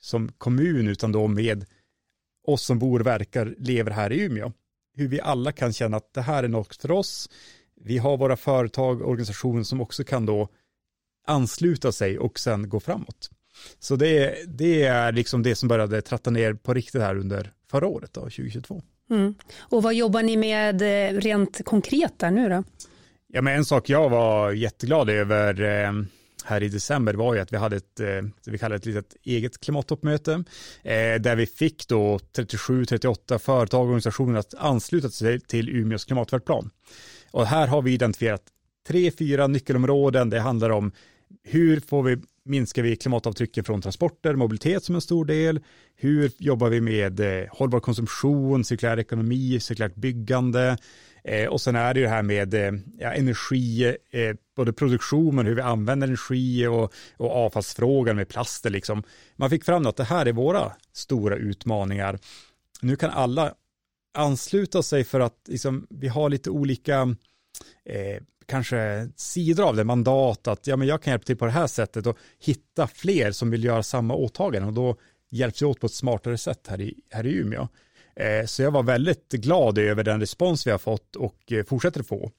som 0.00 0.32
kommun 0.38 0.88
utan 0.88 1.12
då 1.12 1.26
med 1.26 1.64
oss 2.46 2.62
som 2.62 2.78
bor, 2.78 3.00
verkar, 3.00 3.54
lever 3.58 3.90
här 3.90 4.12
i 4.12 4.20
Umeå. 4.20 4.52
Hur 4.94 5.08
vi 5.08 5.20
alla 5.20 5.52
kan 5.52 5.72
känna 5.72 5.96
att 5.96 6.14
det 6.14 6.22
här 6.22 6.44
är 6.44 6.48
något 6.48 6.76
för 6.76 6.90
oss. 6.90 7.30
Vi 7.80 7.98
har 7.98 8.16
våra 8.16 8.36
företag 8.36 9.02
och 9.02 9.10
organisationer 9.10 9.62
som 9.62 9.80
också 9.80 10.04
kan 10.04 10.26
då 10.26 10.48
ansluta 11.26 11.92
sig 11.92 12.18
och 12.18 12.38
sen 12.38 12.68
gå 12.68 12.80
framåt. 12.80 13.30
Så 13.78 13.96
det, 13.96 14.36
det 14.46 14.84
är 14.84 15.12
liksom 15.12 15.42
det 15.42 15.54
som 15.54 15.68
började 15.68 16.02
tratta 16.02 16.30
ner 16.30 16.54
på 16.54 16.74
riktigt 16.74 17.00
här 17.00 17.16
under 17.16 17.52
förra 17.70 17.86
året, 17.86 18.12
då, 18.12 18.20
2022. 18.20 18.82
Mm. 19.10 19.34
Och 19.58 19.82
vad 19.82 19.94
jobbar 19.94 20.22
ni 20.22 20.36
med 20.36 20.82
eh, 20.82 21.20
rent 21.20 21.64
konkret 21.64 22.18
där 22.18 22.30
nu 22.30 22.48
då? 22.48 22.64
Ja, 23.32 23.42
men 23.42 23.56
en 23.56 23.64
sak 23.64 23.88
jag 23.88 24.08
var 24.08 24.52
jätteglad 24.52 25.10
över 25.10 25.62
eh, 25.62 25.92
här 26.44 26.62
i 26.62 26.68
december 26.68 27.14
var 27.14 27.34
ju 27.34 27.40
att 27.40 27.52
vi 27.52 27.56
hade 27.56 27.76
ett, 27.76 28.00
eh, 28.00 28.22
vi 28.46 28.58
kallar 28.58 28.76
ett 28.76 28.86
litet 28.86 29.16
eget 29.22 29.60
klimattoppmöte, 29.60 30.44
där 31.20 31.36
vi 31.36 31.46
fick 31.46 31.88
då 31.88 32.18
37-38 32.36 33.38
företag 33.38 33.80
och 33.80 33.86
organisationer 33.86 34.38
att 34.38 34.54
ansluta 34.54 35.08
sig 35.10 35.40
till 35.40 35.68
Umeås 35.68 36.04
klimatfärdplan. 36.04 36.70
Och 37.30 37.46
här 37.46 37.66
har 37.66 37.82
vi 37.82 37.92
identifierat 37.92 38.42
tre, 38.88 39.10
fyra 39.10 39.46
nyckelområden. 39.46 40.30
Det 40.30 40.40
handlar 40.40 40.70
om 40.70 40.92
hur 41.42 41.80
får 41.80 42.02
vi 42.02 42.16
minskar 42.44 42.82
vi 42.82 42.96
klimatavtrycken 42.96 43.64
från 43.64 43.82
transporter, 43.82 44.34
mobilitet 44.34 44.84
som 44.84 44.94
en 44.94 45.00
stor 45.00 45.24
del. 45.24 45.60
Hur 45.96 46.30
jobbar 46.38 46.68
vi 46.68 46.80
med 46.80 47.20
eh, 47.20 47.48
hållbar 47.50 47.80
konsumtion, 47.80 48.64
cirkulär 48.64 48.98
ekonomi, 48.98 49.60
cirkulärt 49.60 49.94
byggande. 49.94 50.76
Eh, 51.24 51.46
och 51.46 51.60
sen 51.60 51.76
är 51.76 51.94
det 51.94 52.00
ju 52.00 52.06
det 52.06 52.12
här 52.12 52.22
med 52.22 52.54
eh, 52.54 52.72
ja, 52.98 53.12
energi, 53.12 53.84
eh, 54.10 54.36
både 54.56 54.72
produktion 54.72 55.36
men 55.36 55.46
hur 55.46 55.54
vi 55.54 55.62
använder 55.62 56.06
energi 56.06 56.66
och, 56.66 56.92
och 57.16 57.36
avfallsfrågan 57.36 58.16
med 58.16 58.28
plaster 58.28 58.70
liksom. 58.70 59.02
Man 59.36 59.50
fick 59.50 59.64
fram 59.64 59.86
att 59.86 59.96
det 59.96 60.04
här 60.04 60.26
är 60.26 60.32
våra 60.32 60.72
stora 60.92 61.36
utmaningar. 61.36 62.18
Nu 62.80 62.96
kan 62.96 63.10
alla 63.10 63.54
ansluta 64.14 64.82
sig 64.82 65.04
för 65.04 65.20
att 65.20 65.36
liksom, 65.48 65.86
vi 65.90 66.08
har 66.08 66.28
lite 66.28 66.50
olika 66.50 67.16
eh, 67.84 68.22
kanske 68.52 69.08
sidor 69.16 69.68
av 69.68 69.76
det, 69.76 69.84
mandat 69.84 70.48
att 70.48 70.66
ja, 70.66 70.76
men 70.76 70.88
jag 70.88 71.02
kan 71.02 71.10
hjälpa 71.10 71.24
till 71.24 71.36
på 71.36 71.44
det 71.44 71.50
här 71.50 71.66
sättet 71.66 72.06
och 72.06 72.18
hitta 72.40 72.86
fler 72.86 73.32
som 73.32 73.50
vill 73.50 73.64
göra 73.64 73.82
samma 73.82 74.14
åtagande 74.14 74.68
och 74.68 74.74
då 74.74 74.96
hjälps 75.30 75.62
vi 75.62 75.66
åt 75.66 75.80
på 75.80 75.86
ett 75.86 75.94
smartare 75.94 76.38
sätt 76.38 76.66
här 76.68 76.80
i, 76.80 76.94
här 77.10 77.26
i 77.26 77.34
Umeå. 77.34 77.68
Eh, 78.16 78.46
så 78.46 78.62
jag 78.62 78.70
var 78.70 78.82
väldigt 78.82 79.32
glad 79.32 79.78
över 79.78 80.04
den 80.04 80.20
respons 80.20 80.66
vi 80.66 80.70
har 80.70 80.78
fått 80.78 81.16
och 81.16 81.52
eh, 81.52 81.64
fortsätter 81.64 82.02
få. 82.02 82.30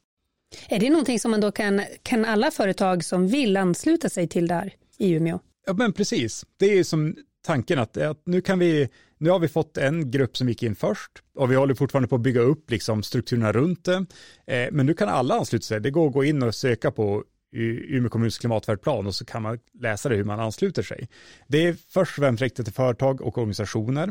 Är 0.68 0.80
det 0.80 0.90
någonting 0.90 1.20
som 1.20 1.32
man 1.32 1.42
då 1.42 1.52
kan, 1.52 1.82
kan 2.04 2.26
alla 2.26 2.52
företag 2.52 3.04
som 3.04 3.28
vill 3.28 3.58
ansluta 3.58 4.10
sig 4.10 4.28
till 4.28 4.48
där 4.48 4.74
i 4.98 5.12
Umeå? 5.12 5.40
Ja 5.66 5.74
men 5.74 5.94
precis, 5.94 6.46
det 6.58 6.80
är 6.80 6.84
som 6.84 7.16
tanken 7.46 7.80
att, 7.80 7.98
att 7.98 8.22
nu 8.26 8.42
kan 8.42 8.60
vi, 8.60 8.90
nu 9.24 9.30
har 9.30 9.40
vi 9.40 9.48
fått 9.48 9.78
en 9.78 10.12
grupp 10.12 10.38
som 10.38 10.50
gick 10.50 10.64
in 10.64 10.76
först 10.76 11.12
och 11.36 11.52
vi 11.52 11.56
håller 11.56 11.76
fortfarande 11.76 12.08
på 12.08 12.16
att 12.16 12.22
bygga 12.22 12.42
upp 12.42 12.72
liksom 12.72 13.04
strukturerna 13.04 13.52
runt 13.52 13.86
det. 13.86 14.06
Eh, 14.48 14.72
men 14.72 14.86
nu 14.86 14.94
kan 14.94 15.10
alla 15.10 15.36
ansluta 15.36 15.64
sig, 15.64 15.82
det 15.82 15.92
går 15.92 16.08
att 16.08 16.14
gå 16.14 16.24
in 16.24 16.44
och 16.44 16.56
söka 16.56 16.92
på 16.92 17.24
Umeå 17.56 18.10
kommuns 18.10 18.38
klimatfärdplan 18.38 19.08
och 19.08 19.16
så 19.16 19.26
kan 19.26 19.42
man 19.42 19.60
läsa 19.80 20.10
det 20.10 20.16
hur 20.16 20.24
man 20.24 20.40
ansluter 20.40 20.84
sig. 20.84 21.08
Det 21.48 21.68
är 21.68 21.74
först 21.74 22.18
och 22.18 22.24
främst 22.24 22.42
riktat 22.42 22.66
till 22.66 22.74
företag 22.74 23.22
och 23.22 23.38
organisationer, 23.38 24.08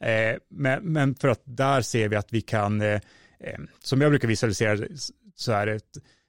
eh, 0.00 0.36
men, 0.48 0.92
men, 0.92 1.14
för 1.14 1.28
att 1.28 1.42
där 1.44 1.82
ser 1.82 2.08
vi 2.08 2.16
att 2.16 2.32
vi 2.32 2.40
kan, 2.40 2.80
eh, 2.80 3.00
eh 3.40 3.58
som 3.82 4.00
jag 4.00 4.10
brukar 4.10 4.28
visualisera 4.28 4.86
så 5.34 5.52
är 5.52 5.66
det, 5.66 5.80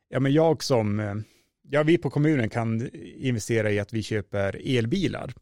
ja 0.10 0.20
men 0.20 0.34
jag 0.34 0.64
som, 0.64 1.00
eh, 1.00 1.16
ja 1.70 1.84
vi 1.84 1.98
på 1.98 2.10
kommunen 2.10 2.50
kan 2.50 2.90
investera 3.18 3.72
i 3.72 3.80
att 3.80 3.94
vi 3.94 4.04
köper 4.04 4.78
elbilar 4.78 5.34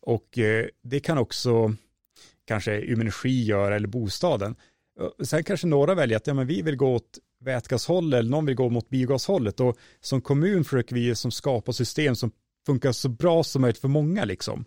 och 0.00 0.38
eh, 0.38 0.66
det 0.82 1.00
kan 1.00 1.18
också 1.18 1.74
kanske 2.46 2.80
Umeå 2.80 3.00
Energi 3.00 3.44
gör 3.44 3.72
eller 3.72 3.88
bostaden. 3.88 4.56
Eh, 5.00 5.24
sen 5.24 5.44
kanske 5.44 5.66
några 5.66 5.94
väljer 5.94 6.16
att 6.16 6.26
ja, 6.26 6.34
men 6.34 6.46
vi 6.46 6.62
vill 6.62 6.76
gå 6.76 6.94
åt 6.94 7.18
vätgashållet 7.44 8.18
eller 8.18 8.30
någon 8.30 8.46
vill 8.46 8.54
gå 8.54 8.68
mot 8.68 8.88
biogashållet 8.88 9.60
och 9.60 9.76
som 10.00 10.20
kommun 10.20 10.64
försöker 10.64 10.94
vi 10.94 11.14
som 11.14 11.30
skapa 11.30 11.72
system 11.72 12.16
som 12.16 12.30
funkar 12.66 12.92
så 12.92 13.08
bra 13.08 13.44
som 13.44 13.62
möjligt 13.62 13.80
för 13.80 13.88
många 13.88 14.24
liksom. 14.24 14.64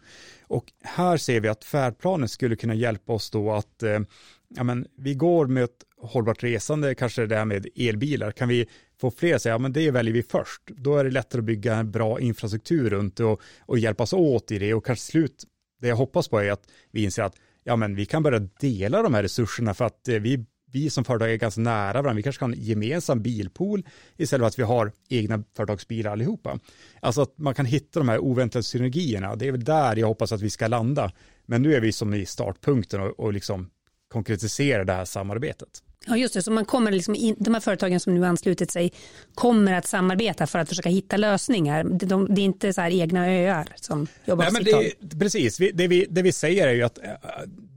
Och 0.48 0.66
här 0.84 1.18
ser 1.18 1.40
vi 1.40 1.48
att 1.48 1.64
färdplanen 1.64 2.30
skulle 2.30 2.56
kunna 2.56 2.74
hjälpa 2.74 3.14
oss 3.14 3.32
då 3.32 3.52
att 3.52 3.84
eh, 3.84 4.00
ja, 4.48 4.64
men 4.64 4.88
vi 4.98 5.14
går 5.14 5.48
med 5.48 5.64
ett 5.64 5.84
hållbart 6.02 6.44
resande, 6.44 6.96
kanske 6.96 7.26
det 7.26 7.36
här 7.36 7.46
med 7.46 7.68
elbilar, 7.76 8.32
kan 8.32 8.48
vi 8.50 8.68
få 9.02 9.12
fler 9.12 9.36
att 9.36 9.42
säga, 9.42 9.54
ja 9.54 9.60
men 9.60 9.74
det 9.74 9.92
väljer 9.92 10.14
vi 10.14 10.24
först. 10.24 10.62
Då 10.68 10.98
är 10.98 11.04
det 11.04 11.12
lättare 11.12 11.40
att 11.40 11.46
bygga 11.46 11.76
en 11.76 11.92
bra 11.92 12.20
infrastruktur 12.20 12.90
runt 12.90 13.16
det 13.16 13.24
och, 13.24 13.42
och 13.60 13.80
hjälpas 13.80 14.14
åt 14.14 14.52
i 14.52 14.60
det 14.60 14.74
och 14.74 14.86
kanske 14.86 15.06
slut, 15.06 15.44
det 15.82 15.88
jag 15.88 15.96
hoppas 15.96 16.28
på 16.28 16.40
är 16.40 16.52
att 16.52 16.64
vi 16.92 17.04
inser 17.04 17.24
att 17.24 17.36
ja 17.70 17.76
men 17.76 17.96
vi 17.96 18.06
kan 18.06 18.24
börja 18.24 18.40
dela 18.40 19.02
de 19.02 19.14
här 19.14 19.24
resurserna 19.24 19.74
för 19.74 19.86
att 19.86 20.08
eh, 20.08 20.16
vi 20.16 20.46
vi 20.72 20.90
som 20.90 21.04
företag 21.04 21.32
är 21.32 21.36
ganska 21.36 21.62
nära 21.62 22.02
varandra. 22.02 22.14
Vi 22.14 22.24
kanske 22.24 22.40
kan 22.40 22.50
ha 22.50 22.58
en 22.58 22.64
gemensam 22.64 23.22
bilpool 23.22 23.86
istället 24.18 24.42
för 24.42 24.48
att 24.48 24.60
vi 24.60 24.64
har 24.64 24.92
egna 25.10 25.44
företagsbilar 25.56 26.12
allihopa. 26.12 26.60
Alltså 27.00 27.22
att 27.22 27.38
man 27.38 27.54
kan 27.54 27.66
hitta 27.66 28.00
de 28.00 28.10
här 28.10 28.20
oväntade 28.20 28.64
synergierna. 28.64 29.36
Det 29.36 29.48
är 29.48 29.52
väl 29.52 29.64
där 29.64 29.96
jag 29.96 30.08
hoppas 30.08 30.32
att 30.32 30.42
vi 30.42 30.50
ska 30.50 30.68
landa. 30.68 31.12
Men 31.46 31.62
nu 31.62 31.74
är 31.76 31.82
vi 31.82 31.92
som 31.92 32.14
i 32.14 32.26
startpunkten 32.26 33.02
och, 33.02 33.20
och 33.20 33.34
liksom 33.34 33.70
konkretisera 34.08 34.84
det 34.84 34.94
här 34.94 35.06
samarbetet. 35.06 35.84
Ja 36.10 36.18
just 36.18 36.34
det, 36.34 36.42
så 36.42 36.52
man 36.52 36.66
kommer 36.66 36.92
liksom 36.92 37.16
in, 37.16 37.36
de 37.40 37.54
här 37.54 37.62
företagen 37.62 38.00
som 38.00 38.16
nu 38.16 38.26
anslutit 38.26 38.72
sig 38.72 38.92
kommer 39.36 39.74
att 39.74 39.88
samarbeta 39.88 40.48
för 40.48 40.60
att 40.60 40.70
försöka 40.70 40.90
hitta 40.90 41.18
lösningar. 41.18 41.84
De, 41.84 42.36
det 42.36 42.42
är 42.42 42.46
inte 42.46 42.74
så 42.74 42.82
här 42.82 42.92
egna 42.92 43.28
öar 43.28 43.68
som 43.76 44.08
jobbar 44.26 44.44
Nej, 44.44 44.54
men 44.54 44.64
det, 44.64 45.20
Precis, 45.20 45.58
det 45.74 45.88
vi, 45.88 46.08
det 46.10 46.22
vi 46.22 46.32
säger 46.32 46.68
är 46.68 46.74
ju 46.74 46.84
att 46.84 46.98
äh, 46.98 47.04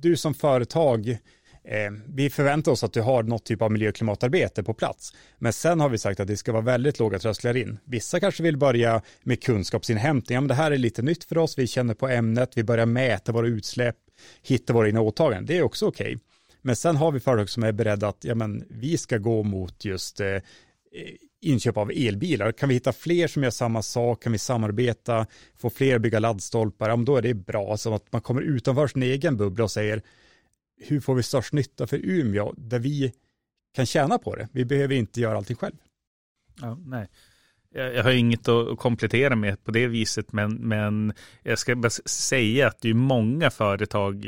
du 0.01 0.16
som 0.16 0.35
företag 0.35 1.18
Eh, 1.64 1.90
vi 2.07 2.31
förväntar 2.31 2.73
oss 2.73 2.85
att 2.85 2.92
du 2.92 3.01
har 3.01 3.23
något 3.23 3.45
typ 3.45 3.62
av 3.62 3.73
miljö 3.73 3.88
och 3.88 3.95
klimatarbete 3.95 4.62
på 4.62 4.75
plats. 4.75 5.14
Men 5.38 5.53
sen 5.53 5.81
har 5.81 5.88
vi 5.88 5.99
sagt 5.99 6.21
att 6.21 6.27
det 6.27 6.37
ska 6.37 6.53
vara 6.53 6.62
väldigt 6.62 6.99
låga 6.99 7.18
trösklar 7.18 7.57
in. 7.57 7.79
Vissa 7.85 8.21
kanske 8.21 8.42
vill 8.42 8.57
börja 8.57 9.03
med 9.23 9.42
kunskapsinhämtning. 9.42 10.35
Ja, 10.35 10.40
men 10.40 10.49
det 10.49 10.55
här 10.55 10.71
är 10.71 10.77
lite 10.77 11.03
nytt 11.03 11.25
för 11.25 11.38
oss, 11.38 11.59
vi 11.59 11.66
känner 11.66 11.95
på 11.95 12.09
ämnet, 12.09 12.51
vi 12.55 12.64
börjar 12.64 12.87
mäta 12.87 13.33
våra 13.33 13.47
utsläpp, 13.47 13.97
hitta 14.42 14.73
våra 14.73 14.87
egna 14.87 15.01
åtaganden. 15.01 15.47
Det 15.47 15.59
är 15.59 15.62
också 15.62 15.87
okej. 15.87 16.07
Okay. 16.07 16.18
Men 16.62 16.77
sen 16.77 16.96
har 16.96 17.12
vi 17.12 17.20
företag 17.20 17.48
som 17.48 17.62
är 17.62 17.72
beredda 17.72 18.09
att 18.09 18.25
ja, 18.25 18.35
men 18.35 18.64
vi 18.70 18.98
ska 18.98 19.18
gå 19.18 19.42
mot 19.42 19.85
just 19.85 20.20
eh, 20.20 20.38
inköp 21.40 21.77
av 21.77 21.90
elbilar. 21.90 22.53
Kan 22.53 22.68
vi 22.68 22.75
hitta 22.75 22.92
fler 22.92 23.29
som 23.29 23.42
gör 23.42 23.51
samma 23.51 23.83
sak? 23.83 24.22
Kan 24.22 24.33
vi 24.33 24.38
samarbeta? 24.38 25.27
Få 25.57 25.70
fler 25.70 25.96
att 25.96 26.03
bygga 26.03 26.18
laddstolpar? 26.18 26.88
Ja, 26.88 26.96
men 26.96 27.05
då 27.05 27.16
är 27.16 27.22
det 27.22 27.35
bra. 27.35 27.77
Så 27.77 27.94
att 27.94 28.12
man 28.12 28.20
kommer 28.20 28.42
utanför 28.42 28.87
sin 28.87 29.03
egen 29.03 29.37
bubbla 29.37 29.64
och 29.64 29.70
säger 29.70 30.03
hur 30.81 31.01
får 31.01 31.14
vi 31.14 31.22
störst 31.22 31.53
nytta 31.53 31.87
för 31.87 31.96
Umeå 31.96 32.53
där 32.57 32.79
vi 32.79 33.12
kan 33.75 33.87
tjäna 33.87 34.18
på 34.18 34.37
det. 34.37 34.48
Vi 34.53 34.64
behöver 34.64 34.94
inte 34.94 35.20
göra 35.20 35.37
allting 35.37 35.57
själv. 35.57 35.77
Ja, 36.61 36.79
nej. 36.87 37.09
Jag 37.75 38.05
har 38.05 38.11
inget 38.11 38.48
att 38.48 38.79
komplettera 38.79 39.37
med 39.37 39.64
på 39.64 39.70
det 39.70 39.87
viset, 39.87 40.33
men, 40.33 40.55
men 40.55 41.12
jag 41.42 41.59
ska 41.59 41.77
bara 41.77 41.90
säga 41.90 42.69
att 42.69 42.81
det 42.81 42.90
är 42.90 42.94
många 42.94 43.50
företag 43.50 44.27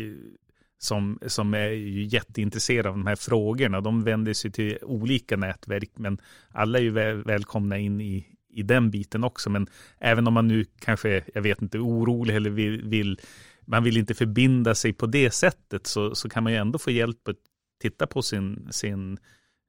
som, 0.85 1.19
som 1.27 1.55
är 1.55 1.71
jätteintresserade 2.15 2.89
av 2.89 2.95
de 2.95 3.07
här 3.07 3.17
frågorna. 3.17 3.81
De 3.81 4.05
vänder 4.05 4.35
sig 4.35 4.51
till 4.51 4.79
olika 4.83 5.37
nätverk, 5.37 5.91
men 5.95 6.19
alla 6.51 6.79
är 6.79 6.83
ju 6.83 6.91
väl, 6.91 7.23
välkomna 7.23 7.79
in 7.79 8.01
i, 8.01 8.27
i 8.53 8.63
den 8.63 8.91
biten 8.91 9.25
också. 9.25 9.51
Men 9.51 9.67
även 9.99 10.27
om 10.27 10.35
man 10.35 10.49
nu 10.49 10.65
kanske, 10.79 11.25
jag 11.35 11.43
vet 11.43 11.63
inte, 11.63 11.79
orolig 11.79 12.37
eller 12.37 12.51
vill, 12.51 12.83
vill 12.83 13.21
man 13.65 13.85
vill 13.85 13.97
inte 13.97 14.15
förbinda 14.15 14.75
sig 14.75 14.93
på 14.93 15.07
det 15.07 15.31
sättet 15.31 15.87
så, 15.87 16.15
så 16.15 16.29
kan 16.29 16.43
man 16.43 16.53
ju 16.53 16.59
ändå 16.59 16.79
få 16.79 16.91
hjälp 16.91 17.29
att 17.29 17.37
titta 17.83 18.07
på 18.07 18.23
sin, 18.23 18.69
sin 18.71 19.19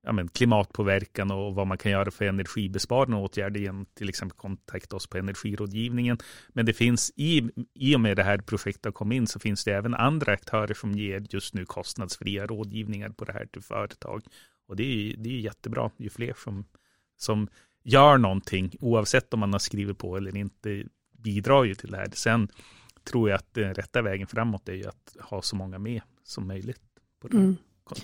ja, 0.06 0.12
men, 0.12 0.28
klimatpåverkan 0.28 1.32
och 1.32 1.56
vad 1.56 1.68
man 1.68 1.78
kan 1.78 1.92
göra 1.92 2.12
för 2.12 2.26
energibesparande 2.26 3.18
åtgärder 3.18 3.60
genom 3.60 3.86
till 3.86 4.10
exempel 4.10 4.38
kontakta 4.38 4.96
oss 4.96 5.08
på 5.08 5.18
energirådgivningen. 5.18 6.18
Men 6.50 6.66
det 6.66 6.74
finns 6.74 7.12
i, 7.16 7.50
i 7.74 7.96
och 7.96 8.00
med 8.00 8.18
det 8.18 8.24
här 8.24 8.38
projektet 8.38 8.86
har 8.86 8.92
kommit 8.92 9.16
in 9.16 9.28
så 9.28 9.40
finns 9.40 9.64
det 9.64 9.74
även 9.74 9.94
andra 9.94 10.34
aktörer 10.34 10.74
som 10.74 10.92
ger 10.92 11.26
just 11.30 11.54
nu 11.54 11.66
kostnadsfria 11.66 12.48
rådgivningar 12.48 13.10
på 13.10 13.26
det 13.26 13.34
här 13.34 13.46
till 13.46 13.62
företag 13.62 14.24
Och 14.68 14.76
det 14.76 14.84
är, 14.84 15.18
det 15.18 15.30
är 15.30 15.40
jättebra, 15.40 15.92
ju 15.98 16.10
fler 16.10 16.34
som, 16.44 16.66
som 17.18 17.48
gör 17.84 18.18
någonting, 18.18 18.72
oavsett 18.80 19.34
om 19.34 19.40
man 19.40 19.54
har 19.54 19.60
skrivit 19.60 19.98
på 19.98 20.18
eller 20.18 20.38
inte, 20.38 20.84
bidrar 21.12 21.64
ju 21.64 21.76
till 21.76 21.92
det 21.92 21.98
här. 21.98 22.10
Sen 22.14 22.48
tror 23.04 23.30
jag 23.30 23.38
att 23.38 23.54
den 23.54 23.74
rätta 23.74 24.02
vägen 24.02 24.28
framåt 24.28 24.70
är 24.70 24.74
ju 24.74 24.88
att 24.88 25.16
ha 25.20 25.42
så 25.42 25.56
många 25.56 25.80
med 25.80 26.02
som 26.24 26.48
möjligt 26.48 26.82
på 27.22 27.28
det 27.28 27.38
mm. 27.38 27.56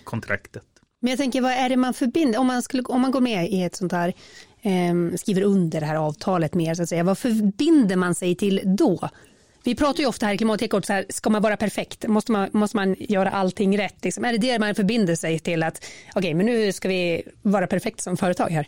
kontraktet. 0.04 0.71
Men 1.04 1.10
jag 1.10 1.20
tänker, 1.20 1.42
vad 1.42 1.52
är 1.52 1.70
det 1.70 1.78
man 1.78 1.94
förbinder, 1.94 2.40
om 2.40 2.48
man, 2.48 2.62
skulle, 2.62 2.84
om 2.84 3.02
man 3.02 3.12
går 3.12 3.22
med 3.22 3.50
i 3.52 3.64
ett 3.64 3.76
sånt 3.76 3.92
här, 3.92 4.14
eh, 4.62 5.16
skriver 5.16 5.42
under 5.42 5.80
det 5.80 5.86
här 5.86 5.96
avtalet 5.96 6.54
mer, 6.54 6.76
så 6.76 6.84
att 6.84 6.90
säga, 6.90 7.04
vad 7.04 7.18
förbinder 7.18 7.96
man 7.96 8.16
sig 8.16 8.36
till 8.36 8.62
då? 8.66 9.10
Vi 9.64 9.76
pratar 9.76 10.00
ju 10.00 10.06
ofta 10.06 10.26
här 10.26 10.34
i 10.34 10.38
Klimatekot, 10.38 10.86
så 10.86 10.94
här, 10.94 11.06
ska 11.10 11.30
man 11.30 11.42
vara 11.42 11.58
perfekt? 11.58 12.08
Måste 12.08 12.32
man, 12.32 12.50
måste 12.52 12.78
man 12.78 12.96
göra 13.00 13.30
allting 13.30 13.78
rätt? 13.78 14.04
Liksom? 14.04 14.26
Är 14.26 14.32
det 14.32 14.38
det 14.38 14.60
man 14.60 14.76
förbinder 14.76 15.16
sig 15.16 15.40
till 15.40 15.64
att, 15.64 15.78
okej, 16.10 16.20
okay, 16.20 16.34
men 16.34 16.46
nu 16.46 16.72
ska 16.72 16.88
vi 16.88 17.24
vara 17.42 17.68
perfekt 17.68 18.02
som 18.02 18.18
företag 18.18 18.50
här? 18.50 18.68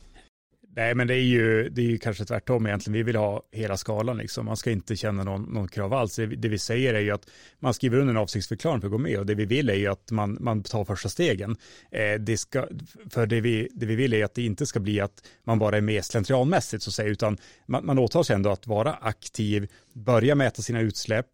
Nej, 0.76 0.96
men 0.96 1.08
det 1.08 1.16
är 1.16 1.24
ju, 1.24 1.70
det 1.70 1.82
är 1.82 1.86
ju 1.86 1.98
kanske 1.98 2.26
tvärtom 2.26 2.66
egentligen. 2.68 2.94
Vi 2.94 3.04
vill 3.04 3.16
ha 3.16 3.44
hela 3.52 3.78
skalan 3.78 4.18
liksom. 4.18 4.46
Man 4.46 4.58
ska 4.58 4.72
inte 4.72 4.96
känna 4.96 5.24
någon, 5.24 5.42
någon 5.42 5.68
krav 5.68 5.94
alls. 5.94 6.16
Det, 6.16 6.26
det 6.26 6.48
vi 6.48 6.60
säger 6.60 6.94
är 6.94 7.00
ju 7.00 7.12
att 7.12 7.30
man 7.60 7.74
skriver 7.74 7.98
under 7.98 8.14
en 8.14 8.18
avsiktsförklaring 8.18 8.82
för 8.82 8.88
att 8.88 8.92
gå 8.92 8.98
med 8.98 9.20
och 9.20 9.26
det 9.26 9.36
vi 9.36 9.46
vill 9.46 9.70
är 9.70 9.76
ju 9.76 9.88
att 9.88 10.12
man, 10.12 10.38
man 10.40 10.64
tar 10.64 10.86
första 10.86 11.10
stegen. 11.10 11.56
Eh, 11.92 12.20
det 12.20 12.38
ska, 12.38 12.68
för 13.10 13.26
det 13.26 13.42
vi, 13.42 13.70
det 13.74 13.86
vi 13.86 13.96
vill 13.96 14.14
är 14.14 14.26
att 14.26 14.34
det 14.34 14.42
inte 14.42 14.66
ska 14.66 14.80
bli 14.80 15.00
att 15.00 15.28
man 15.44 15.60
bara 15.60 15.78
är 15.78 15.82
med 15.82 16.06
slentrianmässigt 16.06 16.84
så 16.84 16.90
att 16.90 16.94
säga, 16.94 17.10
utan 17.10 17.38
man, 17.66 17.86
man 17.86 18.00
åtar 18.00 18.24
sig 18.24 18.36
ändå 18.36 18.50
att 18.50 18.68
vara 18.68 18.94
aktiv, 18.94 19.68
börja 19.94 20.36
mäta 20.36 20.62
sina 20.62 20.80
utsläpp, 20.80 21.28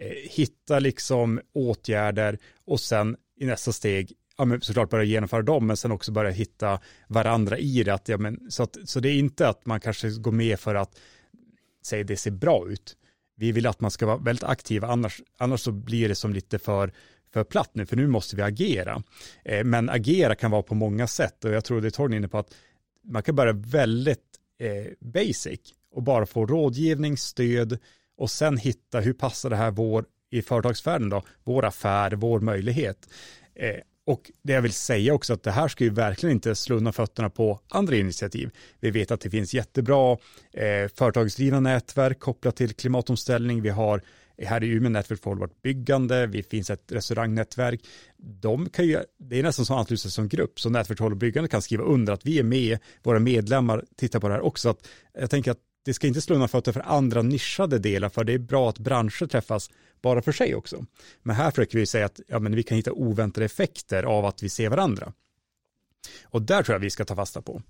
eh, 0.00 0.30
hitta 0.30 0.78
liksom 0.78 1.40
åtgärder 1.54 2.38
och 2.66 2.80
sen 2.80 3.16
i 3.40 3.46
nästa 3.46 3.72
steg 3.72 4.12
ja, 4.38 4.44
men 4.44 4.60
såklart 4.60 4.90
börja 4.90 5.04
genomföra 5.04 5.42
dem, 5.42 5.66
men 5.66 5.76
sen 5.76 5.92
också 5.92 6.12
börja 6.12 6.30
hitta 6.30 6.80
varandra 7.06 7.58
i 7.58 7.82
det. 7.82 7.94
Att, 7.94 8.08
ja, 8.08 8.18
men, 8.18 8.50
så, 8.50 8.62
att, 8.62 8.76
så 8.84 9.00
det 9.00 9.08
är 9.08 9.18
inte 9.18 9.48
att 9.48 9.66
man 9.66 9.80
kanske 9.80 10.10
går 10.10 10.32
med 10.32 10.60
för 10.60 10.74
att 10.74 10.98
säga 11.84 12.04
det 12.04 12.16
ser 12.16 12.30
bra 12.30 12.68
ut. 12.68 12.96
Vi 13.36 13.52
vill 13.52 13.66
att 13.66 13.80
man 13.80 13.90
ska 13.90 14.06
vara 14.06 14.16
väldigt 14.16 14.44
aktiv, 14.44 14.84
annars, 14.84 15.22
annars 15.38 15.60
så 15.60 15.72
blir 15.72 16.08
det 16.08 16.14
som 16.14 16.32
lite 16.32 16.58
för, 16.58 16.92
för 17.32 17.44
platt 17.44 17.70
nu, 17.72 17.86
för 17.86 17.96
nu 17.96 18.06
måste 18.06 18.36
vi 18.36 18.42
agera. 18.42 19.02
Eh, 19.44 19.64
men 19.64 19.90
agera 19.90 20.34
kan 20.34 20.50
vara 20.50 20.62
på 20.62 20.74
många 20.74 21.06
sätt 21.06 21.44
och 21.44 21.50
jag 21.50 21.64
tror 21.64 21.80
det 21.80 21.90
Torgny 21.90 22.16
inne 22.16 22.28
på 22.28 22.38
att 22.38 22.54
man 23.04 23.22
kan 23.22 23.36
börja 23.36 23.52
väldigt 23.52 24.24
eh, 24.58 24.92
basic 25.00 25.60
och 25.90 26.02
bara 26.02 26.26
få 26.26 26.46
rådgivning, 26.46 27.16
stöd 27.16 27.78
och 28.16 28.30
sen 28.30 28.56
hitta 28.56 29.00
hur 29.00 29.12
passar 29.12 29.50
det 29.50 29.56
här 29.56 29.70
vår 29.70 30.04
i 30.30 30.42
företagsvärlden 30.42 31.08
då, 31.08 31.22
vår 31.44 31.64
affär, 31.64 32.12
vår 32.12 32.40
möjlighet. 32.40 33.08
Eh, 33.54 33.76
och 34.08 34.30
det 34.42 34.52
jag 34.52 34.62
vill 34.62 34.72
säga 34.72 35.14
också 35.14 35.32
att 35.32 35.42
det 35.42 35.50
här 35.50 35.68
ska 35.68 35.84
ju 35.84 35.90
verkligen 35.90 36.34
inte 36.34 36.54
slå 36.54 36.76
undan 36.76 36.92
fötterna 36.92 37.30
på 37.30 37.60
andra 37.68 37.96
initiativ. 37.96 38.50
Vi 38.80 38.90
vet 38.90 39.10
att 39.10 39.20
det 39.20 39.30
finns 39.30 39.54
jättebra 39.54 40.12
eh, 40.52 40.88
företagsdrivna 40.94 41.60
nätverk 41.60 42.18
kopplat 42.18 42.56
till 42.56 42.74
klimatomställning. 42.74 43.62
Vi 43.62 43.68
har 43.68 44.02
här 44.42 44.64
i 44.64 44.68
Umeå 44.68 44.90
nätverk 44.90 45.22
för 45.22 45.30
hållbart 45.30 45.62
byggande, 45.62 46.26
vi 46.26 46.42
finns 46.42 46.70
ett 46.70 46.92
restaurangnätverk. 46.92 47.80
De 48.16 48.68
kan 48.68 48.86
ju, 48.86 49.00
det 49.18 49.38
är 49.38 49.42
nästan 49.42 49.64
som 49.64 49.78
ansluter 49.78 50.08
som 50.08 50.28
grupp, 50.28 50.60
så 50.60 50.70
nätverk 50.70 50.98
för 50.98 51.04
hållbart 51.04 51.20
byggande 51.20 51.48
kan 51.48 51.62
skriva 51.62 51.84
under 51.84 52.12
att 52.12 52.26
vi 52.26 52.38
är 52.38 52.42
med, 52.42 52.78
våra 53.02 53.18
medlemmar 53.18 53.84
tittar 53.96 54.20
på 54.20 54.28
det 54.28 54.34
här 54.34 54.44
också. 54.44 54.68
Att 54.68 54.88
jag 55.18 55.30
tänker 55.30 55.50
att 55.50 55.60
det 55.88 55.94
ska 55.94 56.06
inte 56.06 56.20
slå 56.20 56.34
undan 56.34 56.48
fötter 56.48 56.72
för 56.72 56.80
andra 56.80 57.22
nischade 57.22 57.78
delar, 57.78 58.08
för 58.08 58.24
det 58.24 58.32
är 58.32 58.38
bra 58.38 58.68
att 58.68 58.78
branscher 58.78 59.26
träffas 59.26 59.70
bara 60.02 60.22
för 60.22 60.32
sig 60.32 60.54
också. 60.54 60.86
Men 61.22 61.36
här 61.36 61.50
försöker 61.50 61.78
vi 61.78 61.86
säga 61.86 62.06
att 62.06 62.20
ja, 62.26 62.38
men 62.38 62.56
vi 62.56 62.62
kan 62.62 62.76
hitta 62.76 62.92
oväntade 62.92 63.46
effekter 63.46 64.02
av 64.02 64.24
att 64.24 64.42
vi 64.42 64.48
ser 64.48 64.68
varandra. 64.68 65.12
Och 66.22 66.42
där 66.42 66.62
tror 66.62 66.74
jag 66.74 66.80
vi 66.80 66.90
ska 66.90 67.04
ta 67.04 67.16
fasta 67.16 67.42
på. 67.42 67.62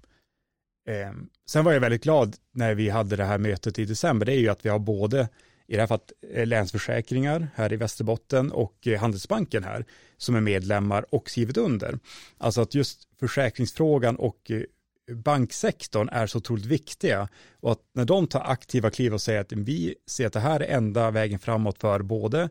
Eh, 0.89 1.13
sen 1.47 1.65
var 1.65 1.73
jag 1.73 1.81
väldigt 1.81 2.03
glad 2.03 2.37
när 2.53 2.75
vi 2.75 2.89
hade 2.89 3.17
det 3.17 3.25
här 3.25 3.39
mötet 3.39 3.79
i 3.79 3.85
december, 3.85 4.27
det 4.27 4.33
är 4.33 4.41
ju 4.41 4.49
att 4.49 4.65
vi 4.65 4.69
har 4.69 4.79
både 4.79 5.29
i 5.67 5.75
det 5.75 5.81
här 5.81 5.87
fallet 5.87 6.13
eh, 6.33 6.47
Länsförsäkringar 6.47 7.49
här 7.55 7.73
i 7.73 7.77
Västerbotten 7.77 8.53
och 8.53 8.87
eh, 8.87 9.01
Handelsbanken 9.01 9.65
här 9.65 9.85
som 10.17 10.35
är 10.35 10.41
medlemmar 10.41 11.15
och 11.15 11.31
skrivit 11.31 11.57
under. 11.57 11.99
Alltså 12.39 12.61
att 12.61 12.75
just 12.75 13.09
försäkringsfrågan 13.21 14.17
och 14.17 14.51
eh, 14.51 14.63
banksektorn 15.09 16.09
är 16.09 16.27
så 16.27 16.39
otroligt 16.39 16.67
viktiga 16.67 17.29
och 17.61 17.73
att 17.73 17.81
när 17.93 18.05
de 18.05 18.27
tar 18.27 18.41
aktiva 18.41 18.91
kliv 18.91 19.15
och 19.15 19.23
säger 19.23 19.41
att 19.41 19.53
vi 19.53 19.95
ser 20.07 20.27
att 20.27 20.33
det 20.33 20.41
här 20.41 20.61
är 20.61 20.77
enda 20.77 21.11
vägen 21.11 21.39
framåt 21.39 21.81
för 21.81 22.03
både 22.03 22.49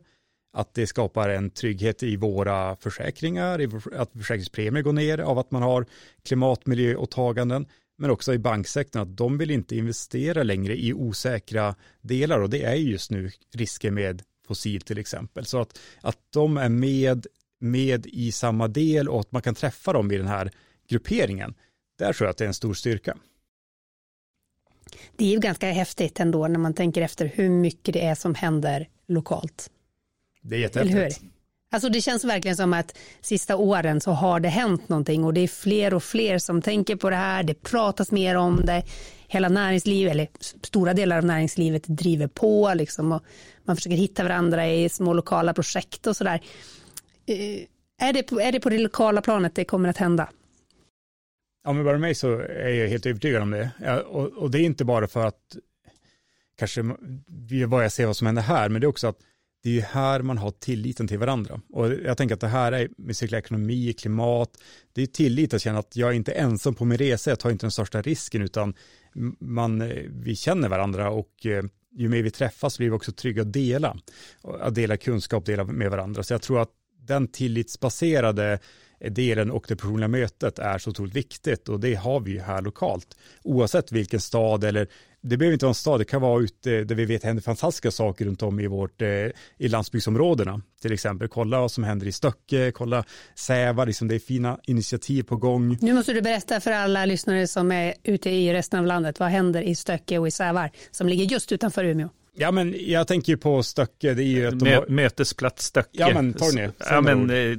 att 0.54 0.74
det 0.74 0.88
skapar 0.88 1.30
en 1.30 1.50
trygghet 1.50 2.04
i 2.04 2.16
våra 2.16 2.76
försäkringar, 2.76 3.68
att 3.96 4.12
försäkringspremier 4.12 4.84
går 4.84 4.94
ner 4.94 5.18
av 5.18 5.40
att 5.40 5.52
man 5.52 5.62
har 5.62 5.86
klimatmiljöåtaganden, 6.24 7.66
men 7.98 8.10
också 8.10 8.34
i 8.34 8.38
banksektorn 8.38 9.02
att 9.02 9.18
de 9.18 9.38
vill 9.38 9.52
inte 9.52 9.76
investera 9.76 10.44
längre 10.44 10.78
i 10.78 10.94
osäkra 10.94 11.76
delar 12.02 12.40
och 12.40 12.50
det 12.50 12.64
är 12.64 12.74
just 12.74 13.12
nu 13.12 13.32
risker 13.54 13.92
med 13.92 14.24
fossil 14.48 14.82
till 14.82 14.98
exempel. 14.98 15.46
Så 15.46 15.62
att, 15.62 15.80
att 16.02 16.18
de 16.34 16.58
är 16.58 16.70
med, 16.70 17.28
med 17.60 18.06
i 18.06 18.32
samma 18.32 18.68
del 18.68 19.10
och 19.10 19.20
att 19.20 19.32
man 19.32 19.42
kan 19.42 19.56
träffa 19.56 19.94
dem 19.94 20.12
i 20.12 20.18
den 20.18 20.28
här 20.28 20.52
grupperingen 20.90 21.54
där 21.98 22.14
tror 22.14 22.26
jag 22.28 22.32
att 22.32 22.38
det 22.38 22.44
är 22.44 22.48
en 22.48 22.54
stor 22.54 22.74
styrka. 22.74 23.18
Det 25.16 25.26
är 25.26 25.30
ju 25.30 25.40
ganska 25.40 25.72
häftigt 25.72 26.20
ändå 26.20 26.48
när 26.48 26.60
man 26.60 26.74
tänker 26.74 27.02
efter 27.02 27.26
hur 27.26 27.50
mycket 27.50 27.94
det 27.94 28.06
är 28.06 28.16
som 28.16 28.36
händer 28.36 28.90
lokalt. 29.08 29.70
Det 30.42 30.56
är 30.56 30.60
jättehäftigt. 30.60 31.22
Alltså 31.72 31.90
det 31.90 32.02
känns 32.02 32.24
verkligen 32.24 32.58
som 32.58 32.74
att 32.74 32.98
sista 33.22 33.56
åren 33.56 34.02
så 34.02 34.12
har 34.12 34.40
det 34.40 34.50
hänt 34.50 34.90
någonting 34.90 35.24
och 35.24 35.34
det 35.34 35.42
är 35.42 35.48
fler 35.48 35.94
och 35.94 36.04
fler 36.04 36.40
som 36.40 36.62
tänker 36.62 36.96
på 36.96 37.10
det 37.10 37.16
här, 37.16 37.44
det 37.44 37.54
pratas 37.54 38.12
mer 38.12 38.36
om 38.36 38.62
det, 38.66 38.84
hela 39.28 39.50
näringslivet, 39.50 40.12
eller 40.12 40.28
stora 40.40 40.94
delar 40.94 41.18
av 41.18 41.26
näringslivet 41.26 41.84
driver 41.88 42.28
på 42.28 42.74
liksom 42.76 43.12
och 43.12 43.24
man 43.66 43.76
försöker 43.76 43.98
hitta 43.98 44.24
varandra 44.24 44.68
i 44.68 44.90
små 44.90 45.14
lokala 45.14 45.54
projekt 45.54 46.08
och 46.08 46.18
sådär. 46.18 46.42
Eh, 47.26 48.08
är 48.08 48.14
det, 48.14 48.24
på, 48.24 48.42
är 48.42 48.52
det 48.52 48.60
på 48.60 48.70
det 48.70 48.78
lokala 48.78 49.22
planet 49.22 49.56
det 49.56 49.66
kommer 49.66 49.90
att 49.90 49.98
hända? 49.98 50.30
Ja, 51.68 51.74
men 51.74 51.86
bara 51.86 51.98
mig 51.98 52.16
så 52.16 52.40
är 52.40 52.70
jag 52.70 52.88
helt 52.88 53.06
övertygad 53.06 53.42
om 53.42 53.52
det. 53.52 53.70
Ja, 53.84 54.02
och, 54.02 54.28
och, 54.28 54.52
det 54.52 54.60
är 54.60 54.64
inte 54.64 54.86
bara 54.86 55.08
för 55.08 55.26
att 55.26 55.58
kanske 56.58 56.82
vad 57.68 57.84
jag 57.84 57.92
ser 57.92 58.06
vad 58.06 58.18
som 58.18 58.28
händer 58.28 58.42
här, 58.42 58.70
men 58.70 58.82
det 58.82 58.86
är 58.86 58.90
också 58.90 59.08
att 59.08 59.18
det 59.64 59.78
är 59.78 59.82
här 59.82 60.22
man 60.22 60.38
har 60.38 60.52
tilliten 60.52 61.08
till 61.08 61.18
varandra. 61.18 61.62
Och 61.70 61.94
jag 61.94 62.18
tänker 62.18 62.36
att 62.36 62.42
det 62.42 62.48
här 62.48 62.72
är 62.72 62.90
med 62.98 63.18
cirkulär 63.18 63.40
ekonomi, 63.40 63.94
klimat, 63.94 64.58
det 64.94 65.02
är 65.02 65.06
tillit 65.08 65.54
att 65.54 65.62
känna 65.62 65.80
att 65.80 65.96
jag 65.96 66.10
är 66.10 66.14
inte 66.14 66.32
ensam 66.32 66.76
på 66.76 66.86
min 66.86 66.98
resa, 66.98 67.32
jag 67.32 67.40
tar 67.40 67.50
inte 67.50 67.66
den 67.66 67.72
största 67.72 68.02
risken, 68.02 68.42
utan 68.42 68.74
man, 69.40 69.82
eh, 69.82 70.04
vi 70.10 70.36
känner 70.36 70.70
varandra 70.70 71.10
och 71.10 71.46
eh, 71.46 71.64
ju 71.92 72.10
mer 72.10 72.24
vi 72.24 72.32
träffas 72.32 72.78
blir 72.78 72.90
vi 72.90 72.96
också 72.96 73.12
trygga 73.12 73.42
att 73.42 73.54
dela, 73.54 73.98
att 74.60 74.76
dela 74.76 74.98
kunskap, 74.98 75.46
dela 75.46 75.64
med 75.64 75.92
varandra. 75.92 76.24
Så 76.24 76.34
jag 76.34 76.42
tror 76.42 76.62
att 76.62 76.72
den 77.08 77.28
tillitsbaserade 77.28 78.60
delen 79.00 79.52
och 79.52 79.66
det 79.68 79.76
personliga 79.76 80.08
mötet 80.08 80.60
är 80.60 80.78
så 80.78 80.90
otroligt 80.90 81.16
viktigt 81.16 81.70
och 81.70 81.80
det 81.80 81.96
har 81.96 82.20
vi 82.20 82.32
ju 82.32 82.40
här 82.40 82.62
lokalt. 82.62 83.18
Oavsett 83.44 83.92
vilken 83.92 84.20
stad 84.22 84.64
eller 84.64 84.88
det 85.22 85.38
behöver 85.38 85.54
inte 85.54 85.66
vara 85.66 85.72
en 85.72 85.76
stad, 85.76 86.00
det 86.00 86.06
kan 86.06 86.22
vara 86.22 86.44
ute 86.44 86.84
där 86.84 86.96
vi 86.96 87.06
vet 87.06 87.24
händer 87.24 87.44
fantastiska 87.44 87.92
saker 87.92 88.26
runt 88.26 88.44
om 88.44 88.60
i 88.60 88.68
vårt, 88.68 89.02
eh, 89.02 89.08
i 89.58 89.68
landsbygdsområdena. 89.68 90.62
Till 90.82 90.94
exempel, 90.94 91.28
kolla 91.28 91.60
vad 91.60 91.72
som 91.72 91.84
händer 91.84 92.08
i 92.08 92.12
Stöcke, 92.12 92.72
kolla 92.72 93.04
Sävar, 93.36 93.86
liksom 93.86 94.08
det 94.08 94.16
är 94.16 94.20
fina 94.20 94.60
initiativ 94.64 95.24
på 95.24 95.36
gång. 95.36 95.78
Nu 95.82 95.94
måste 95.94 96.14
du 96.14 96.22
berätta 96.22 96.60
för 96.60 96.72
alla 96.72 97.06
lyssnare 97.06 97.48
som 97.48 97.72
är 97.72 97.94
ute 98.04 98.30
i 98.30 98.54
resten 98.54 98.80
av 98.80 98.86
landet, 98.86 99.20
vad 99.20 99.30
händer 99.30 99.62
i 99.62 99.76
Stöcke 99.76 100.18
och 100.18 100.28
i 100.28 100.32
Sävar 100.32 100.72
som 100.92 101.08
ligger 101.08 101.26
just 101.26 101.52
utanför 101.52 101.84
Umeå? 101.84 102.10
Ja, 102.40 102.52
men 102.52 102.76
jag 102.78 103.08
tänker 103.08 103.34
ju 103.34 103.38
på 103.38 103.64
Stöcke, 103.64 104.14
det 104.14 104.24
är 104.24 104.26
ju 104.26 104.52
de 104.52 104.70
har... 104.74 104.86
Mötesplats 104.88 105.66
Stöcke. 105.66 105.90
Ja, 105.92 106.14
men 106.14 106.34
Torgny. 106.34 106.70
Ja, 106.78 107.02
men 107.02 107.30
eh, 107.30 107.58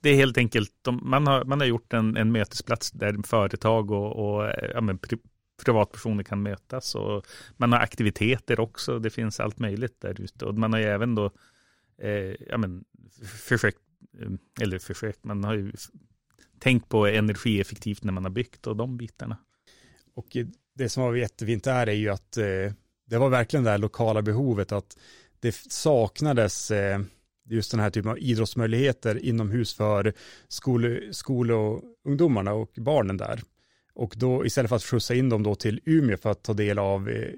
det, 0.00 0.10
är 0.10 0.14
helt 0.14 0.38
enkelt, 0.38 0.70
de, 0.82 1.00
man, 1.02 1.26
har, 1.26 1.44
man 1.44 1.60
har 1.60 1.66
gjort 1.66 1.92
en, 1.92 2.16
en 2.16 2.32
mötesplats 2.32 2.90
där 2.90 3.26
företag 3.26 3.90
och, 3.90 4.16
och 4.16 4.52
ja, 4.74 4.80
men 4.80 4.98
pri, 4.98 5.18
privatpersoner 5.64 6.24
kan 6.24 6.42
mötas. 6.42 6.94
Och 6.94 7.26
man 7.56 7.72
har 7.72 7.78
aktiviteter 7.78 8.60
också, 8.60 8.98
det 8.98 9.10
finns 9.10 9.40
allt 9.40 9.58
möjligt 9.58 10.00
där 10.00 10.20
ute. 10.20 10.44
Och 10.44 10.54
man 10.54 10.72
har 10.72 10.80
ju 10.80 10.86
även 10.86 11.14
då 11.14 11.30
eh, 11.98 12.34
ja, 12.48 12.58
men, 12.58 12.84
försökt, 13.22 13.78
eh, 14.20 14.30
eller 14.60 14.78
försökt, 14.78 15.24
man 15.24 15.44
har 15.44 15.54
ju 15.54 15.72
tänkt 16.58 16.88
på 16.88 17.06
energieffektivt 17.06 18.04
när 18.04 18.12
man 18.12 18.24
har 18.24 18.30
byggt 18.30 18.66
och 18.66 18.76
de 18.76 18.96
bitarna. 18.96 19.36
Och 20.14 20.36
det 20.74 20.88
som 20.88 21.02
var 21.02 21.14
jättefint 21.14 21.64
där 21.64 21.86
är 21.86 21.92
ju 21.92 22.08
att 22.08 22.36
eh, 22.36 22.72
det 23.04 23.18
var 23.18 23.28
verkligen 23.28 23.64
det 23.64 23.70
här 23.70 23.78
lokala 23.78 24.22
behovet 24.22 24.72
att 24.72 24.96
det 25.40 25.54
saknades 25.54 26.70
eh, 26.70 27.00
just 27.48 27.70
den 27.70 27.80
här 27.80 27.90
typen 27.90 28.10
av 28.10 28.18
idrottsmöjligheter 28.18 29.24
inomhus 29.24 29.74
för 29.74 30.12
skol, 30.48 31.00
skol 31.10 31.50
och 31.50 31.82
ungdomarna 32.04 32.52
och 32.52 32.72
barnen 32.76 33.16
där. 33.16 33.42
Och 33.94 34.14
då 34.16 34.46
istället 34.46 34.68
för 34.68 34.76
att 34.76 34.82
skjutsa 34.82 35.14
in 35.14 35.28
dem 35.28 35.42
då 35.42 35.54
till 35.54 35.80
Umeå 35.84 36.16
för 36.16 36.30
att 36.30 36.42
ta 36.42 36.52
del 36.52 36.78
av 36.78 37.08
eh, 37.08 37.28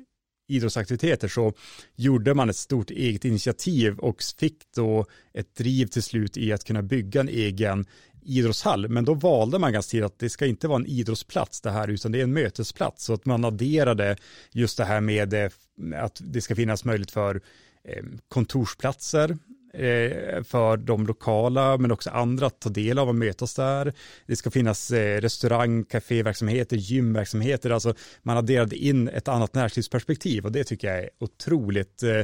idrottsaktiviteter 0.49 1.29
så 1.29 1.53
gjorde 1.97 2.35
man 2.35 2.51
ett 2.51 2.57
stort 2.57 2.91
eget 2.91 3.25
initiativ 3.25 3.99
och 3.99 4.23
fick 4.39 4.59
då 4.77 5.07
ett 5.33 5.55
driv 5.55 5.87
till 5.87 6.03
slut 6.03 6.37
i 6.37 6.53
att 6.53 6.65
kunna 6.65 6.83
bygga 6.83 7.21
en 7.21 7.29
egen 7.29 7.87
idrottshall, 8.25 8.89
men 8.89 9.05
då 9.05 9.15
valde 9.15 9.59
man 9.59 9.73
ganska 9.73 9.91
tidigt 9.91 10.07
att 10.07 10.19
det 10.19 10.31
ska 10.31 10.47
inte 10.47 10.69
vara 10.69 10.81
en 10.81 10.87
idrottsplats 10.87 11.61
det 11.61 11.71
här, 11.71 11.89
utan 11.89 12.13
det 12.13 12.19
är 12.19 12.23
en 12.23 12.33
mötesplats, 12.33 13.05
så 13.05 13.13
att 13.13 13.25
man 13.25 13.45
adderade 13.45 14.17
just 14.53 14.79
det 14.79 14.85
här 14.85 15.01
med 15.01 15.35
eh, 15.35 15.51
att 15.97 16.21
det 16.25 16.41
ska 16.41 16.55
finnas 16.55 16.85
möjlighet 16.85 17.11
för 17.11 17.41
eh, 17.89 18.05
kontorsplatser, 18.29 19.39
Eh, 19.75 20.43
för 20.43 20.77
de 20.77 21.07
lokala 21.07 21.79
men 21.79 21.91
också 21.91 22.11
andra 22.11 22.47
att 22.47 22.61
ta 22.61 22.69
del 22.69 22.99
av 22.99 23.09
och 23.09 23.15
mötas 23.15 23.55
där. 23.55 23.93
Det 24.27 24.37
ska 24.37 24.51
finnas 24.51 24.91
eh, 24.91 25.21
restaurang, 25.21 25.85
kaféverksamheter, 25.85 26.77
gymverksamheter, 26.77 27.71
alltså 27.71 27.95
man 28.23 28.37
adderade 28.37 28.77
in 28.77 29.09
ett 29.09 29.29
annat 29.29 29.55
näringslivsperspektiv 29.55 30.45
och 30.45 30.53
det 30.53 30.65
tycker 30.65 30.89
jag 30.89 30.99
är 30.99 31.11
otroligt 31.21 32.03
eh, 32.03 32.23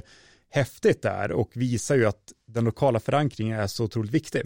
häftigt 0.50 1.02
där 1.02 1.32
och 1.32 1.50
visar 1.54 1.96
ju 1.96 2.06
att 2.06 2.32
den 2.46 2.64
lokala 2.64 3.00
förankringen 3.00 3.60
är 3.60 3.66
så 3.66 3.84
otroligt 3.84 4.10
viktig. 4.10 4.42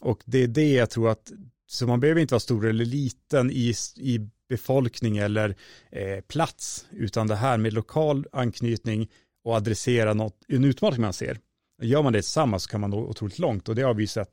Och 0.00 0.22
det 0.24 0.42
är 0.42 0.48
det 0.48 0.72
jag 0.72 0.90
tror 0.90 1.10
att, 1.10 1.32
så 1.66 1.86
man 1.86 2.00
behöver 2.00 2.20
inte 2.20 2.34
vara 2.34 2.40
stor 2.40 2.66
eller 2.66 2.84
liten 2.84 3.50
i, 3.50 3.74
i 3.96 4.20
befolkning 4.48 5.18
eller 5.18 5.56
eh, 5.92 6.20
plats, 6.20 6.86
utan 6.90 7.26
det 7.26 7.36
här 7.36 7.58
med 7.58 7.72
lokal 7.72 8.26
anknytning 8.32 9.08
och 9.44 9.54
adressera 9.54 10.14
något, 10.14 10.44
en 10.48 10.64
utmaning 10.64 11.00
man 11.00 11.12
ser. 11.12 11.38
Gör 11.82 12.02
man 12.02 12.12
det 12.12 12.22
tillsammans 12.22 12.62
så 12.62 12.70
kan 12.70 12.80
man 12.80 12.90
nå 12.90 12.98
otroligt 12.98 13.38
långt 13.38 13.68
och 13.68 13.74
det 13.74 13.82
har 13.82 13.94
vi 13.94 14.06
sett 14.06 14.30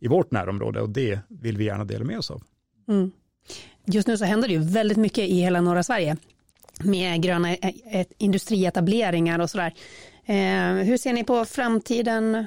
i 0.00 0.08
vårt 0.08 0.30
närområde 0.30 0.80
och 0.80 0.88
det 0.88 1.18
vill 1.28 1.56
vi 1.56 1.64
gärna 1.64 1.84
dela 1.84 2.04
med 2.04 2.18
oss 2.18 2.30
av. 2.30 2.42
Mm. 2.88 3.10
Just 3.86 4.08
nu 4.08 4.18
så 4.18 4.24
händer 4.24 4.48
det 4.48 4.54
ju 4.54 4.60
väldigt 4.60 4.98
mycket 4.98 5.28
i 5.28 5.40
hela 5.40 5.60
norra 5.60 5.82
Sverige 5.82 6.16
med 6.84 7.22
gröna 7.22 7.54
eh, 7.54 8.06
industrietableringar 8.18 9.38
och 9.38 9.50
sådär. 9.50 9.74
Eh, 10.24 10.84
hur 10.84 10.96
ser 10.96 11.12
ni 11.12 11.24
på 11.24 11.44
framtiden 11.44 12.46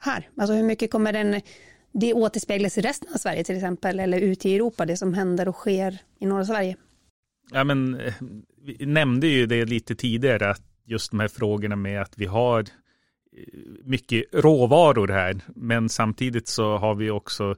här? 0.00 0.28
Alltså 0.36 0.54
hur 0.54 0.62
mycket 0.62 0.90
kommer 0.90 1.12
den 1.12 1.40
det 1.92 2.14
återspeglas 2.14 2.78
i 2.78 2.80
resten 2.80 3.08
av 3.14 3.18
Sverige 3.18 3.44
till 3.44 3.56
exempel, 3.56 4.00
eller 4.00 4.20
ute 4.20 4.48
i 4.48 4.54
Europa, 4.54 4.86
det 4.86 4.96
som 4.96 5.14
händer 5.14 5.48
och 5.48 5.54
sker 5.54 5.98
i 6.18 6.26
norra 6.26 6.44
Sverige? 6.44 6.76
Ja, 7.50 7.64
men 7.64 8.00
eh, 8.00 8.14
vi 8.62 8.86
nämnde 8.86 9.26
ju 9.26 9.46
det 9.46 9.64
lite 9.64 9.94
tidigare, 9.94 10.50
att 10.50 10.62
just 10.84 11.10
de 11.10 11.20
här 11.20 11.28
frågorna 11.28 11.76
med 11.76 12.02
att 12.02 12.18
vi 12.18 12.26
har 12.26 12.60
eh, 12.60 12.66
mycket 13.84 14.24
råvaror 14.32 15.08
här, 15.08 15.40
men 15.46 15.88
samtidigt 15.88 16.48
så 16.48 16.76
har 16.76 16.94
vi 16.94 17.10
också 17.10 17.54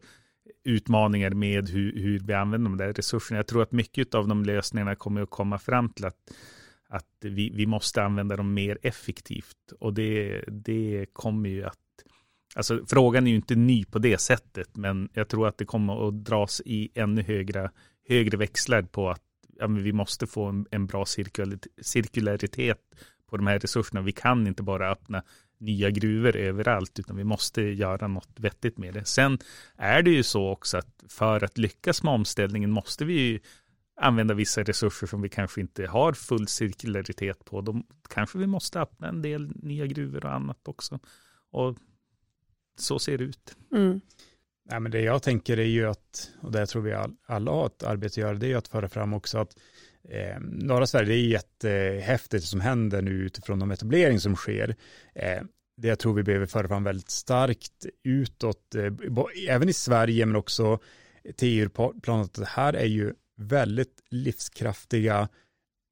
utmaningar 0.64 1.30
med 1.30 1.68
hur, 1.68 1.92
hur 1.92 2.18
vi 2.18 2.32
använder 2.32 2.70
de 2.70 2.76
där 2.76 2.92
resurserna. 2.92 3.38
Jag 3.38 3.46
tror 3.46 3.62
att 3.62 3.72
mycket 3.72 4.14
av 4.14 4.28
de 4.28 4.44
lösningarna 4.44 4.94
kommer 4.94 5.22
att 5.22 5.30
komma 5.30 5.58
fram 5.58 5.88
till 5.88 6.04
att, 6.04 6.32
att 6.88 7.06
vi, 7.20 7.50
vi 7.50 7.66
måste 7.66 8.02
använda 8.02 8.36
dem 8.36 8.54
mer 8.54 8.78
effektivt 8.82 9.72
och 9.80 9.94
det, 9.94 10.44
det 10.48 11.06
kommer 11.12 11.48
ju 11.48 11.64
att 11.64 11.76
Alltså 12.54 12.84
frågan 12.88 13.26
är 13.26 13.30
ju 13.30 13.36
inte 13.36 13.54
ny 13.54 13.84
på 13.84 13.98
det 13.98 14.20
sättet, 14.20 14.76
men 14.76 15.08
jag 15.12 15.28
tror 15.28 15.48
att 15.48 15.58
det 15.58 15.64
kommer 15.64 16.08
att 16.08 16.24
dras 16.24 16.62
i 16.64 16.88
ännu 16.94 17.22
högre, 17.22 17.70
högre 18.08 18.36
växlar 18.36 18.82
på 18.82 19.10
att 19.10 19.22
ja, 19.58 19.66
vi 19.66 19.92
måste 19.92 20.26
få 20.26 20.44
en, 20.44 20.66
en 20.70 20.86
bra 20.86 21.04
cirkularitet 21.82 22.78
på 23.30 23.36
de 23.36 23.46
här 23.46 23.58
resurserna. 23.58 24.00
Vi 24.00 24.12
kan 24.12 24.46
inte 24.46 24.62
bara 24.62 24.90
öppna 24.90 25.22
nya 25.60 25.90
gruvor 25.90 26.36
överallt, 26.36 26.98
utan 26.98 27.16
vi 27.16 27.24
måste 27.24 27.62
göra 27.62 28.08
något 28.08 28.30
vettigt 28.36 28.78
med 28.78 28.94
det. 28.94 29.04
Sen 29.04 29.38
är 29.76 30.02
det 30.02 30.10
ju 30.10 30.22
så 30.22 30.48
också 30.48 30.78
att 30.78 31.04
för 31.08 31.44
att 31.44 31.58
lyckas 31.58 32.02
med 32.02 32.14
omställningen 32.14 32.70
måste 32.70 33.04
vi 33.04 33.40
använda 34.00 34.34
vissa 34.34 34.62
resurser 34.62 35.06
som 35.06 35.22
vi 35.22 35.28
kanske 35.28 35.60
inte 35.60 35.86
har 35.86 36.12
full 36.12 36.48
cirkularitet 36.48 37.44
på. 37.44 37.60
Då 37.60 37.82
kanske 38.08 38.38
vi 38.38 38.46
måste 38.46 38.80
öppna 38.80 39.08
en 39.08 39.22
del 39.22 39.52
nya 39.54 39.86
gruvor 39.86 40.24
och 40.24 40.34
annat 40.34 40.68
också. 40.68 40.98
Och 41.50 41.76
så 42.78 42.98
ser 42.98 43.18
det 43.18 43.24
ut. 43.24 43.56
Mm. 43.72 44.00
Nej, 44.64 44.80
men 44.80 44.92
det 44.92 45.00
jag 45.00 45.22
tänker 45.22 45.58
är 45.58 45.64
ju 45.64 45.86
att, 45.86 46.30
och 46.40 46.52
det 46.52 46.66
tror 46.66 46.82
vi 46.82 46.94
alla 47.26 47.50
har 47.50 47.66
ett 47.66 47.82
arbete 47.82 48.12
att 48.12 48.16
göra, 48.16 48.34
det 48.34 48.52
är 48.52 48.56
att 48.56 48.68
föra 48.68 48.88
fram 48.88 49.14
också 49.14 49.38
att 49.38 49.58
eh, 50.08 50.40
norra 50.40 50.86
Sverige, 50.86 51.08
det 51.08 51.14
är 51.14 51.28
jättehäftigt 51.28 52.44
som 52.44 52.60
händer 52.60 53.02
nu 53.02 53.10
utifrån 53.10 53.58
de 53.58 53.70
etablering 53.70 54.20
som 54.20 54.36
sker. 54.36 54.76
Eh, 55.14 55.42
det 55.76 55.88
jag 55.88 55.98
tror 55.98 56.14
vi 56.14 56.22
behöver 56.22 56.46
föra 56.46 56.68
fram 56.68 56.84
väldigt 56.84 57.10
starkt 57.10 57.86
utåt, 58.04 58.74
eh, 58.74 58.92
även 59.48 59.68
i 59.68 59.72
Sverige 59.72 60.26
men 60.26 60.36
också 60.36 60.78
till 61.36 61.60
EU-planet. 61.60 62.34
Det 62.34 62.48
här 62.48 62.72
är 62.72 62.86
ju 62.86 63.14
väldigt 63.36 64.02
livskraftiga, 64.10 65.28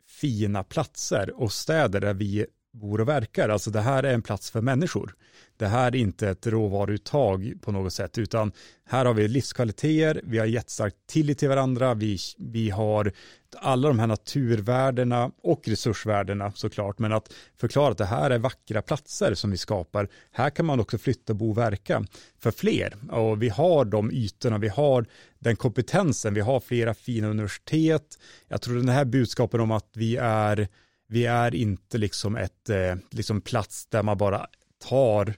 fina 0.06 0.64
platser 0.64 1.40
och 1.40 1.52
städer 1.52 2.00
där 2.00 2.14
vi 2.14 2.46
bor 2.72 3.00
och 3.00 3.08
verkar. 3.08 3.48
Alltså 3.48 3.70
det 3.70 3.80
här 3.80 4.02
är 4.02 4.14
en 4.14 4.22
plats 4.22 4.50
för 4.50 4.60
människor. 4.60 5.14
Det 5.56 5.66
här 5.66 5.86
är 5.86 5.96
inte 5.96 6.28
ett 6.28 6.46
råvaruuttag 6.46 7.52
på 7.60 7.72
något 7.72 7.92
sätt, 7.92 8.18
utan 8.18 8.52
här 8.86 9.04
har 9.04 9.14
vi 9.14 9.28
livskvaliteter, 9.28 10.20
vi 10.24 10.38
har 10.38 10.46
jättestark 10.46 10.94
tillit 11.06 11.38
till 11.38 11.48
varandra, 11.48 11.94
vi, 11.94 12.18
vi 12.38 12.70
har 12.70 13.12
alla 13.56 13.88
de 13.88 13.98
här 13.98 14.06
naturvärdena 14.06 15.30
och 15.42 15.68
resursvärdena 15.68 16.52
såklart, 16.52 16.98
men 16.98 17.12
att 17.12 17.32
förklara 17.60 17.90
att 17.90 17.98
det 17.98 18.04
här 18.04 18.30
är 18.30 18.38
vackra 18.38 18.82
platser 18.82 19.34
som 19.34 19.50
vi 19.50 19.56
skapar. 19.56 20.08
Här 20.32 20.50
kan 20.50 20.66
man 20.66 20.80
också 20.80 20.98
flytta, 20.98 21.34
bo 21.34 21.50
och 21.50 21.58
verka 21.58 22.04
för 22.38 22.50
fler 22.50 22.96
och 23.10 23.42
vi 23.42 23.48
har 23.48 23.84
de 23.84 24.10
ytorna, 24.12 24.58
vi 24.58 24.68
har 24.68 25.06
den 25.38 25.56
kompetensen, 25.56 26.34
vi 26.34 26.40
har 26.40 26.60
flera 26.60 26.94
fina 26.94 27.28
universitet. 27.28 28.18
Jag 28.48 28.62
tror 28.62 28.76
den 28.76 28.88
här 28.88 29.04
budskapen 29.04 29.60
om 29.60 29.70
att 29.70 29.90
vi 29.94 30.16
är 30.16 30.68
vi 31.08 31.26
är 31.26 31.54
inte 31.54 31.98
liksom 31.98 32.36
ett 32.36 32.68
eh, 32.68 32.96
liksom 33.10 33.40
plats 33.40 33.86
där 33.86 34.02
man 34.02 34.18
bara 34.18 34.46
tar 34.88 35.34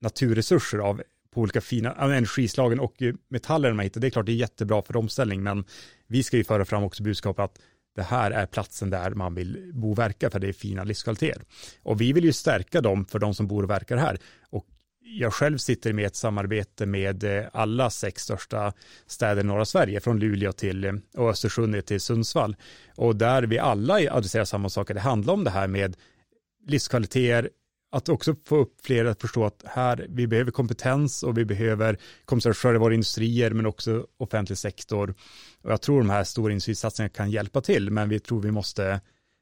naturresurser 0.00 0.78
av 0.78 1.02
på 1.34 1.40
olika 1.40 1.60
fina 1.60 1.94
energislagen 1.94 2.80
och 2.80 3.02
metaller 3.28 3.72
man 3.72 3.84
hittar. 3.84 4.00
Det 4.00 4.06
är 4.06 4.10
klart 4.10 4.26
det 4.26 4.32
är 4.32 4.36
jättebra 4.36 4.82
för 4.82 4.96
omställning, 4.96 5.42
men 5.42 5.64
vi 6.06 6.22
ska 6.22 6.36
ju 6.36 6.44
föra 6.44 6.64
fram 6.64 6.82
också 6.82 7.02
budskapet 7.02 7.44
att 7.44 7.58
det 7.96 8.02
här 8.02 8.30
är 8.30 8.46
platsen 8.46 8.90
där 8.90 9.10
man 9.10 9.34
vill 9.34 9.72
bo 9.74 9.90
och 9.90 9.98
verka 9.98 10.30
för 10.30 10.38
det 10.38 10.48
är 10.48 10.52
fina 10.52 10.84
livskvaliteter. 10.84 11.42
Och 11.82 12.00
vi 12.00 12.12
vill 12.12 12.24
ju 12.24 12.32
stärka 12.32 12.80
dem 12.80 13.04
för 13.04 13.18
de 13.18 13.34
som 13.34 13.46
bor 13.46 13.62
och 13.62 13.70
verkar 13.70 13.96
här. 13.96 14.18
Och 14.50 14.66
jag 15.06 15.32
själv 15.32 15.58
sitter 15.58 15.92
med 15.92 16.06
ett 16.06 16.16
samarbete 16.16 16.86
med 16.86 17.24
eh, 17.24 17.44
alla 17.52 17.90
sex 17.90 18.22
största 18.22 18.72
städer 19.06 19.40
i 19.40 19.44
norra 19.44 19.64
Sverige, 19.64 20.00
från 20.00 20.18
Luleå 20.18 20.52
till 20.52 20.84
eh, 20.84 20.92
och 21.16 21.30
Östersund 21.30 21.86
till 21.86 22.00
Sundsvall. 22.00 22.56
Och 22.96 23.16
där 23.16 23.42
vi 23.42 23.58
alla 23.58 23.94
adresserar 23.94 24.44
samma 24.44 24.68
saker. 24.68 24.94
Det 24.94 25.00
handlar 25.00 25.34
om 25.34 25.44
det 25.44 25.50
här 25.50 25.68
med 25.68 25.96
livskvaliteter, 26.66 27.50
att 27.92 28.08
också 28.08 28.36
få 28.44 28.56
upp 28.56 28.74
fler 28.82 29.04
att 29.04 29.20
förstå 29.20 29.44
att 29.44 29.62
här, 29.66 30.06
vi 30.08 30.26
behöver 30.26 30.50
kompetens 30.50 31.22
och 31.22 31.38
vi 31.38 31.44
behöver 31.44 31.98
kompetensförsörja 32.24 32.78
våra 32.78 32.94
industrier 32.94 33.50
men 33.50 33.66
också 33.66 34.06
offentlig 34.16 34.58
sektor. 34.58 35.14
Och 35.62 35.72
jag 35.72 35.82
tror 35.82 35.98
de 35.98 36.10
här 36.10 36.24
stora 36.24 36.52
industrisatsningarna 36.52 37.14
kan 37.14 37.30
hjälpa 37.30 37.60
till, 37.60 37.90
men 37.90 38.08
vi 38.08 38.20
tror 38.20 38.40
vi 38.40 38.50
måste 38.50 39.00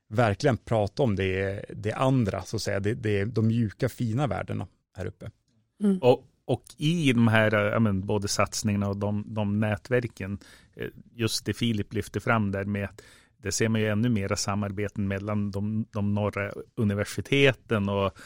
verkligen 0.08 0.56
prata 0.56 1.02
om 1.02 1.16
det, 1.16 1.64
det 1.70 1.92
andra, 1.92 2.42
så 2.42 2.56
att 2.56 2.62
säga, 2.62 2.80
det, 2.80 2.94
det, 2.94 3.24
de 3.24 3.46
mjuka 3.46 3.88
fina 3.88 4.26
värdena 4.26 4.66
här 4.96 5.06
uppe. 5.06 5.30
Mm. 5.82 5.98
Och, 5.98 6.26
och 6.44 6.62
i 6.76 7.12
de 7.12 7.28
här, 7.28 7.80
men, 7.80 8.06
både 8.06 8.28
satsningarna 8.28 8.88
och 8.88 8.96
de, 8.96 9.24
de 9.26 9.60
nätverken, 9.60 10.38
eh, 10.74 10.88
just 11.14 11.44
det 11.44 11.54
Filip 11.54 11.92
lyfter 11.92 12.20
fram 12.20 12.52
där 12.52 12.64
med 12.64 12.84
att 12.84 13.02
det 13.36 13.52
ser 13.52 13.68
man 13.68 13.80
ju 13.80 13.86
ännu 13.86 14.08
mera 14.08 14.36
samarbeten 14.36 15.08
mellan 15.08 15.50
de, 15.50 15.84
de 15.92 16.14
norra 16.14 16.52
universiteten 16.74 17.88
och 17.88 18.18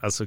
alltså 0.00 0.26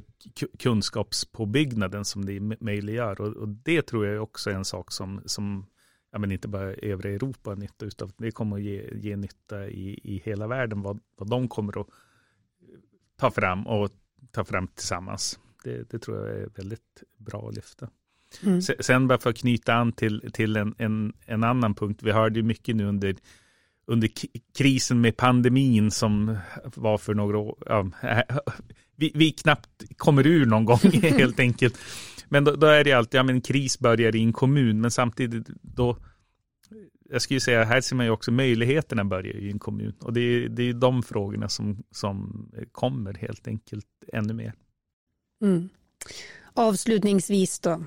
kunskapspåbyggnaden 0.58 2.04
som 2.04 2.24
det 2.24 2.40
möjliggör. 2.60 3.20
Och, 3.20 3.36
och 3.36 3.48
det 3.48 3.82
tror 3.82 4.06
jag 4.06 4.22
också 4.22 4.50
är 4.50 4.54
en 4.54 4.64
sak 4.64 4.92
som, 4.92 5.22
som 5.26 5.66
ja, 6.12 6.18
men 6.18 6.32
inte 6.32 6.48
bara 6.48 6.74
övriga 6.74 7.14
Europa 7.14 7.50
har 7.50 7.56
nytta 7.56 7.84
utav. 7.84 8.12
Det 8.16 8.30
kommer 8.30 8.56
att 8.56 8.62
ge, 8.62 8.90
ge 8.94 9.16
nytta 9.16 9.66
i, 9.68 10.00
i 10.02 10.22
hela 10.24 10.46
världen 10.46 10.82
vad, 10.82 11.00
vad 11.16 11.30
de 11.30 11.48
kommer 11.48 11.80
att 11.80 11.86
ta 13.16 13.30
fram 13.30 13.66
och 13.66 13.90
ta 14.30 14.44
fram 14.44 14.66
tillsammans. 14.66 15.38
Det, 15.64 15.90
det 15.90 15.98
tror 15.98 16.16
jag 16.16 16.36
är 16.36 16.48
väldigt 16.56 17.02
bra 17.16 17.48
att 17.48 17.54
lyfta. 17.54 17.88
Mm. 18.42 18.62
Sen 18.62 19.08
bara 19.08 19.18
för 19.18 19.30
att 19.30 19.36
knyta 19.36 19.74
an 19.74 19.92
till, 19.92 20.30
till 20.32 20.56
en, 20.56 20.74
en, 20.78 21.12
en 21.26 21.44
annan 21.44 21.74
punkt. 21.74 22.00
Vi 22.02 22.12
hörde 22.12 22.38
ju 22.38 22.42
mycket 22.42 22.76
nu 22.76 22.84
under 22.84 23.16
under 23.86 24.10
krisen 24.58 25.00
med 25.00 25.16
pandemin 25.16 25.90
som 25.90 26.36
var 26.64 26.98
för 26.98 27.14
några 27.14 27.38
år. 27.38 27.56
Ja, 27.66 27.90
vi, 28.96 29.12
vi 29.14 29.30
knappt 29.30 29.84
kommer 29.96 30.26
ur 30.26 30.46
någon 30.46 30.64
gång 30.64 30.78
helt 31.02 31.40
enkelt. 31.40 31.78
Men 32.28 32.44
då, 32.44 32.56
då, 32.56 32.66
är 32.66 32.84
det 32.84 32.92
alltid, 32.92 33.18
ja 33.18 33.22
men 33.22 33.40
kris 33.40 33.78
börjar 33.78 34.16
i 34.16 34.22
en 34.22 34.32
kommun, 34.32 34.80
men 34.80 34.90
samtidigt 34.90 35.46
då, 35.62 35.96
jag 37.10 37.22
skulle 37.22 37.40
säga, 37.40 37.64
här 37.64 37.80
ser 37.80 37.96
man 37.96 38.06
ju 38.06 38.12
också 38.12 38.32
möjligheterna 38.32 39.04
börjar 39.04 39.36
i 39.36 39.50
en 39.50 39.58
kommun. 39.58 39.94
Och 40.00 40.12
det 40.12 40.20
är, 40.20 40.48
det 40.48 40.62
är 40.62 40.72
de 40.72 41.02
frågorna 41.02 41.48
som, 41.48 41.82
som 41.90 42.48
kommer 42.72 43.14
helt 43.14 43.48
enkelt 43.48 43.86
ännu 44.12 44.34
mer. 44.34 44.52
Mm. 45.44 45.68
Avslutningsvis 46.52 47.58
då, 47.58 47.84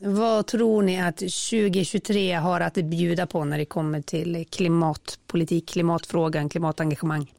vad 0.00 0.46
tror 0.46 0.82
ni 0.82 1.00
att 1.00 1.16
2023 1.16 2.32
har 2.34 2.60
att 2.60 2.74
bjuda 2.74 3.26
på 3.26 3.44
när 3.44 3.58
det 3.58 3.64
kommer 3.64 4.00
till 4.02 4.46
klimatpolitik, 4.50 5.68
klimatfrågan, 5.68 6.48
klimatengagemang? 6.48 7.34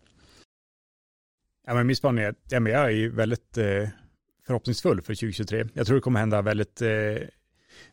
Ja, 1.67 1.73
men 1.73 1.87
min 1.87 1.95
spaning 1.95 2.23
är, 2.23 2.35
ja, 2.49 2.59
men 2.59 2.73
jag 2.73 2.91
är 2.91 3.09
väldigt 3.09 3.57
eh, 3.57 3.89
förhoppningsfull 4.45 5.01
för 5.01 5.15
2023. 5.15 5.65
Jag 5.73 5.87
tror 5.87 5.95
det 5.95 6.01
kommer 6.01 6.19
hända 6.19 6.41
väldigt, 6.41 6.81
eh, 6.81 6.89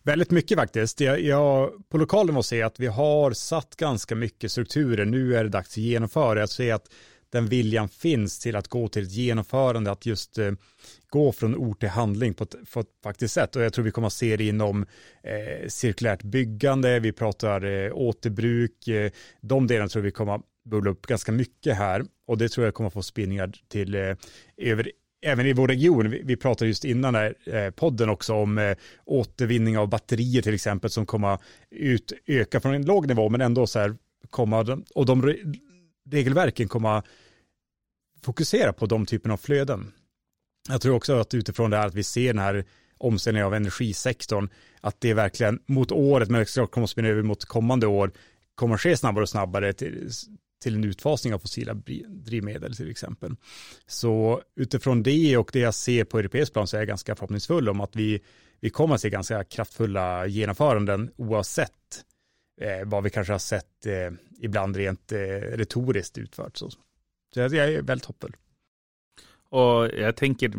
väldigt 0.02 0.30
mycket 0.30 0.58
faktiskt. 0.58 1.00
Jag, 1.00 1.20
jag, 1.20 1.70
på 1.88 1.98
lokalen 1.98 2.34
måste 2.34 2.48
säga 2.48 2.66
att 2.66 2.80
vi 2.80 2.86
har 2.86 3.32
satt 3.32 3.76
ganska 3.76 4.14
mycket 4.14 4.52
strukturer. 4.52 5.04
Nu 5.04 5.36
är 5.36 5.44
det 5.44 5.50
dags 5.50 5.68
att 5.68 5.76
genomföra. 5.76 6.40
Jag 6.40 6.48
ser 6.48 6.74
att 6.74 6.88
den 7.30 7.46
viljan 7.46 7.88
finns 7.88 8.38
till 8.38 8.56
att 8.56 8.68
gå 8.68 8.88
till 8.88 9.02
ett 9.02 9.12
genomförande, 9.12 9.90
att 9.90 10.06
just 10.06 10.38
eh, 10.38 10.52
gå 11.10 11.32
från 11.32 11.56
ord 11.56 11.80
till 11.80 11.88
handling 11.88 12.34
på 12.34 12.44
ett, 12.44 12.54
på 12.72 12.80
ett 12.80 12.86
faktiskt 13.02 13.34
sätt. 13.34 13.56
Och 13.56 13.62
jag 13.62 13.72
tror 13.72 13.84
vi 13.84 13.90
kommer 13.90 14.06
att 14.06 14.12
se 14.12 14.36
det 14.36 14.44
inom 14.44 14.86
eh, 15.22 15.68
cirkulärt 15.68 16.22
byggande, 16.22 17.00
vi 17.00 17.12
pratar 17.12 17.64
eh, 17.64 17.92
återbruk, 17.94 18.88
eh, 18.88 19.10
de 19.40 19.66
delarna 19.66 19.88
tror 19.88 20.02
vi 20.02 20.10
kommer 20.10 20.34
att 20.34 20.42
bubbla 20.70 20.90
upp 20.90 21.06
ganska 21.06 21.32
mycket 21.32 21.76
här. 21.76 22.04
Och 22.26 22.38
det 22.38 22.48
tror 22.48 22.66
jag 22.66 22.74
kommer 22.74 22.86
att 22.88 22.94
få 22.94 23.02
spinningar 23.02 23.52
till 23.68 23.94
eh, 23.94 24.16
över 24.56 24.90
även 25.22 25.46
i 25.46 25.52
vår 25.52 25.68
region, 25.68 26.10
vi, 26.10 26.22
vi 26.24 26.36
pratade 26.36 26.68
just 26.68 26.84
innan 26.84 27.14
här, 27.14 27.34
eh, 27.46 27.70
podden 27.70 28.08
också 28.08 28.34
om 28.34 28.58
eh, 28.58 28.76
återvinning 29.04 29.78
av 29.78 29.88
batterier 29.88 30.42
till 30.42 30.54
exempel 30.54 30.90
som 30.90 31.06
kommer 31.06 31.38
ut, 31.70 32.12
öka 32.26 32.60
från 32.60 32.74
en 32.74 32.86
låg 32.86 33.06
nivå 33.06 33.28
men 33.28 33.40
ändå 33.40 33.66
så 33.66 33.78
här 33.78 33.96
komma, 34.30 34.82
och 34.94 35.06
de 35.06 35.34
regelverken 36.10 36.68
kommer 36.68 37.02
fokusera 38.22 38.72
på 38.72 38.86
de 38.86 39.06
typen 39.06 39.30
av 39.30 39.36
flöden. 39.36 39.92
Jag 40.68 40.80
tror 40.80 40.94
också 40.94 41.20
att 41.20 41.34
utifrån 41.34 41.70
det 41.70 41.76
här 41.76 41.86
att 41.86 41.94
vi 41.94 42.04
ser 42.04 42.26
den 42.26 42.42
här 42.42 42.64
omställningen 42.98 43.46
av 43.46 43.54
energisektorn, 43.54 44.48
att 44.80 45.00
det 45.00 45.14
verkligen 45.14 45.62
mot 45.66 45.92
året, 45.92 46.30
men 46.30 46.42
också 46.42 46.66
kommer 46.66 46.84
att 46.84 46.90
spinna 46.90 47.08
över 47.08 47.22
mot 47.22 47.44
kommande 47.44 47.86
år, 47.86 48.12
kommer 48.54 48.74
att 48.74 48.80
ske 48.80 48.96
snabbare 48.96 49.22
och 49.22 49.28
snabbare 49.28 49.72
till, 49.72 50.10
till 50.62 50.74
en 50.74 50.84
utfasning 50.84 51.34
av 51.34 51.38
fossila 51.38 51.74
drivmedel 52.08 52.76
till 52.76 52.90
exempel. 52.90 53.36
Så 53.86 54.42
utifrån 54.56 55.02
det 55.02 55.36
och 55.36 55.50
det 55.52 55.60
jag 55.60 55.74
ser 55.74 56.04
på 56.04 56.18
europeisk 56.18 56.52
plan 56.52 56.66
så 56.66 56.76
är 56.76 56.80
jag 56.80 56.88
ganska 56.88 57.14
förhoppningsfull 57.14 57.68
om 57.68 57.80
att 57.80 57.96
vi, 57.96 58.20
vi 58.60 58.70
kommer 58.70 58.94
att 58.94 59.00
se 59.00 59.10
ganska 59.10 59.44
kraftfulla 59.44 60.26
genomföranden 60.26 61.10
oavsett 61.16 61.72
eh, 62.60 62.88
vad 62.88 63.02
vi 63.02 63.10
kanske 63.10 63.32
har 63.32 63.38
sett 63.38 63.86
eh, 63.86 64.10
ibland 64.40 64.76
rent 64.76 65.12
eh, 65.12 65.18
retoriskt 65.52 66.18
utfört. 66.18 66.56
Så, 66.56 66.70
så 66.70 67.40
jag, 67.40 67.54
jag 67.54 67.68
är 67.68 67.82
väldigt 67.82 68.06
hoppfull. 68.06 68.36
Och 69.50 69.88
jag 69.98 70.16
tänker 70.16 70.52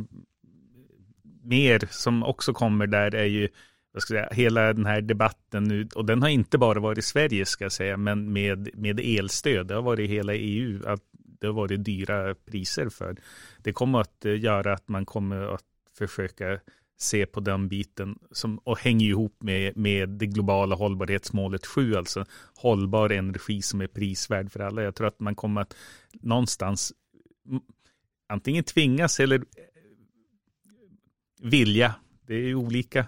mer 1.43 1.87
som 1.91 2.23
också 2.23 2.53
kommer 2.53 2.87
där 2.87 3.15
är 3.15 3.25
ju 3.25 3.49
jag 3.93 4.01
ska 4.01 4.13
säga, 4.13 4.29
hela 4.31 4.73
den 4.73 4.85
här 4.85 5.01
debatten 5.01 5.63
nu, 5.63 5.87
och 5.95 6.05
den 6.05 6.21
har 6.21 6.29
inte 6.29 6.57
bara 6.57 6.79
varit 6.79 6.97
i 6.97 7.01
Sverige 7.01 7.45
ska 7.45 7.65
jag 7.65 7.71
säga, 7.71 7.97
men 7.97 8.33
med, 8.33 8.69
med 8.73 8.99
elstöd, 8.99 9.67
det 9.67 9.75
har 9.75 9.81
varit 9.81 9.99
i 10.09 10.13
hela 10.13 10.33
EU, 10.33 10.87
att 10.87 11.01
det 11.13 11.47
har 11.47 11.53
varit 11.53 11.85
dyra 11.85 12.35
priser 12.35 12.89
för. 12.89 13.15
Det 13.57 13.73
kommer 13.73 13.99
att 13.99 14.25
eh, 14.25 14.39
göra 14.39 14.73
att 14.73 14.87
man 14.87 15.05
kommer 15.05 15.53
att 15.53 15.63
försöka 15.97 16.59
se 16.99 17.25
på 17.25 17.39
den 17.39 17.67
biten 17.67 18.19
som, 18.31 18.57
och 18.57 18.79
hänger 18.79 19.07
ihop 19.07 19.35
med, 19.39 19.77
med 19.77 20.09
det 20.09 20.25
globala 20.25 20.75
hållbarhetsmålet 20.75 21.65
7, 21.65 21.95
alltså 21.95 22.25
hållbar 22.55 23.09
energi 23.09 23.61
som 23.61 23.81
är 23.81 23.87
prisvärd 23.87 24.51
för 24.51 24.59
alla. 24.59 24.83
Jag 24.83 24.95
tror 24.95 25.07
att 25.07 25.19
man 25.19 25.35
kommer 25.35 25.61
att 25.61 25.75
någonstans 26.11 26.93
antingen 28.29 28.63
tvingas 28.63 29.19
eller 29.19 29.35
eh, 29.35 29.43
vilja, 31.41 31.95
det 32.27 32.35
är 32.35 32.55
olika, 32.55 33.05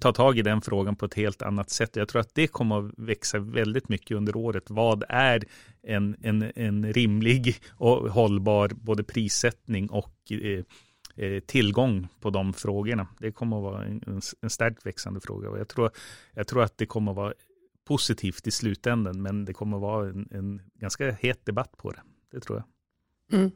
ta 0.00 0.12
tag 0.12 0.38
i 0.38 0.42
den 0.42 0.62
frågan 0.62 0.96
på 0.96 1.06
ett 1.06 1.14
helt 1.14 1.42
annat 1.42 1.70
sätt. 1.70 1.96
Jag 1.96 2.08
tror 2.08 2.20
att 2.20 2.34
det 2.34 2.46
kommer 2.46 2.88
att 2.88 2.94
växa 2.96 3.38
väldigt 3.38 3.88
mycket 3.88 4.16
under 4.16 4.36
året. 4.36 4.70
Vad 4.70 5.04
är 5.08 5.44
en, 5.82 6.16
en, 6.22 6.52
en 6.54 6.92
rimlig 6.92 7.56
och 7.70 8.10
hållbar 8.12 8.68
både 8.68 9.04
prissättning 9.04 9.90
och 9.90 10.14
eh, 10.30 10.64
eh 11.16 11.40
tillgång 11.40 12.08
på 12.20 12.30
de 12.30 12.52
frågorna? 12.52 13.06
Det 13.18 13.32
kommer 13.32 13.56
att 13.56 13.62
vara 13.62 13.84
en, 13.84 14.20
en 14.40 14.50
starkt 14.50 14.86
växande 14.86 15.20
fråga 15.20 15.50
och 15.50 15.58
jag 15.58 15.68
tror, 15.68 15.90
jag 16.34 16.46
tror 16.46 16.62
att 16.62 16.78
det 16.78 16.86
kommer 16.86 17.12
att 17.12 17.16
vara 17.16 17.34
positivt 17.84 18.46
i 18.46 18.50
slutändan, 18.50 19.22
men 19.22 19.44
det 19.44 19.52
kommer 19.52 19.76
att 19.76 19.82
vara 19.82 20.08
en, 20.08 20.28
en 20.30 20.62
ganska 20.74 21.12
het 21.12 21.46
debatt 21.46 21.76
på 21.76 21.90
det. 21.90 22.02
Det 22.30 22.40
tror 22.40 22.58
jag. 22.58 23.40
Mm. 23.40 23.50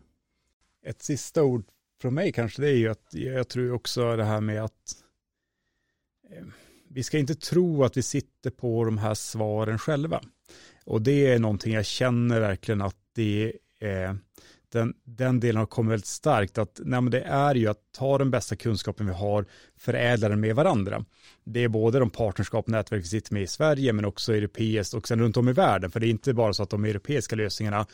Ett 0.87 1.03
sista 1.03 1.43
ord 1.43 1.65
från 2.01 2.15
mig 2.15 2.33
kanske, 2.33 2.63
det 2.63 2.69
är 2.69 2.77
ju 2.77 2.89
att 2.89 3.09
jag 3.11 3.49
tror 3.49 3.73
också 3.73 4.17
det 4.17 4.25
här 4.25 4.41
med 4.41 4.65
att 4.65 5.03
Eh, 6.31 6.45
vi 6.89 7.03
ska 7.03 7.19
inte 7.19 7.35
tro 7.35 7.85
att 7.85 7.97
vi 7.97 8.03
sitter 8.03 8.51
på 8.51 8.85
de 8.85 8.99
här 8.99 9.15
svaren 9.15 9.79
själva. 9.79 10.21
Och 10.85 11.03
det 11.03 11.27
är 11.27 11.39
någonting 11.39 11.75
jag 11.75 11.87
känner 11.87 12.41
verkligen 12.41 12.83
att 12.83 12.97
det 13.15 13.53
är, 13.81 14.09
eh, 14.09 14.15
den, 14.73 14.95
den 15.05 15.41
delen 15.41 15.59
har 15.59 15.67
kommit 15.67 15.93
väldigt 15.93 16.07
starkt, 16.07 16.59
att 16.59 16.81
nej, 16.85 17.03
det 17.11 17.21
är 17.21 17.55
ju 17.55 17.69
att 17.69 17.81
ta 17.93 18.19
den 18.19 18.31
bästa 18.31 18.57
kunskapen 18.57 19.07
vi 19.07 19.13
har, 19.13 19.47
förädla 19.77 20.29
den 20.29 20.41
med 20.41 20.57
varandra. 20.57 21.05
Det 21.45 21.65
är 21.65 21.69
både 21.69 21.99
de 21.99 22.11
partnerskap, 22.11 22.65
och 22.65 22.71
nätverk 22.71 23.03
vi 23.03 23.09
sitter 23.09 23.33
med 23.33 23.43
i 23.43 23.47
Sverige, 23.47 23.93
men 23.93 24.05
också 24.05 24.35
europeiskt 24.35 24.95
och 24.95 25.09
sen 25.09 25.21
runt 25.21 25.37
om 25.37 25.49
i 25.49 25.53
världen, 25.53 25.91
för 25.91 26.01
det 26.01 26.07
är 26.07 26.11
inte 26.11 26.35
bara 26.35 26.53
så 26.53 26.63
att 26.63 26.71
de 26.71 26.85
europeiska 26.85 27.37
lösningarna 27.37 27.87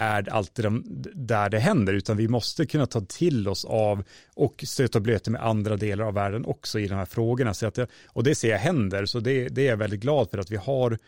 är 0.00 0.28
alltid 0.28 0.64
de, 0.64 0.84
där 1.14 1.50
det 1.50 1.58
händer, 1.58 1.94
utan 1.94 2.16
vi 2.16 2.28
måste 2.28 2.66
kunna 2.66 2.86
ta 2.86 3.00
till 3.00 3.48
oss 3.48 3.64
av 3.64 4.04
och 4.34 4.64
stöta 4.66 4.98
och 4.98 5.02
blöta 5.02 5.30
med 5.30 5.42
andra 5.42 5.76
delar 5.76 6.04
av 6.04 6.14
världen 6.14 6.44
också 6.44 6.78
i 6.78 6.88
de 6.88 6.94
här 6.94 7.04
frågorna. 7.04 7.54
Så 7.54 7.66
att 7.66 7.74
det, 7.74 7.86
och 8.06 8.24
det 8.24 8.34
ser 8.34 8.50
jag 8.50 8.58
händer, 8.58 9.06
så 9.06 9.20
det, 9.20 9.48
det 9.48 9.62
är 9.62 9.70
jag 9.70 9.76
väldigt 9.76 10.00
glad 10.00 10.30
för 10.30 10.38
att 10.38 10.50
vi 10.50 10.56
har 10.56 10.98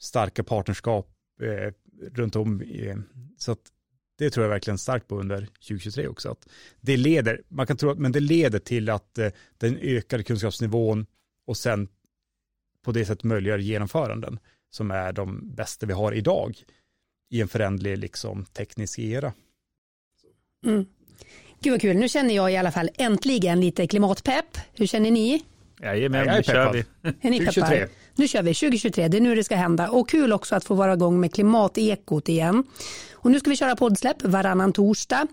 starka 0.00 0.44
partnerskap 0.44 1.08
eh, 1.42 1.72
runt 2.12 2.36
om. 2.36 2.60
Eh, 2.60 2.96
så 3.38 3.52
att 3.52 3.60
det 4.18 4.30
tror 4.30 4.44
jag 4.44 4.50
verkligen 4.50 4.78
starkt 4.78 5.08
på 5.08 5.20
under 5.20 5.46
2023 5.46 6.08
också. 6.08 6.30
Att 6.30 6.48
det 6.80 6.96
leder, 6.96 7.42
man 7.48 7.66
kan 7.66 7.76
tro 7.76 7.90
att, 7.90 7.98
men 7.98 8.12
det 8.12 8.20
leder 8.20 8.58
till 8.58 8.90
att 8.90 9.18
eh, 9.18 9.28
den 9.58 9.78
ökade 9.82 10.22
kunskapsnivån 10.22 11.06
och 11.46 11.56
sen 11.56 11.88
på 12.84 12.92
det 12.92 13.04
sättet 13.04 13.24
möjliggör 13.24 13.58
genomföranden 13.58 14.38
som 14.70 14.90
är 14.90 15.12
de 15.12 15.54
bästa 15.54 15.86
vi 15.86 15.92
har 15.92 16.12
idag 16.12 16.64
i 17.32 17.40
en 17.40 17.48
förändlig 17.48 17.98
liksom, 17.98 18.44
teknisk 18.44 18.98
era. 18.98 19.32
Mm. 20.66 20.86
Gud 21.60 21.72
vad 21.72 21.80
kul, 21.80 21.96
nu 21.96 22.08
känner 22.08 22.34
jag 22.34 22.52
i 22.52 22.56
alla 22.56 22.72
fall 22.72 22.90
äntligen 22.94 23.60
lite 23.60 23.86
klimatpepp. 23.86 24.58
Hur 24.74 24.86
känner 24.86 25.10
ni? 25.10 25.42
Jajamän, 25.82 26.26
nu 26.36 26.42
kör 26.42 26.72
vi. 26.72 26.84
Är 27.20 27.30
ni 27.30 27.38
2023. 27.38 27.86
Nu 28.14 28.28
kör 28.28 28.42
vi 28.42 28.54
2023, 28.54 29.08
det 29.08 29.16
är 29.16 29.20
nu 29.20 29.34
det 29.34 29.44
ska 29.44 29.56
hända. 29.56 29.88
Och 29.88 30.08
kul 30.08 30.32
också 30.32 30.54
att 30.54 30.64
få 30.64 30.74
vara 30.74 30.92
igång 30.92 31.20
med 31.20 31.34
klimatekot 31.34 32.28
igen. 32.28 32.64
Och 33.12 33.30
nu 33.30 33.40
ska 33.40 33.50
vi 33.50 33.56
köra 33.56 33.76
poddsläpp 33.76 34.22
varannan 34.22 34.72
torsdag. 34.72 35.26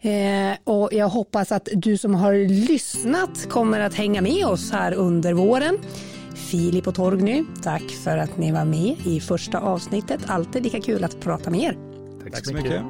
Eh, 0.00 0.56
och 0.64 0.88
jag 0.92 1.08
hoppas 1.08 1.52
att 1.52 1.68
du 1.72 1.96
som 1.98 2.14
har 2.14 2.34
lyssnat 2.68 3.48
kommer 3.48 3.80
att 3.80 3.94
hänga 3.94 4.20
med 4.20 4.46
oss 4.46 4.72
här 4.72 4.92
under 4.92 5.32
våren. 5.32 5.78
Filip 6.38 6.86
och 6.86 6.94
Torgny, 6.94 7.44
tack 7.62 7.82
för 7.82 8.18
att 8.18 8.38
ni 8.38 8.52
var 8.52 8.64
med 8.64 8.96
i 9.06 9.20
första 9.20 9.58
avsnittet. 9.58 10.20
Alltid 10.26 10.62
lika 10.62 10.80
kul 10.80 11.04
att 11.04 11.20
prata 11.20 11.50
med 11.50 11.60
er. 11.60 11.78
Tack 12.32 12.46
så 12.46 12.54
mycket. 12.54 12.82